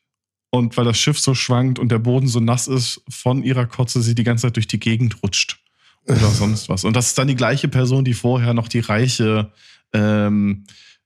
und 0.55 0.77
weil 0.77 0.85
das 0.85 0.99
Schiff 0.99 1.19
so 1.19 1.35
schwankt 1.35 1.79
und 1.79 1.91
der 1.91 1.99
Boden 1.99 2.29
so 2.29 2.39
nass 2.39 2.69
ist, 2.69 3.01
von 3.09 3.43
ihrer 3.43 3.65
Kotze 3.65 4.03
sie 4.03 4.15
die 4.15 4.23
ganze 4.23 4.43
Zeit 4.43 4.57
durch 4.57 4.67
die 4.67 4.79
Gegend 4.79 5.23
rutscht. 5.23 5.59
Oder 6.07 6.31
sonst 6.31 6.69
was. 6.69 6.85
Und 6.85 6.95
das 6.95 7.07
ist 7.09 7.19
dann 7.19 7.27
die 7.27 7.35
gleiche 7.35 7.69
Person, 7.69 8.05
die 8.05 8.13
vorher 8.13 8.53
noch 8.53 8.69
die 8.69 8.81
reiche, 8.81 9.51
ähm, 9.95 10.65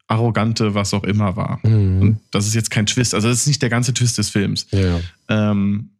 arrogante, 0.09 0.75
was 0.75 0.93
auch 0.95 1.05
immer 1.05 1.37
war. 1.37 1.61
Mhm. 1.63 2.01
Und 2.01 2.21
das 2.33 2.49
ist 2.49 2.55
jetzt 2.55 2.73
kein 2.73 2.87
Twist. 2.87 3.15
Also, 3.15 3.29
das 3.29 3.39
ist 3.39 3.47
nicht 3.47 3.63
der 3.63 3.71
ganze 3.71 3.95
Twist 3.95 4.19
des 4.19 4.31
Films. 4.31 4.67
Ja. 4.73 5.01
Ähm, 5.29 5.91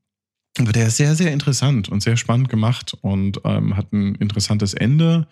aber 0.59 0.73
der 0.73 0.89
ist 0.89 0.97
sehr, 0.97 1.15
sehr 1.15 1.33
interessant 1.33 1.89
und 1.89 2.03
sehr 2.03 2.17
spannend 2.17 2.49
gemacht 2.49 2.97
und 3.01 3.41
ähm, 3.45 3.77
hat 3.77 3.93
ein 3.93 4.17
interessantes 4.17 4.75
Ende. 4.75 5.29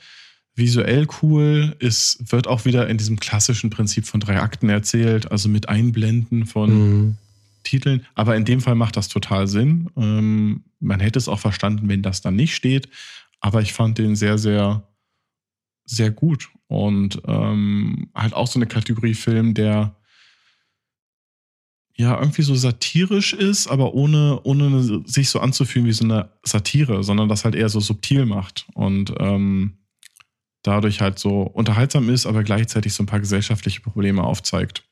Visuell 0.54 1.08
cool, 1.20 1.74
es 1.80 2.18
wird 2.28 2.46
auch 2.46 2.64
wieder 2.64 2.88
in 2.88 2.96
diesem 2.96 3.18
klassischen 3.18 3.70
Prinzip 3.70 4.06
von 4.06 4.20
drei 4.20 4.40
Akten 4.40 4.68
erzählt, 4.68 5.32
also 5.32 5.48
mit 5.48 5.68
Einblenden 5.68 6.46
von 6.46 6.70
mhm. 6.70 7.16
Titeln. 7.64 8.06
Aber 8.14 8.36
in 8.36 8.44
dem 8.44 8.60
Fall 8.60 8.74
macht 8.74 8.96
das 8.96 9.08
total 9.08 9.48
Sinn. 9.48 9.90
Ähm, 9.96 10.64
man 10.80 11.00
hätte 11.00 11.18
es 11.18 11.28
auch 11.28 11.40
verstanden, 11.40 11.88
wenn 11.88 12.02
das 12.02 12.20
dann 12.20 12.36
nicht 12.36 12.54
steht. 12.54 12.88
Aber 13.40 13.60
ich 13.60 13.72
fand 13.72 13.98
den 13.98 14.16
sehr, 14.16 14.38
sehr, 14.38 14.88
sehr 15.84 16.10
gut. 16.10 16.50
Und 16.68 17.20
ähm, 17.26 18.10
halt 18.14 18.34
auch 18.34 18.46
so 18.46 18.58
eine 18.58 18.66
Kategorie 18.66 19.14
Film, 19.14 19.54
der 19.54 19.96
ja 21.96 22.18
irgendwie 22.18 22.42
so 22.42 22.54
satirisch 22.54 23.32
ist, 23.32 23.68
aber 23.68 23.94
ohne, 23.94 24.40
ohne 24.42 25.02
sich 25.06 25.30
so 25.30 25.40
anzufühlen 25.40 25.86
wie 25.86 25.92
so 25.92 26.04
eine 26.04 26.30
Satire, 26.42 27.04
sondern 27.04 27.28
das 27.28 27.44
halt 27.44 27.54
eher 27.54 27.68
so 27.68 27.80
subtil 27.80 28.26
macht 28.26 28.66
und 28.74 29.12
ähm, 29.20 29.78
dadurch 30.62 31.00
halt 31.00 31.18
so 31.18 31.42
unterhaltsam 31.42 32.08
ist, 32.08 32.26
aber 32.26 32.42
gleichzeitig 32.42 32.94
so 32.94 33.02
ein 33.02 33.06
paar 33.06 33.20
gesellschaftliche 33.20 33.80
Probleme 33.80 34.24
aufzeigt. 34.24 34.82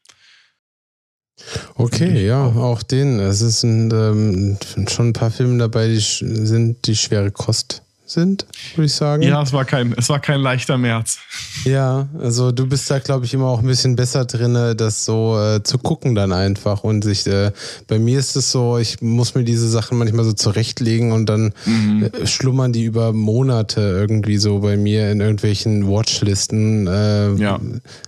Okay, 1.74 2.26
ja, 2.26 2.46
auch. 2.46 2.82
den. 2.82 3.18
Es 3.20 3.40
ist 3.40 3.62
ein, 3.62 3.90
ähm, 3.92 4.58
schon 4.88 5.08
ein 5.08 5.12
paar 5.12 5.30
Filme 5.30 5.58
dabei, 5.58 5.88
die 5.88 5.98
sind 5.98 6.86
die 6.86 6.96
schwere 6.96 7.30
Kost 7.30 7.82
sind, 8.12 8.46
würde 8.74 8.86
ich 8.86 8.94
sagen. 8.94 9.22
Ja, 9.22 9.42
es 9.42 9.52
war 9.52 9.64
kein, 9.64 9.94
es 9.96 10.08
war 10.08 10.20
kein 10.20 10.40
leichter 10.40 10.78
März. 10.78 11.18
Ja, 11.64 12.08
also 12.18 12.52
du 12.52 12.66
bist 12.66 12.90
da, 12.90 12.98
glaube 12.98 13.24
ich, 13.24 13.34
immer 13.34 13.46
auch 13.46 13.60
ein 13.60 13.66
bisschen 13.66 13.96
besser 13.96 14.24
drin, 14.24 14.74
das 14.76 15.04
so 15.04 15.38
äh, 15.38 15.62
zu 15.62 15.78
gucken 15.78 16.14
dann 16.14 16.32
einfach. 16.32 16.84
Und 16.84 17.04
sich, 17.04 17.26
äh, 17.26 17.52
bei 17.88 17.98
mir 17.98 18.18
ist 18.18 18.36
es 18.36 18.52
so, 18.52 18.78
ich 18.78 19.00
muss 19.00 19.34
mir 19.34 19.44
diese 19.44 19.68
Sachen 19.68 19.98
manchmal 19.98 20.24
so 20.24 20.32
zurechtlegen 20.32 21.12
und 21.12 21.26
dann 21.26 21.52
mhm. 21.64 22.10
äh, 22.12 22.26
schlummern 22.26 22.72
die 22.72 22.84
über 22.84 23.12
Monate 23.12 23.80
irgendwie 23.80 24.36
so 24.36 24.60
bei 24.60 24.76
mir 24.76 25.10
in 25.10 25.20
irgendwelchen 25.20 25.88
Watchlisten, 25.88 26.86
äh, 26.86 27.34
ja. 27.34 27.60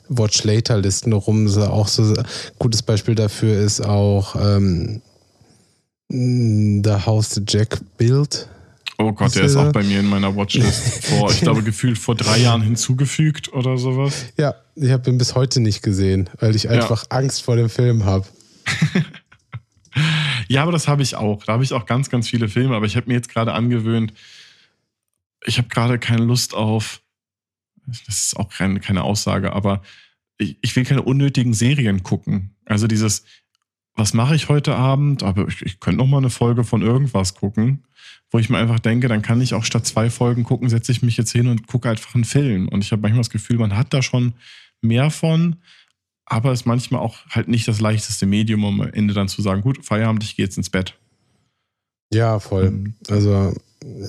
Watch 0.08 0.44
Later 0.44 0.78
Listen 0.78 1.12
rum. 1.12 1.48
So, 1.48 1.62
auch 1.62 1.88
so 1.88 2.14
gutes 2.58 2.82
Beispiel 2.82 3.14
dafür 3.14 3.58
ist 3.58 3.84
auch 3.84 4.36
ähm, 4.36 5.00
The 6.08 7.06
House 7.06 7.40
Jack 7.46 7.80
Built 7.96 8.48
Oh 8.98 9.12
Gott, 9.12 9.34
der 9.34 9.44
ist 9.44 9.56
auch 9.56 9.72
bei 9.72 9.82
mir 9.82 10.00
in 10.00 10.06
meiner 10.06 10.36
Watchlist 10.36 11.04
vor, 11.06 11.30
ich 11.30 11.40
glaube, 11.40 11.62
gefühlt 11.62 11.98
vor 11.98 12.14
drei 12.14 12.38
Jahren 12.38 12.62
hinzugefügt 12.62 13.52
oder 13.52 13.76
sowas. 13.76 14.26
Ja, 14.36 14.54
ich 14.76 14.90
habe 14.90 15.10
ihn 15.10 15.18
bis 15.18 15.34
heute 15.34 15.60
nicht 15.60 15.82
gesehen, 15.82 16.30
weil 16.38 16.54
ich 16.54 16.68
einfach 16.68 17.02
ja. 17.02 17.10
Angst 17.10 17.42
vor 17.42 17.56
dem 17.56 17.68
Film 17.68 18.04
habe. 18.04 18.26
ja, 20.48 20.62
aber 20.62 20.72
das 20.72 20.86
habe 20.86 21.02
ich 21.02 21.16
auch. 21.16 21.44
Da 21.44 21.54
habe 21.54 21.64
ich 21.64 21.72
auch 21.72 21.86
ganz, 21.86 22.08
ganz 22.08 22.28
viele 22.28 22.48
Filme, 22.48 22.76
aber 22.76 22.86
ich 22.86 22.96
habe 22.96 23.08
mir 23.08 23.14
jetzt 23.14 23.28
gerade 23.28 23.52
angewöhnt, 23.52 24.12
ich 25.44 25.58
habe 25.58 25.68
gerade 25.68 25.98
keine 25.98 26.24
Lust 26.24 26.54
auf, 26.54 27.00
das 27.86 28.26
ist 28.26 28.36
auch 28.36 28.48
keine, 28.48 28.80
keine 28.80 29.02
Aussage, 29.02 29.52
aber 29.52 29.82
ich, 30.38 30.56
ich 30.62 30.74
will 30.76 30.84
keine 30.84 31.02
unnötigen 31.02 31.52
Serien 31.52 32.02
gucken. 32.02 32.56
Also 32.64 32.86
dieses, 32.86 33.24
was 33.94 34.14
mache 34.14 34.34
ich 34.34 34.48
heute 34.48 34.74
Abend? 34.74 35.22
Aber 35.22 35.46
ich, 35.48 35.62
ich 35.62 35.80
könnte 35.80 35.98
noch 35.98 36.06
mal 36.06 36.18
eine 36.18 36.30
Folge 36.30 36.64
von 36.64 36.82
irgendwas 36.82 37.34
gucken, 37.34 37.84
wo 38.30 38.38
ich 38.38 38.50
mir 38.50 38.58
einfach 38.58 38.80
denke, 38.80 39.08
dann 39.08 39.22
kann 39.22 39.40
ich 39.40 39.54
auch 39.54 39.64
statt 39.64 39.86
zwei 39.86 40.10
Folgen 40.10 40.44
gucken, 40.44 40.68
setze 40.68 40.92
ich 40.92 41.02
mich 41.02 41.16
jetzt 41.16 41.32
hin 41.32 41.46
und 41.46 41.66
gucke 41.66 41.88
einfach 41.88 42.14
einen 42.14 42.24
Film. 42.24 42.68
Und 42.68 42.82
ich 42.82 42.92
habe 42.92 43.02
manchmal 43.02 43.20
das 43.20 43.30
Gefühl, 43.30 43.58
man 43.58 43.76
hat 43.76 43.94
da 43.94 44.02
schon 44.02 44.34
mehr 44.80 45.10
von, 45.10 45.56
aber 46.26 46.52
ist 46.52 46.66
manchmal 46.66 47.00
auch 47.00 47.18
halt 47.30 47.48
nicht 47.48 47.68
das 47.68 47.80
leichteste 47.80 48.26
Medium, 48.26 48.64
um 48.64 48.80
am 48.80 48.92
Ende 48.92 49.14
dann 49.14 49.28
zu 49.28 49.42
sagen, 49.42 49.62
gut, 49.62 49.84
Feierabend, 49.84 50.24
ich 50.24 50.36
gehe 50.36 50.44
jetzt 50.44 50.56
ins 50.56 50.70
Bett. 50.70 50.94
Ja, 52.12 52.38
voll. 52.40 52.70
Mhm. 52.70 52.94
Also 53.08 53.54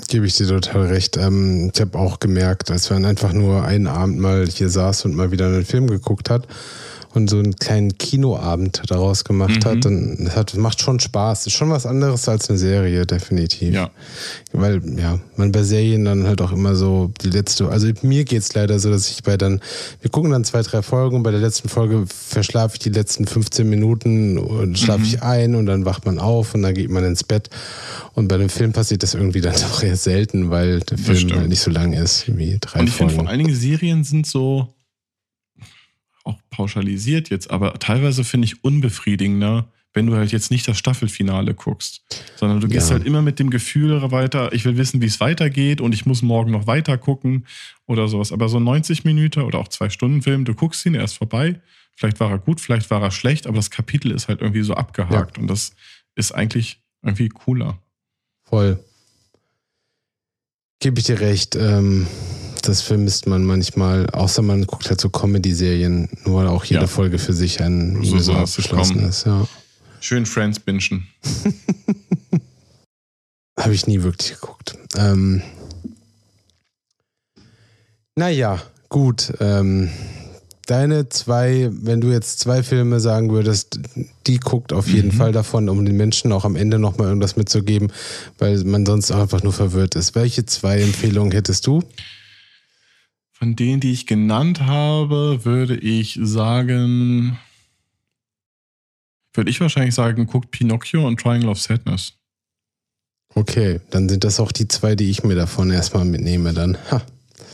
gebe 0.08 0.26
ich 0.26 0.34
dir 0.36 0.48
total 0.48 0.88
recht. 0.88 1.18
Ähm, 1.18 1.72
ich 1.74 1.82
habe 1.82 1.98
auch 1.98 2.20
gemerkt, 2.20 2.72
als 2.72 2.90
man 2.90 3.06
einfach 3.06 3.34
nur 3.34 3.66
einen 3.66 3.88
Abend 3.88 4.20
mal 4.20 4.48
hier 4.48 4.70
saß 4.70 5.06
und 5.06 5.16
mal 5.16 5.32
wieder 5.32 5.48
einen 5.48 5.66
Film 5.66 5.88
geguckt 5.88 6.30
hat 6.30 6.48
und 7.16 7.30
so 7.30 7.38
einen 7.40 7.56
kleinen 7.56 7.98
Kinoabend 7.98 8.82
daraus 8.88 9.24
gemacht 9.24 9.64
Mhm. 9.64 9.70
hat, 9.70 9.86
dann 9.86 10.30
hat, 10.36 10.56
macht 10.58 10.82
schon 10.82 11.00
Spaß. 11.00 11.48
Ist 11.48 11.54
schon 11.54 11.70
was 11.70 11.86
anderes 11.86 12.28
als 12.30 12.50
eine 12.50 12.58
Serie, 12.60 13.06
definitiv. 13.06 13.74
Ja. 13.74 13.90
Weil, 14.52 14.82
ja, 15.00 15.20
man 15.36 15.52
bei 15.52 15.64
Serien 15.64 16.06
dann 16.06 16.28
halt 16.28 16.42
auch 16.42 16.52
immer 16.52 16.76
so 16.76 17.12
die 17.22 17.30
letzte, 17.30 17.70
also 17.70 17.88
mir 18.02 18.26
geht's 18.26 18.54
leider 18.54 18.80
so, 18.80 18.90
dass 18.90 19.10
ich 19.10 19.24
bei 19.24 19.38
dann, 19.38 19.60
wir 20.02 20.10
gucken 20.12 20.32
dann 20.32 20.44
zwei, 20.44 20.62
drei 20.62 20.82
Folgen 20.82 21.16
und 21.18 21.24
bei 21.24 21.32
der 21.32 21.40
letzten 21.40 21.70
Folge 21.70 22.06
verschlafe 22.08 22.76
ich 22.76 22.80
die 22.80 22.90
letzten 22.90 23.26
15 23.28 23.68
Minuten 23.70 24.38
und 24.38 24.78
schlafe 24.80 25.00
Mhm. 25.00 25.06
ich 25.06 25.24
ein 25.24 25.56
und 25.56 25.66
dann 25.66 25.86
wacht 25.86 26.06
man 26.06 26.20
auf 26.20 26.54
und 26.54 26.62
dann 26.62 26.74
geht 26.74 26.90
man 26.90 27.04
ins 27.04 27.24
Bett. 27.24 27.50
Und 28.14 28.28
bei 28.28 28.38
dem 28.38 28.50
Film 28.50 28.72
passiert 28.74 29.04
das 29.04 29.14
irgendwie 29.14 29.42
dann 29.42 29.54
doch 29.72 29.84
eher 29.84 29.98
selten, 29.98 30.50
weil 30.50 30.80
der 30.82 30.98
Film 30.98 31.32
halt 31.34 31.50
nicht 31.50 31.62
so 31.62 31.72
lang 31.72 31.94
ist 31.94 32.26
wie 32.38 32.58
drei 32.62 32.80
Und 32.80 32.88
ich 32.90 32.94
finde 32.96 33.14
Folgen. 33.14 33.26
vor 33.28 33.30
allen 33.30 33.40
Dingen 33.46 33.56
Serien 33.56 34.04
sind 34.04 34.26
so 34.26 34.68
auch 36.26 36.40
pauschalisiert 36.50 37.30
jetzt, 37.30 37.50
aber 37.52 37.74
teilweise 37.80 38.24
finde 38.24 38.46
ich 38.46 38.64
unbefriedigender, 38.64 39.70
wenn 39.94 40.08
du 40.08 40.16
halt 40.16 40.32
jetzt 40.34 40.52
nicht 40.52 40.68
das 40.68 40.78
Staffelfinale 40.78 41.54
guckst, 41.54 42.04
sondern 42.36 42.60
du 42.60 42.68
gehst 42.68 42.90
Ja. 42.90 42.98
halt 42.98 43.06
immer 43.06 43.22
mit 43.22 43.40
dem 43.40 43.50
Gefühl 43.50 44.12
weiter, 44.12 44.52
ich 44.52 44.66
will 44.66 44.76
wissen, 44.76 45.02
wie 45.02 45.06
es 45.06 45.22
weitergeht 45.22 45.80
und 45.80 45.94
ich 45.94 46.06
muss 46.06 46.22
morgen 46.22 46.52
noch 46.52 46.68
weiter 46.68 46.98
gucken 46.98 47.46
oder 47.86 48.08
sowas. 48.10 48.34
Aber 48.34 48.50
so 48.50 48.58
ein 48.58 48.64
90 48.66 49.06
Minuten 49.06 49.42
oder 49.42 49.60
auch 49.60 49.70
zwei 49.70 49.90
Stunden 49.90 50.22
Film, 50.22 50.44
du 50.44 50.54
guckst 50.54 50.86
ihn, 50.86 50.96
er 50.96 51.04
ist 51.06 51.14
vorbei. 51.14 51.62
Vielleicht 51.96 52.20
war 52.20 52.30
er 52.30 52.40
gut, 52.40 52.60
vielleicht 52.60 52.90
war 52.92 53.02
er 53.02 53.12
schlecht, 53.12 53.48
aber 53.48 53.56
das 53.56 53.72
Kapitel 53.72 54.12
ist 54.12 54.28
halt 54.28 54.42
irgendwie 54.42 54.64
so 54.64 54.74
abgehakt 54.74 55.38
und 55.38 55.48
das 55.48 55.76
ist 56.16 56.34
eigentlich 56.34 56.82
irgendwie 57.02 57.30
cooler. 57.30 57.78
Voll. 58.44 58.84
Gebe 60.82 61.00
ich 61.00 61.06
dir 61.06 61.22
recht. 61.22 61.56
Ähm, 61.56 62.06
das 62.68 62.82
vermisst 62.82 63.28
man 63.28 63.44
manchmal, 63.46 64.10
außer 64.10 64.42
man 64.42 64.66
guckt 64.66 64.90
halt 64.90 65.00
so 65.02 65.10
Comedy-Serien, 65.10 66.10
nur 66.26 66.42
weil 66.42 66.48
auch 66.48 66.64
jede 66.66 66.82
Ja. 66.82 66.88
Folge 66.88 67.20
für 67.20 67.34
sich 67.34 67.62
ein 67.62 68.04
So 68.04 68.18
so, 68.20 68.34
abgeschlossen 68.34 69.00
ist. 69.08 69.26
Ja. 69.26 69.48
Schön 70.00 70.26
Friends 70.26 70.60
bingen. 70.60 71.08
Habe 73.60 73.74
ich 73.74 73.88
nie 73.88 74.04
wirklich 74.04 74.34
geguckt. 74.34 74.76
Ähm, 74.98 75.42
naja, 78.16 78.62
gut. 78.90 79.34
Ähm, 79.40 79.90
deine 80.68 81.10
zwei, 81.10 81.70
wenn 81.72 82.02
du 82.02 82.12
jetzt 82.12 82.40
zwei 82.40 82.64
Filme 82.64 83.00
sagen 83.00 83.32
würdest, 83.32 83.80
die 84.28 84.40
guckt 84.40 84.74
auf 84.74 84.88
jeden 84.88 85.10
Mhm. 85.10 85.18
Fall 85.18 85.32
davon, 85.32 85.70
um 85.70 85.86
den 85.86 85.98
Menschen 85.98 86.32
auch 86.32 86.46
am 86.46 86.56
Ende 86.56 86.80
nochmal 86.80 87.08
irgendwas 87.08 87.36
mitzugeben, 87.36 87.92
weil 88.38 88.64
man 88.64 88.86
sonst 88.86 89.12
einfach 89.12 89.44
nur 89.44 89.54
verwirrt 89.54 89.96
ist. 89.96 90.16
Welche 90.16 90.46
zwei 90.46 90.82
Empfehlungen 90.82 91.32
hättest 91.32 91.68
du? 91.68 91.84
Von 93.46 93.56
denen, 93.56 93.80
die 93.80 93.92
ich 93.92 94.08
genannt 94.08 94.62
habe, 94.62 95.46
würde 95.46 95.76
ich 95.76 96.18
sagen, 96.20 97.38
würde 99.36 99.52
ich 99.52 99.62
wahrscheinlich 99.62 99.94
sagen, 99.94 100.26
guckt 100.26 100.50
Pinocchio 100.50 101.06
und 101.06 101.20
Triangle 101.20 101.50
of 101.50 101.62
Sadness. 101.62 102.14
Okay, 103.36 103.82
dann 103.92 104.10
sind 104.10 104.24
das 104.24 104.40
auch 104.40 104.52
die 104.52 104.68
zwei, 104.68 104.96
die 104.96 105.12
ich 105.12 105.24
mir 105.24 105.36
davon 105.36 105.70
erstmal 105.70 106.06
mitnehme 106.06 106.54
dann. 106.54 106.76
Ha. 106.90 107.04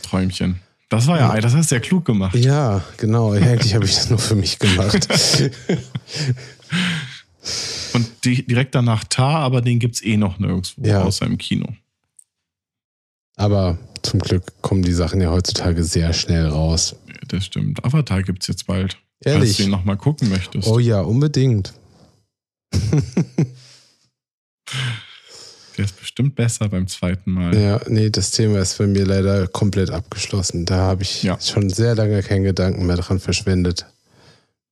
Träumchen. 0.00 0.60
Das 0.88 1.08
war 1.08 1.18
ja, 1.18 1.38
das 1.42 1.54
hast 1.54 1.70
du 1.70 1.74
ja 1.74 1.80
klug 1.82 2.06
gemacht. 2.06 2.36
Ja, 2.36 2.82
genau. 2.96 3.32
Eigentlich 3.32 3.74
habe 3.74 3.84
ich 3.84 3.94
das 3.94 4.08
nur 4.08 4.18
für 4.18 4.34
mich 4.34 4.58
gemacht. 4.58 5.06
Und 7.92 8.06
die, 8.24 8.46
direkt 8.46 8.74
danach 8.74 9.04
Tar, 9.04 9.40
aber 9.40 9.60
den 9.60 9.78
gibt's 9.78 10.02
eh 10.02 10.16
noch 10.16 10.38
nirgendwo, 10.38 10.86
Ja. 10.88 11.02
außer 11.02 11.26
im 11.26 11.36
Kino. 11.36 11.66
Aber 13.36 13.76
zum 14.02 14.20
Glück 14.20 14.44
kommen 14.62 14.82
die 14.82 14.92
Sachen 14.92 15.20
ja 15.20 15.30
heutzutage 15.30 15.82
sehr 15.84 16.12
schnell 16.12 16.46
raus. 16.46 16.96
Das 17.28 17.44
stimmt. 17.46 17.84
Avatar 17.84 18.22
gibt's 18.22 18.46
jetzt 18.46 18.66
bald. 18.66 18.96
Falls 19.22 19.34
Ehrlich? 19.36 19.56
du 19.56 19.62
ihn 19.64 19.70
nochmal 19.70 19.96
gucken 19.96 20.28
möchtest. 20.30 20.66
Oh 20.68 20.78
ja, 20.78 21.00
unbedingt. 21.00 21.72
Der 25.78 25.84
ist 25.86 25.98
bestimmt 25.98 26.34
besser 26.34 26.68
beim 26.68 26.86
zweiten 26.86 27.30
Mal. 27.32 27.56
Ja, 27.56 27.80
nee, 27.88 28.10
das 28.10 28.30
Thema 28.32 28.58
ist 28.60 28.74
für 28.74 28.86
mir 28.86 29.06
leider 29.06 29.46
komplett 29.48 29.90
abgeschlossen. 29.90 30.66
Da 30.66 30.76
habe 30.76 31.02
ich 31.02 31.22
Ja. 31.22 31.40
schon 31.40 31.70
sehr 31.70 31.94
lange 31.94 32.22
keinen 32.22 32.44
Gedanken 32.44 32.84
mehr 32.86 32.96
dran 32.96 33.20
verschwendet. 33.20 33.86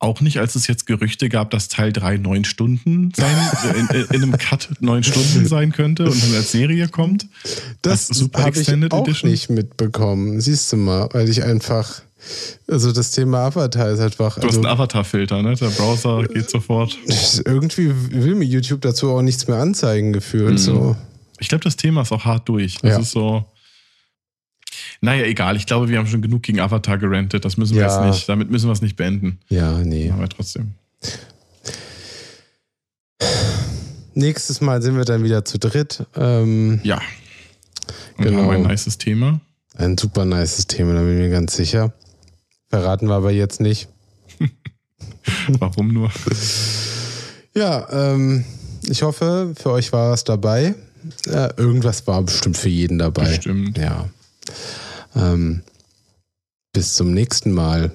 Auch 0.02 0.22
nicht, 0.22 0.38
als 0.40 0.54
es 0.54 0.66
jetzt 0.66 0.86
Gerüchte 0.86 1.28
gab, 1.28 1.50
dass 1.50 1.68
Teil 1.68 1.92
3 1.92 2.16
neun 2.16 2.44
Stunden 2.46 3.12
sein, 3.14 3.36
in, 3.76 3.86
in, 3.94 4.06
in 4.06 4.22
einem 4.22 4.38
Cut 4.38 4.70
neun 4.80 5.04
Stunden 5.04 5.46
sein 5.46 5.72
könnte 5.72 6.04
und 6.10 6.22
dann 6.22 6.34
als 6.36 6.52
Serie 6.52 6.88
kommt. 6.88 7.26
Das 7.82 8.06
Super 8.08 8.44
habe 8.44 8.58
ich 8.58 8.66
auch 8.90 9.02
Edition? 9.06 9.30
nicht 9.30 9.50
mitbekommen. 9.50 10.40
Siehst 10.40 10.72
du 10.72 10.78
mal, 10.78 11.10
weil 11.12 11.28
ich 11.28 11.44
einfach, 11.44 12.00
also 12.66 12.92
das 12.92 13.10
Thema 13.10 13.40
Avatar 13.44 13.90
ist 13.90 14.00
einfach, 14.00 14.36
Du 14.36 14.46
hast 14.48 14.56
also 14.56 14.60
einen 14.60 14.72
Avatar-Filter, 14.74 15.42
ne? 15.42 15.54
Der 15.54 15.68
Browser 15.68 16.24
geht 16.24 16.48
sofort. 16.48 16.96
irgendwie 17.44 17.92
will 18.10 18.36
mir 18.36 18.46
YouTube 18.46 18.80
dazu 18.80 19.10
auch 19.10 19.20
nichts 19.20 19.48
mehr 19.48 19.58
anzeigen 19.58 20.14
gefühlt. 20.14 20.52
Mhm. 20.52 20.58
So. 20.58 20.96
Ich 21.40 21.50
glaube, 21.50 21.64
das 21.64 21.76
Thema 21.76 22.00
ist 22.02 22.12
auch 22.12 22.24
hart 22.24 22.48
durch. 22.48 22.78
Das 22.80 22.90
Ja. 22.90 22.98
ist 23.00 23.10
so. 23.10 23.44
Naja, 25.00 25.24
egal. 25.24 25.56
Ich 25.56 25.66
glaube, 25.66 25.88
wir 25.88 25.98
haben 25.98 26.06
schon 26.06 26.22
genug 26.22 26.42
gegen 26.42 26.60
Avatar 26.60 26.98
gerantet. 26.98 27.44
Das 27.44 27.56
müssen 27.56 27.74
wir 27.74 27.82
Ja. 27.82 28.04
jetzt 28.04 28.14
nicht. 28.16 28.28
Damit 28.28 28.50
müssen 28.50 28.68
wir 28.68 28.72
es 28.72 28.82
nicht 28.82 28.96
beenden. 28.96 29.38
Ja, 29.48 29.78
nee. 29.78 30.10
Aber 30.10 30.28
trotzdem. 30.28 30.72
Nächstes 34.14 34.60
Mal 34.60 34.82
sind 34.82 34.96
wir 34.96 35.04
dann 35.04 35.22
wieder 35.24 35.44
zu 35.44 35.58
dritt. 35.58 36.04
Ähm, 36.16 36.80
Ja. 36.82 37.00
Und 38.18 38.24
Genau. 38.24 38.42
haben 38.42 38.50
ein 38.50 38.62
nices 38.70 38.98
Thema. 38.98 39.40
ein 39.76 39.96
super 39.96 40.24
nices 40.26 40.66
Thema, 40.66 40.92
da 40.94 41.00
bin 41.00 41.12
ich 41.12 41.18
mir 41.18 41.30
ganz 41.30 41.54
sicher. 41.56 41.92
Verraten 42.68 43.06
wir 43.08 43.14
aber 43.14 43.30
jetzt 43.30 43.60
nicht. 43.60 43.88
Warum 45.58 45.88
nur? 45.94 46.10
Ja, 47.54 47.86
ähm, 48.12 48.44
ich 48.82 49.02
hoffe, 49.02 49.54
für 49.58 49.70
euch 49.70 49.92
war 49.92 50.10
was 50.10 50.24
dabei. 50.24 50.74
Ja, 51.26 51.50
irgendwas 51.56 52.06
war 52.06 52.22
bestimmt 52.22 52.58
für 52.58 52.68
jeden 52.68 52.98
dabei. 52.98 53.24
Bestimmt. 53.36 53.78
Ja. 53.78 54.08
Ähm, 55.16 55.62
bis 56.72 56.94
zum 56.94 57.12
nächsten 57.12 57.52
Mal. 57.52 57.90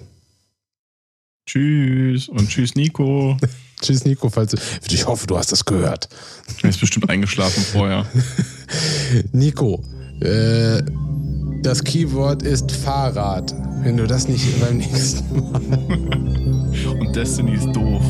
Tschüss. 1.48 2.28
Und 2.28 2.50
tschüss, 2.50 2.76
Nico. 2.76 3.38
Tschüss, 3.82 4.06
Nico. 4.06 4.30
Falls 4.30 4.52
du, 4.52 4.58
ich 4.89 5.06
hoffe, 5.06 5.28
du 5.28 5.38
hast 5.38 5.52
das 5.52 5.65
gehört. 5.65 6.10
Er 6.64 6.69
ist 6.69 6.80
bestimmt 6.80 7.10
eingeschlafen 7.10 7.64
vorher. 7.64 8.06
Nico, 9.32 9.84
äh, 10.22 10.82
das 11.61 11.84
Keyword 11.84 12.44
ist 12.44 12.72
Fahrrad. 12.72 13.53
Wenn 13.84 13.98
du 13.98 14.07
das 14.07 14.28
nicht 14.28 14.60
beim 14.60 14.78
nächsten 14.78 15.52
Mal. 15.52 15.61
Und 16.99 17.15
Destiny 17.15 17.56
ist 17.56 17.72
doof. 17.74 18.03